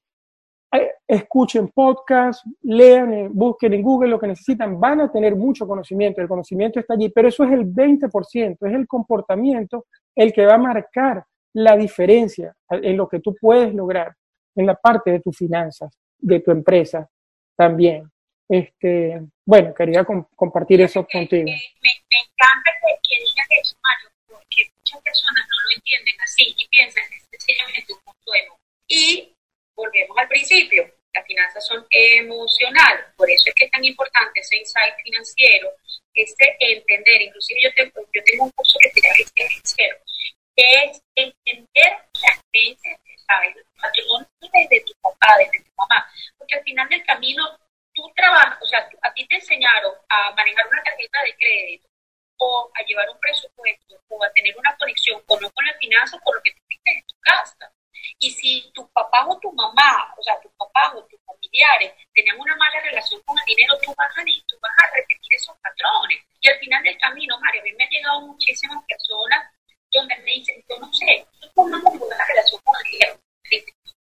escuchen 1.08 1.70
podcast, 1.70 2.46
lean, 2.64 3.14
eh, 3.14 3.30
busquen 3.32 3.74
en 3.74 3.82
Google 3.82 4.10
lo 4.10 4.20
que 4.20 4.28
necesitan, 4.28 4.80
van 4.80 5.02
a 5.02 5.12
tener 5.12 5.36
mucho 5.36 5.68
conocimiento, 5.68 6.22
el 6.22 6.28
conocimiento 6.28 6.80
está 6.80 6.96
allí, 6.96 7.10
pero 7.10 7.28
eso 7.28 7.43
es 7.43 7.52
el 7.52 7.66
20%, 7.66 8.58
es 8.60 8.74
el 8.74 8.88
comportamiento 8.88 9.86
el 10.16 10.34
que 10.34 10.46
va 10.46 10.56
a 10.56 10.60
marcar 10.60 11.24
la 11.54 11.78
diferencia 11.78 12.54
en 12.70 12.98
lo 12.98 13.08
que 13.08 13.20
tú 13.20 13.36
puedes 13.39 13.74
lograr 13.74 14.14
en 14.56 14.66
la 14.66 14.76
parte 14.76 15.12
de 15.12 15.20
tus 15.20 15.38
finanzas, 15.38 15.98
de 16.18 16.39
tu 16.39 16.52
empresa 16.52 17.08
también. 17.56 18.10
Este, 18.48 19.22
bueno, 19.46 19.74
quería 19.74 20.04
com 20.04 20.24
compartir 20.36 20.82
eso 20.82 21.02
me, 21.02 21.08
contigo. 21.08 21.46
Me, 21.46 21.52
me, 21.52 22.20
encanta 22.22 22.72
que, 22.82 22.93
que 23.02 23.24
digas 23.24 23.48
eso, 23.62 23.76
Mario, 23.82 24.10
porque 24.28 24.70
muchas 24.78 25.02
personas 25.02 25.46
no 25.50 25.58
lo 25.64 25.76
entienden 25.76 26.22
así 26.22 26.56
y 26.58 26.68
piensan 26.68 27.04
que 27.10 27.18
es 27.18 27.26
sencillamente 27.32 27.93
un 27.93 28.00
consuelo. 28.06 28.58
Y 28.88 29.34
volvemos 29.76 30.18
al 30.18 30.28
principio, 30.28 30.86
las 31.14 31.26
finanzas 31.26 31.66
son 31.66 31.86
emocionales, 31.89 33.06
por 33.18 33.30
eso 33.30 33.50
es 33.50 33.56
que 33.56 33.66
es 33.66 33.72
tan 33.72 33.84
importante 33.84 34.39
ese 34.39 34.58
insight 34.58 34.93
financiero, 35.04 35.72
ese 36.14 36.56
entender, 36.60 37.22
inclusive 37.22 37.62
yo 37.64 37.74
tengo, 37.74 38.08
yo 38.14 38.24
tengo 38.24 38.43
un 38.43 38.52
curso 38.52 38.78
que 38.82 38.89
se 38.91 39.02
llama 39.02 39.16
financiero, 39.34 39.98
es 40.56 41.02
entender 41.16 41.91
las 42.22 42.39
creencias, 42.52 43.00
¿sabes? 43.28 43.56
patrimonio 43.82 44.28
desde 44.41 44.86
tu 44.86 44.93
papá, 45.02 45.36
desde 45.39 45.64
tu 45.64 45.72
mamá, 45.76 46.06
porque 46.38 46.56
al 46.56 46.64
final 46.64 46.89
del 46.89 47.04
camino 47.06 47.43
tú 47.96 48.04
trabajas, 48.16 48.60
o 48.62 48.66
sea, 48.68 48.88
a 49.02 49.14
ti 49.14 49.26
te 49.28 49.36
enseñaron 49.36 49.93
a 50.10 50.32
manejar 50.32 50.68
una 50.68 50.84
tarjeta 50.84 51.24
de 51.24 51.36
crédito 51.38 51.88
o 52.38 52.70
a 52.76 52.86
llevar 52.86 53.10
un 53.10 53.20
presupuesto 53.20 53.96
o 54.10 54.24
a 54.24 54.32
tener 54.34 54.56
una 54.58 54.76
conexión 54.78 55.24
o 55.26 55.39
no 55.39 55.50
con 55.50 55.66
la 55.66 55.74
finanza 55.80 56.20
por 56.20 56.36
lo 56.36 56.41
que 56.43 56.52
tú 56.52 56.62
viste 56.68 56.91
en 56.91 57.02
tu 57.08 57.16
casa. 57.22 57.72
Y 58.20 58.30
si 58.30 58.72
tus 58.74 58.88
papás 58.91 59.26
o 59.28 59.39
tu 59.39 59.52
mamá, 59.54 60.14
o 60.18 60.22
sea, 60.22 60.39
tus 60.41 60.52
papás 60.54 60.93
o 60.93 61.06
tus 61.06 61.20
familiares 61.26 61.93
tenían 62.14 62.39
una 62.39 62.56
mala 62.58 62.80
relación 62.82 63.22
con 63.24 63.39
el 63.39 63.46
dinero, 63.46 63.80
tú 63.82 63.93
vas 63.98 64.12
a, 64.12 64.24
tú 64.48 64.56
vas 64.62 64.76
a 64.84 64.96
repetir 64.96 65.34
esos 65.34 65.56
patrones. 65.58 66.20
Y 66.41 66.50
al 66.50 66.60
final 66.60 66.84
del 66.84 66.98
camino, 67.00 67.39
Mario, 67.39 67.62
a 67.62 67.64
mí 67.64 67.74
me 67.74 67.84
han 67.86 67.89
llegado 67.89 68.22
muchísimas 68.22 68.84
personas 68.86 69.52
donde 69.91 70.16
me 70.18 70.32
dicen, 70.32 70.62
yo 70.68 70.78
no 70.78 70.93
sé, 70.93 71.26
yo 71.41 71.50
tengo 71.56 71.89
ninguna 71.89 72.18
relación 72.28 72.62
con 72.64 72.76
el 72.84 72.91
dinero. 72.91 73.20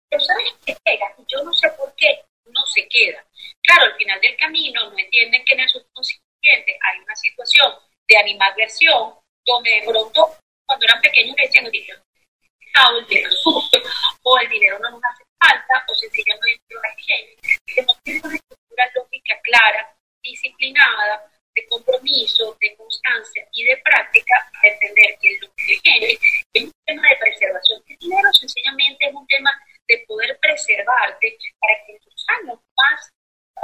Pero 0.09 0.25
¿sabes 0.25 0.55
qué 0.65 0.77
pega? 0.85 1.15
Yo 1.27 1.43
no 1.43 1.53
sé 1.53 1.69
por 1.71 1.95
qué 1.97 2.25
no 2.53 2.67
se 2.67 2.87
queda. 2.89 3.25
Claro, 3.63 3.85
al 3.85 3.97
final 3.97 4.21
del 4.21 4.37
camino 4.37 4.91
no 4.91 4.99
entienden 4.99 5.45
que 5.45 5.55
en 5.55 5.61
el 5.61 5.69
subconsciente 5.69 6.79
hay 6.81 6.99
una 7.01 7.15
situación 7.17 7.73
de 8.09 8.19
animadversión 8.19 9.15
donde 9.45 9.71
de 9.71 9.83
pronto, 9.87 10.37
cuando 10.67 10.85
eran 10.87 11.01
pequeños, 11.01 11.37
le 11.37 11.47
decían, 11.47 11.67
o 11.67 12.99
el 12.99 13.07
dinero 13.07 13.31
sucio, 13.33 13.83
o 14.23 14.39
el 14.39 14.49
dinero 14.49 14.79
no 14.79 14.91
nos 14.91 15.01
hace 15.05 15.25
falta, 15.39 15.85
o 15.89 15.95
sencillamente 15.95 16.63
no 16.71 16.81
hay 16.83 17.37
que 17.67 17.83
no 17.83 17.95
tiene 18.03 18.21
una 18.25 18.35
estructura 18.35 18.91
lógica 18.95 19.41
clara, 19.43 19.97
disciplinada, 20.23 21.31
de 21.55 21.67
compromiso, 21.67 22.57
de 22.61 22.77
constancia 22.77 23.47
y 23.53 23.65
de 23.65 23.77
práctica 23.79 24.35
para 24.53 24.73
entender 24.73 25.19
que 25.21 25.39
lo 25.41 25.53
que 25.55 25.81
viene 25.83 26.19
es 26.53 26.65
un 26.65 26.73
tema 26.87 27.03
de 27.09 27.17
preservación. 27.17 27.83
El 27.89 27.97
dinero 27.99 28.33
sencillamente 28.33 29.07
es 29.07 29.15
un 29.15 29.27
tema 29.27 29.51
de 29.91 30.05
poder 30.07 30.39
preservarte 30.41 31.37
para 31.59 31.75
que 31.85 31.93
en 31.93 32.01
tus 32.01 32.25
años 32.29 32.59
más, 32.77 33.13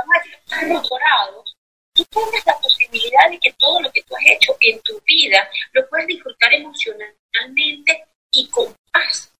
más 0.07 0.63
años 0.63 0.89
dorados, 0.89 1.57
tú 1.95 2.05
tengas 2.07 2.45
la 2.45 2.59
posibilidad 2.59 3.31
de 3.31 3.39
que 3.39 3.53
todo 3.53 3.81
lo 3.81 3.93
que 3.93 4.03
tú 4.03 4.17
has 4.17 4.27
hecho 4.27 4.57
en 4.61 4.81
tu 4.83 5.01
vida 5.07 5.49
lo 5.73 5.89
puedas 5.89 6.07
disfrutar 6.09 6.53
emocionalmente 6.53 8.07
y 8.33 8.49
con 8.51 8.75
paz. 8.93 9.33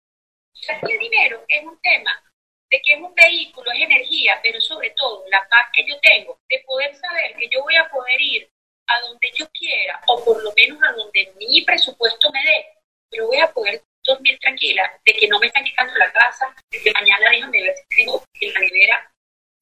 el 0.89 0.99
dinero 0.99 1.45
es 1.49 1.65
un 1.65 1.79
tema 1.81 2.23
de 2.71 2.81
que 2.83 2.95
es 2.95 3.01
un 3.01 3.15
vehículo, 3.15 3.71
es 3.73 3.81
energía, 3.81 4.39
pero 4.43 4.61
sobre 4.61 4.91
todo 4.91 5.25
la 5.29 5.41
paz 5.49 5.67
que 5.75 5.85
yo 5.89 5.99
tengo 6.01 6.39
de 6.49 6.63
poder 6.67 6.95
saber 6.95 7.35
que 7.37 7.49
yo 7.53 7.63
voy 7.63 7.77
a 7.77 7.89
poder 7.89 8.21
ir 8.21 8.49
a 8.87 9.01
donde 9.01 9.33
yo 9.35 9.49
quiera, 9.51 10.01
o 10.07 10.25
por 10.25 10.41
lo 10.43 10.53
menos 10.53 10.79
a 10.85 10.93
donde 10.93 11.33
mi 11.37 11.63
presupuesto 11.63 12.31
me 12.31 12.41
dé, 12.45 12.67
pero 13.11 13.27
voy 13.27 13.39
a 13.39 13.53
poder 13.53 13.83
dormir 14.07 14.39
tranquila, 14.41 14.91
de 15.05 15.13
que 15.13 15.29
no 15.29 15.39
me 15.39 15.47
están 15.47 15.65
quitando 15.65 15.95
la 15.97 16.13
casa, 16.13 16.47
de 16.71 16.81
que 16.81 16.93
mañana 16.93 17.31
déjame 17.31 17.63
ver 17.63 17.75
si 17.77 17.97
tengo 17.97 18.23
en 18.41 18.53
la 18.53 18.61
nevera 18.61 19.13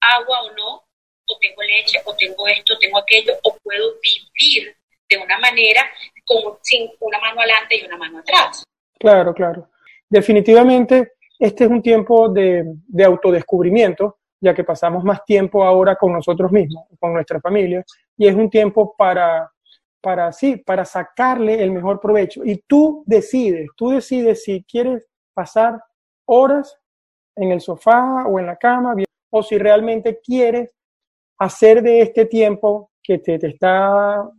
agua 0.00 0.42
o 0.42 0.52
no, 0.52 0.84
o 1.26 1.38
tengo 1.40 1.62
leche, 1.62 2.00
o 2.04 2.14
tengo 2.14 2.46
esto, 2.48 2.78
tengo 2.78 2.98
aquello, 2.98 3.32
o 3.42 3.56
puedo 3.62 3.94
vivir 4.02 4.76
de 5.08 5.16
una 5.16 5.38
manera 5.38 5.90
como 6.24 6.58
sin 6.62 6.90
una 7.00 7.18
mano 7.18 7.40
adelante 7.40 7.76
y 7.80 7.86
una 7.86 7.96
mano 7.96 8.18
atrás. 8.18 8.64
Claro, 8.98 9.34
claro. 9.34 9.70
Definitivamente, 10.08 11.12
este 11.38 11.64
es 11.64 11.70
un 11.70 11.82
tiempo 11.82 12.28
de, 12.28 12.64
de, 12.64 13.04
autodescubrimiento, 13.04 14.18
ya 14.40 14.54
que 14.54 14.64
pasamos 14.64 15.02
más 15.04 15.24
tiempo 15.24 15.64
ahora 15.64 15.96
con 15.96 16.12
nosotros 16.12 16.52
mismos, 16.52 16.86
con 16.98 17.12
nuestra 17.12 17.40
familia, 17.40 17.84
y 18.16 18.28
es 18.28 18.34
un 18.34 18.50
tiempo 18.50 18.94
para, 18.96 19.50
para, 20.04 20.30
sí, 20.32 20.58
para 20.58 20.84
sacarle 20.84 21.62
el 21.62 21.72
mejor 21.72 21.98
provecho. 21.98 22.44
Y 22.44 22.62
tú 22.66 23.02
decides, 23.06 23.70
tú 23.74 23.88
decides 23.88 24.44
si 24.44 24.62
quieres 24.64 25.06
pasar 25.32 25.82
horas 26.26 26.78
en 27.34 27.50
el 27.52 27.60
sofá 27.62 28.26
o 28.26 28.38
en 28.38 28.46
la 28.46 28.56
cama, 28.56 28.94
o 29.30 29.42
si 29.42 29.56
realmente 29.56 30.20
quieres 30.22 30.76
hacer 31.38 31.82
de 31.82 32.02
este 32.02 32.26
tiempo 32.26 32.90
que 33.02 33.18
te, 33.18 33.38
te 33.38 33.48
está 33.48 34.30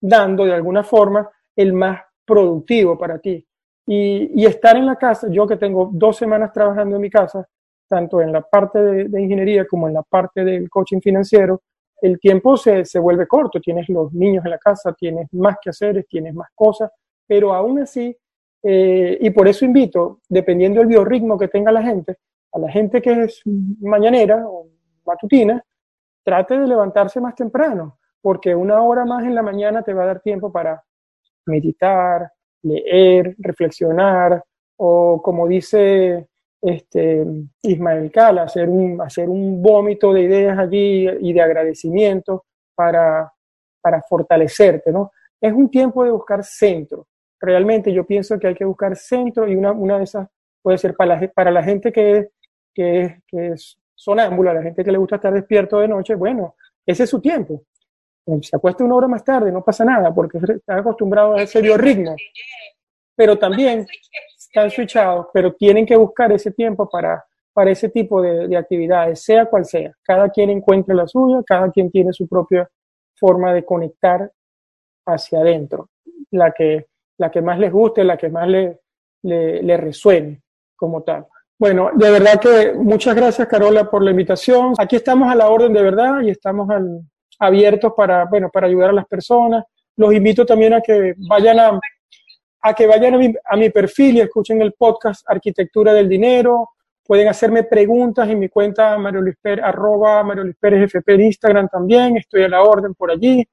dando 0.00 0.44
de 0.44 0.54
alguna 0.54 0.84
forma 0.84 1.28
el 1.56 1.72
más 1.72 2.00
productivo 2.24 2.96
para 2.96 3.18
ti. 3.18 3.44
Y, 3.86 4.46
estar 4.46 4.76
en 4.76 4.86
la 4.86 4.94
casa, 4.94 5.26
yo 5.28 5.44
que 5.48 5.56
tengo 5.56 5.90
dos 5.92 6.16
semanas 6.16 6.52
trabajando 6.52 6.94
en 6.94 7.02
mi 7.02 7.10
casa, 7.10 7.44
tanto 7.88 8.20
en 8.20 8.30
la 8.30 8.42
parte 8.42 8.78
de 8.78 9.20
ingeniería 9.20 9.66
como 9.66 9.88
en 9.88 9.94
la 9.94 10.04
parte 10.04 10.44
del 10.44 10.70
coaching 10.70 11.00
financiero, 11.00 11.62
el 12.00 12.18
tiempo 12.18 12.56
se, 12.56 12.84
se, 12.84 12.98
vuelve 12.98 13.26
corto, 13.26 13.60
tienes 13.60 13.88
los 13.88 14.12
niños 14.12 14.44
en 14.44 14.50
la 14.50 14.58
casa, 14.58 14.92
tienes 14.92 15.32
más 15.32 15.56
que 15.62 15.70
hacer, 15.70 16.04
tienes 16.08 16.34
más 16.34 16.48
cosas, 16.54 16.90
pero 17.26 17.54
aún 17.54 17.80
así, 17.80 18.16
eh, 18.62 19.18
y 19.20 19.30
por 19.30 19.48
eso 19.48 19.64
invito, 19.64 20.20
dependiendo 20.28 20.80
del 20.80 20.88
biorritmo 20.88 21.38
que 21.38 21.48
tenga 21.48 21.72
la 21.72 21.82
gente, 21.82 22.16
a 22.52 22.58
la 22.58 22.70
gente 22.70 23.00
que 23.00 23.24
es 23.24 23.42
mañanera 23.80 24.44
o 24.46 24.66
matutina, 25.06 25.62
trate 26.24 26.58
de 26.58 26.66
levantarse 26.66 27.20
más 27.20 27.34
temprano, 27.34 27.98
porque 28.20 28.54
una 28.54 28.82
hora 28.82 29.04
más 29.04 29.24
en 29.24 29.34
la 29.34 29.42
mañana 29.42 29.82
te 29.82 29.94
va 29.94 30.02
a 30.02 30.06
dar 30.06 30.20
tiempo 30.20 30.52
para 30.52 30.82
meditar, 31.46 32.30
leer, 32.62 33.34
reflexionar, 33.38 34.42
o 34.76 35.20
como 35.22 35.46
dice 35.46 36.29
este, 36.60 37.24
Ismael 37.62 38.10
Cala, 38.10 38.42
hacer 38.42 38.68
un, 38.68 39.00
hacer 39.00 39.28
un 39.28 39.62
vómito 39.62 40.12
de 40.12 40.22
ideas 40.22 40.58
allí 40.58 41.08
y 41.20 41.32
de 41.32 41.40
agradecimiento 41.40 42.44
para, 42.74 43.32
para 43.80 44.02
fortalecerte, 44.02 44.92
¿no? 44.92 45.12
Es 45.40 45.52
un 45.52 45.70
tiempo 45.70 46.04
de 46.04 46.10
buscar 46.10 46.44
centro. 46.44 47.06
Realmente 47.40 47.92
yo 47.92 48.06
pienso 48.06 48.38
que 48.38 48.48
hay 48.48 48.54
que 48.54 48.64
buscar 48.64 48.96
centro 48.96 49.48
y 49.48 49.56
una, 49.56 49.72
una 49.72 49.98
de 49.98 50.04
esas 50.04 50.28
puede 50.62 50.76
ser 50.76 50.94
para 50.94 51.50
la, 51.50 51.62
gente 51.62 51.90
que 51.90 52.28
que, 52.74 53.22
es, 53.32 53.78
sonámbula, 53.94 54.52
la 54.52 54.62
gente 54.62 54.84
que 54.84 54.92
le 54.92 54.98
gusta 54.98 55.16
estar 55.16 55.32
despierto 55.32 55.80
de 55.80 55.88
noche, 55.88 56.14
bueno, 56.14 56.54
ese 56.86 57.04
es 57.04 57.10
su 57.10 57.20
tiempo 57.20 57.64
se 58.42 58.56
acuesta 58.56 58.84
una 58.84 58.94
hora 58.94 59.08
más 59.08 59.24
tarde, 59.24 59.50
no 59.50 59.64
pasa 59.64 59.84
nada, 59.84 60.14
porque 60.14 60.38
está 60.38 60.76
acostumbrado 60.78 61.34
a 61.34 61.42
ese 61.42 61.60
biorritmo. 61.60 62.14
Pero 63.16 63.38
también, 63.38 63.86
están 64.52 64.70
switchados, 64.70 65.26
pero 65.32 65.52
tienen 65.54 65.86
que 65.86 65.96
buscar 65.96 66.32
ese 66.32 66.50
tiempo 66.50 66.88
para, 66.88 67.24
para 67.52 67.70
ese 67.70 67.88
tipo 67.88 68.20
de, 68.20 68.48
de 68.48 68.56
actividades, 68.56 69.22
sea 69.22 69.46
cual 69.46 69.64
sea. 69.64 69.92
Cada 70.02 70.28
quien 70.28 70.50
encuentra 70.50 70.94
la 70.94 71.06
suya, 71.06 71.42
cada 71.46 71.70
quien 71.70 71.90
tiene 71.90 72.12
su 72.12 72.28
propia 72.28 72.68
forma 73.14 73.54
de 73.54 73.64
conectar 73.64 74.30
hacia 75.06 75.40
adentro, 75.40 75.90
la 76.32 76.50
que, 76.52 76.86
la 77.18 77.30
que 77.30 77.40
más 77.40 77.58
les 77.58 77.72
guste, 77.72 78.02
la 78.02 78.16
que 78.16 78.28
más 78.28 78.48
le, 78.48 78.80
le, 79.22 79.62
le 79.62 79.76
resuene 79.76 80.42
como 80.76 81.02
tal. 81.02 81.26
Bueno, 81.58 81.90
de 81.94 82.10
verdad 82.10 82.40
que 82.40 82.72
muchas 82.72 83.14
gracias, 83.14 83.46
Carola, 83.46 83.88
por 83.88 84.02
la 84.02 84.10
invitación. 84.10 84.72
Aquí 84.78 84.96
estamos 84.96 85.30
a 85.30 85.34
la 85.34 85.48
orden 85.48 85.72
de 85.72 85.82
verdad 85.82 86.22
y 86.22 86.30
estamos 86.30 86.68
al, 86.70 87.02
abiertos 87.38 87.92
para, 87.96 88.24
bueno, 88.24 88.50
para 88.52 88.66
ayudar 88.66 88.90
a 88.90 88.94
las 88.94 89.06
personas. 89.06 89.64
Los 89.96 90.12
invito 90.14 90.46
también 90.46 90.74
a 90.74 90.80
que 90.80 91.14
vayan 91.28 91.60
a, 91.60 91.78
a 92.62 92.74
que 92.74 92.86
vayan 92.86 93.14
a 93.14 93.18
mi, 93.18 93.34
a 93.44 93.56
mi 93.56 93.70
perfil 93.70 94.16
y 94.16 94.20
escuchen 94.20 94.60
el 94.62 94.72
podcast 94.72 95.28
Arquitectura 95.28 95.92
del 95.92 96.08
Dinero. 96.08 96.70
Pueden 97.04 97.28
hacerme 97.28 97.64
preguntas 97.64 98.28
en 98.28 98.38
mi 98.38 98.48
cuenta 98.48 98.96
Mario 98.98 99.22
Luis 99.22 99.36
Pérez, 99.40 99.64
arroba 99.64 100.22
Mario 100.22 100.44
Luis 100.44 100.56
Pérez 100.60 100.84
FP 100.84 101.14
en 101.14 101.22
Instagram 101.22 101.68
también. 101.68 102.16
Estoy 102.16 102.44
a 102.44 102.48
la 102.48 102.62
orden 102.62 102.94
por 102.94 103.10
allí 103.10 103.46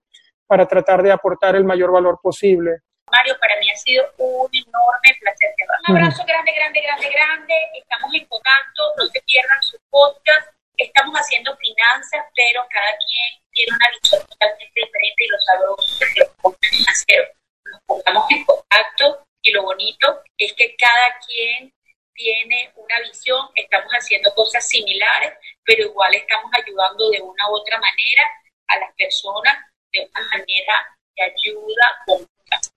para 0.45 0.68
tratar 0.68 1.01
de 1.01 1.12
aportar 1.12 1.55
el 1.55 1.64
mayor 1.64 1.91
valor 1.91 2.20
posible. 2.22 2.82
Mario, 3.12 3.36
para 3.39 3.58
mí 3.60 3.72
ha 3.72 3.76
sido 3.78 4.03
un 4.18 4.49
enorme 4.51 5.10
placer. 5.22 5.49
Un 5.88 5.95
abrazo 5.95 6.24
grande, 6.28 6.51
grande, 6.53 6.82
grande, 6.82 7.10
grande. 7.10 7.53
Estamos 7.80 8.14
en 8.14 8.26
contacto. 8.28 8.82
No 8.97 9.05
se 9.08 9.22
pierdan 9.22 9.64
su 9.64 9.78
podcast. 9.89 10.51
Estamos 10.76 11.16
haciendo 11.16 11.55
finanzas, 11.58 12.26
pero 12.36 12.62
cada 12.70 12.91
quien 12.99 13.41
tiene 13.53 13.72
una 13.74 13.88
visión 13.89 14.22
totalmente 14.28 14.76
diferente 14.76 15.24
y 15.24 15.28
lo 15.30 16.53
financiero. 16.62 17.36
Nos 17.78 18.03
pongamos 18.03 18.32
en 18.32 18.45
contacto 18.45 19.25
y 19.41 19.51
lo 19.51 19.63
bonito 19.63 20.21
es 20.38 20.53
que 20.53 20.75
cada 20.75 21.17
quien 21.25 21.73
tiene 22.13 22.73
una 22.75 22.99
visión, 23.01 23.47
estamos 23.55 23.91
haciendo 23.91 24.34
cosas 24.34 24.67
similares, 24.67 25.34
pero 25.63 25.84
igual 25.84 26.15
estamos 26.15 26.51
ayudando 26.53 27.09
de 27.11 27.21
una 27.21 27.49
u 27.49 27.55
otra 27.55 27.78
manera 27.78 28.23
a 28.67 28.80
las 28.80 28.95
personas 28.95 29.55
de 29.93 30.09
una 30.09 30.28
manera 30.30 30.73
de 31.15 31.23
ayuda 31.23 32.28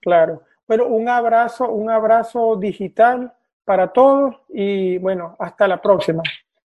Claro. 0.01 0.43
Bueno, 0.67 0.85
un 0.85 1.09
abrazo, 1.09 1.69
un 1.69 1.89
abrazo 1.89 2.55
digital 2.55 3.33
para 3.65 3.91
todos 3.91 4.35
y 4.49 4.97
bueno, 4.99 5.35
hasta 5.39 5.67
la 5.67 5.81
próxima. 5.81 6.23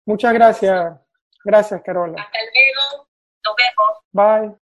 Muchas 0.06 0.34
gracias. 0.34 0.94
Gracias, 1.44 1.82
Carola. 1.82 2.22
Hasta 2.22 2.40
luego. 2.40 3.08
Nos 3.44 3.56
vemos. 3.56 4.52
Bye. 4.52 4.67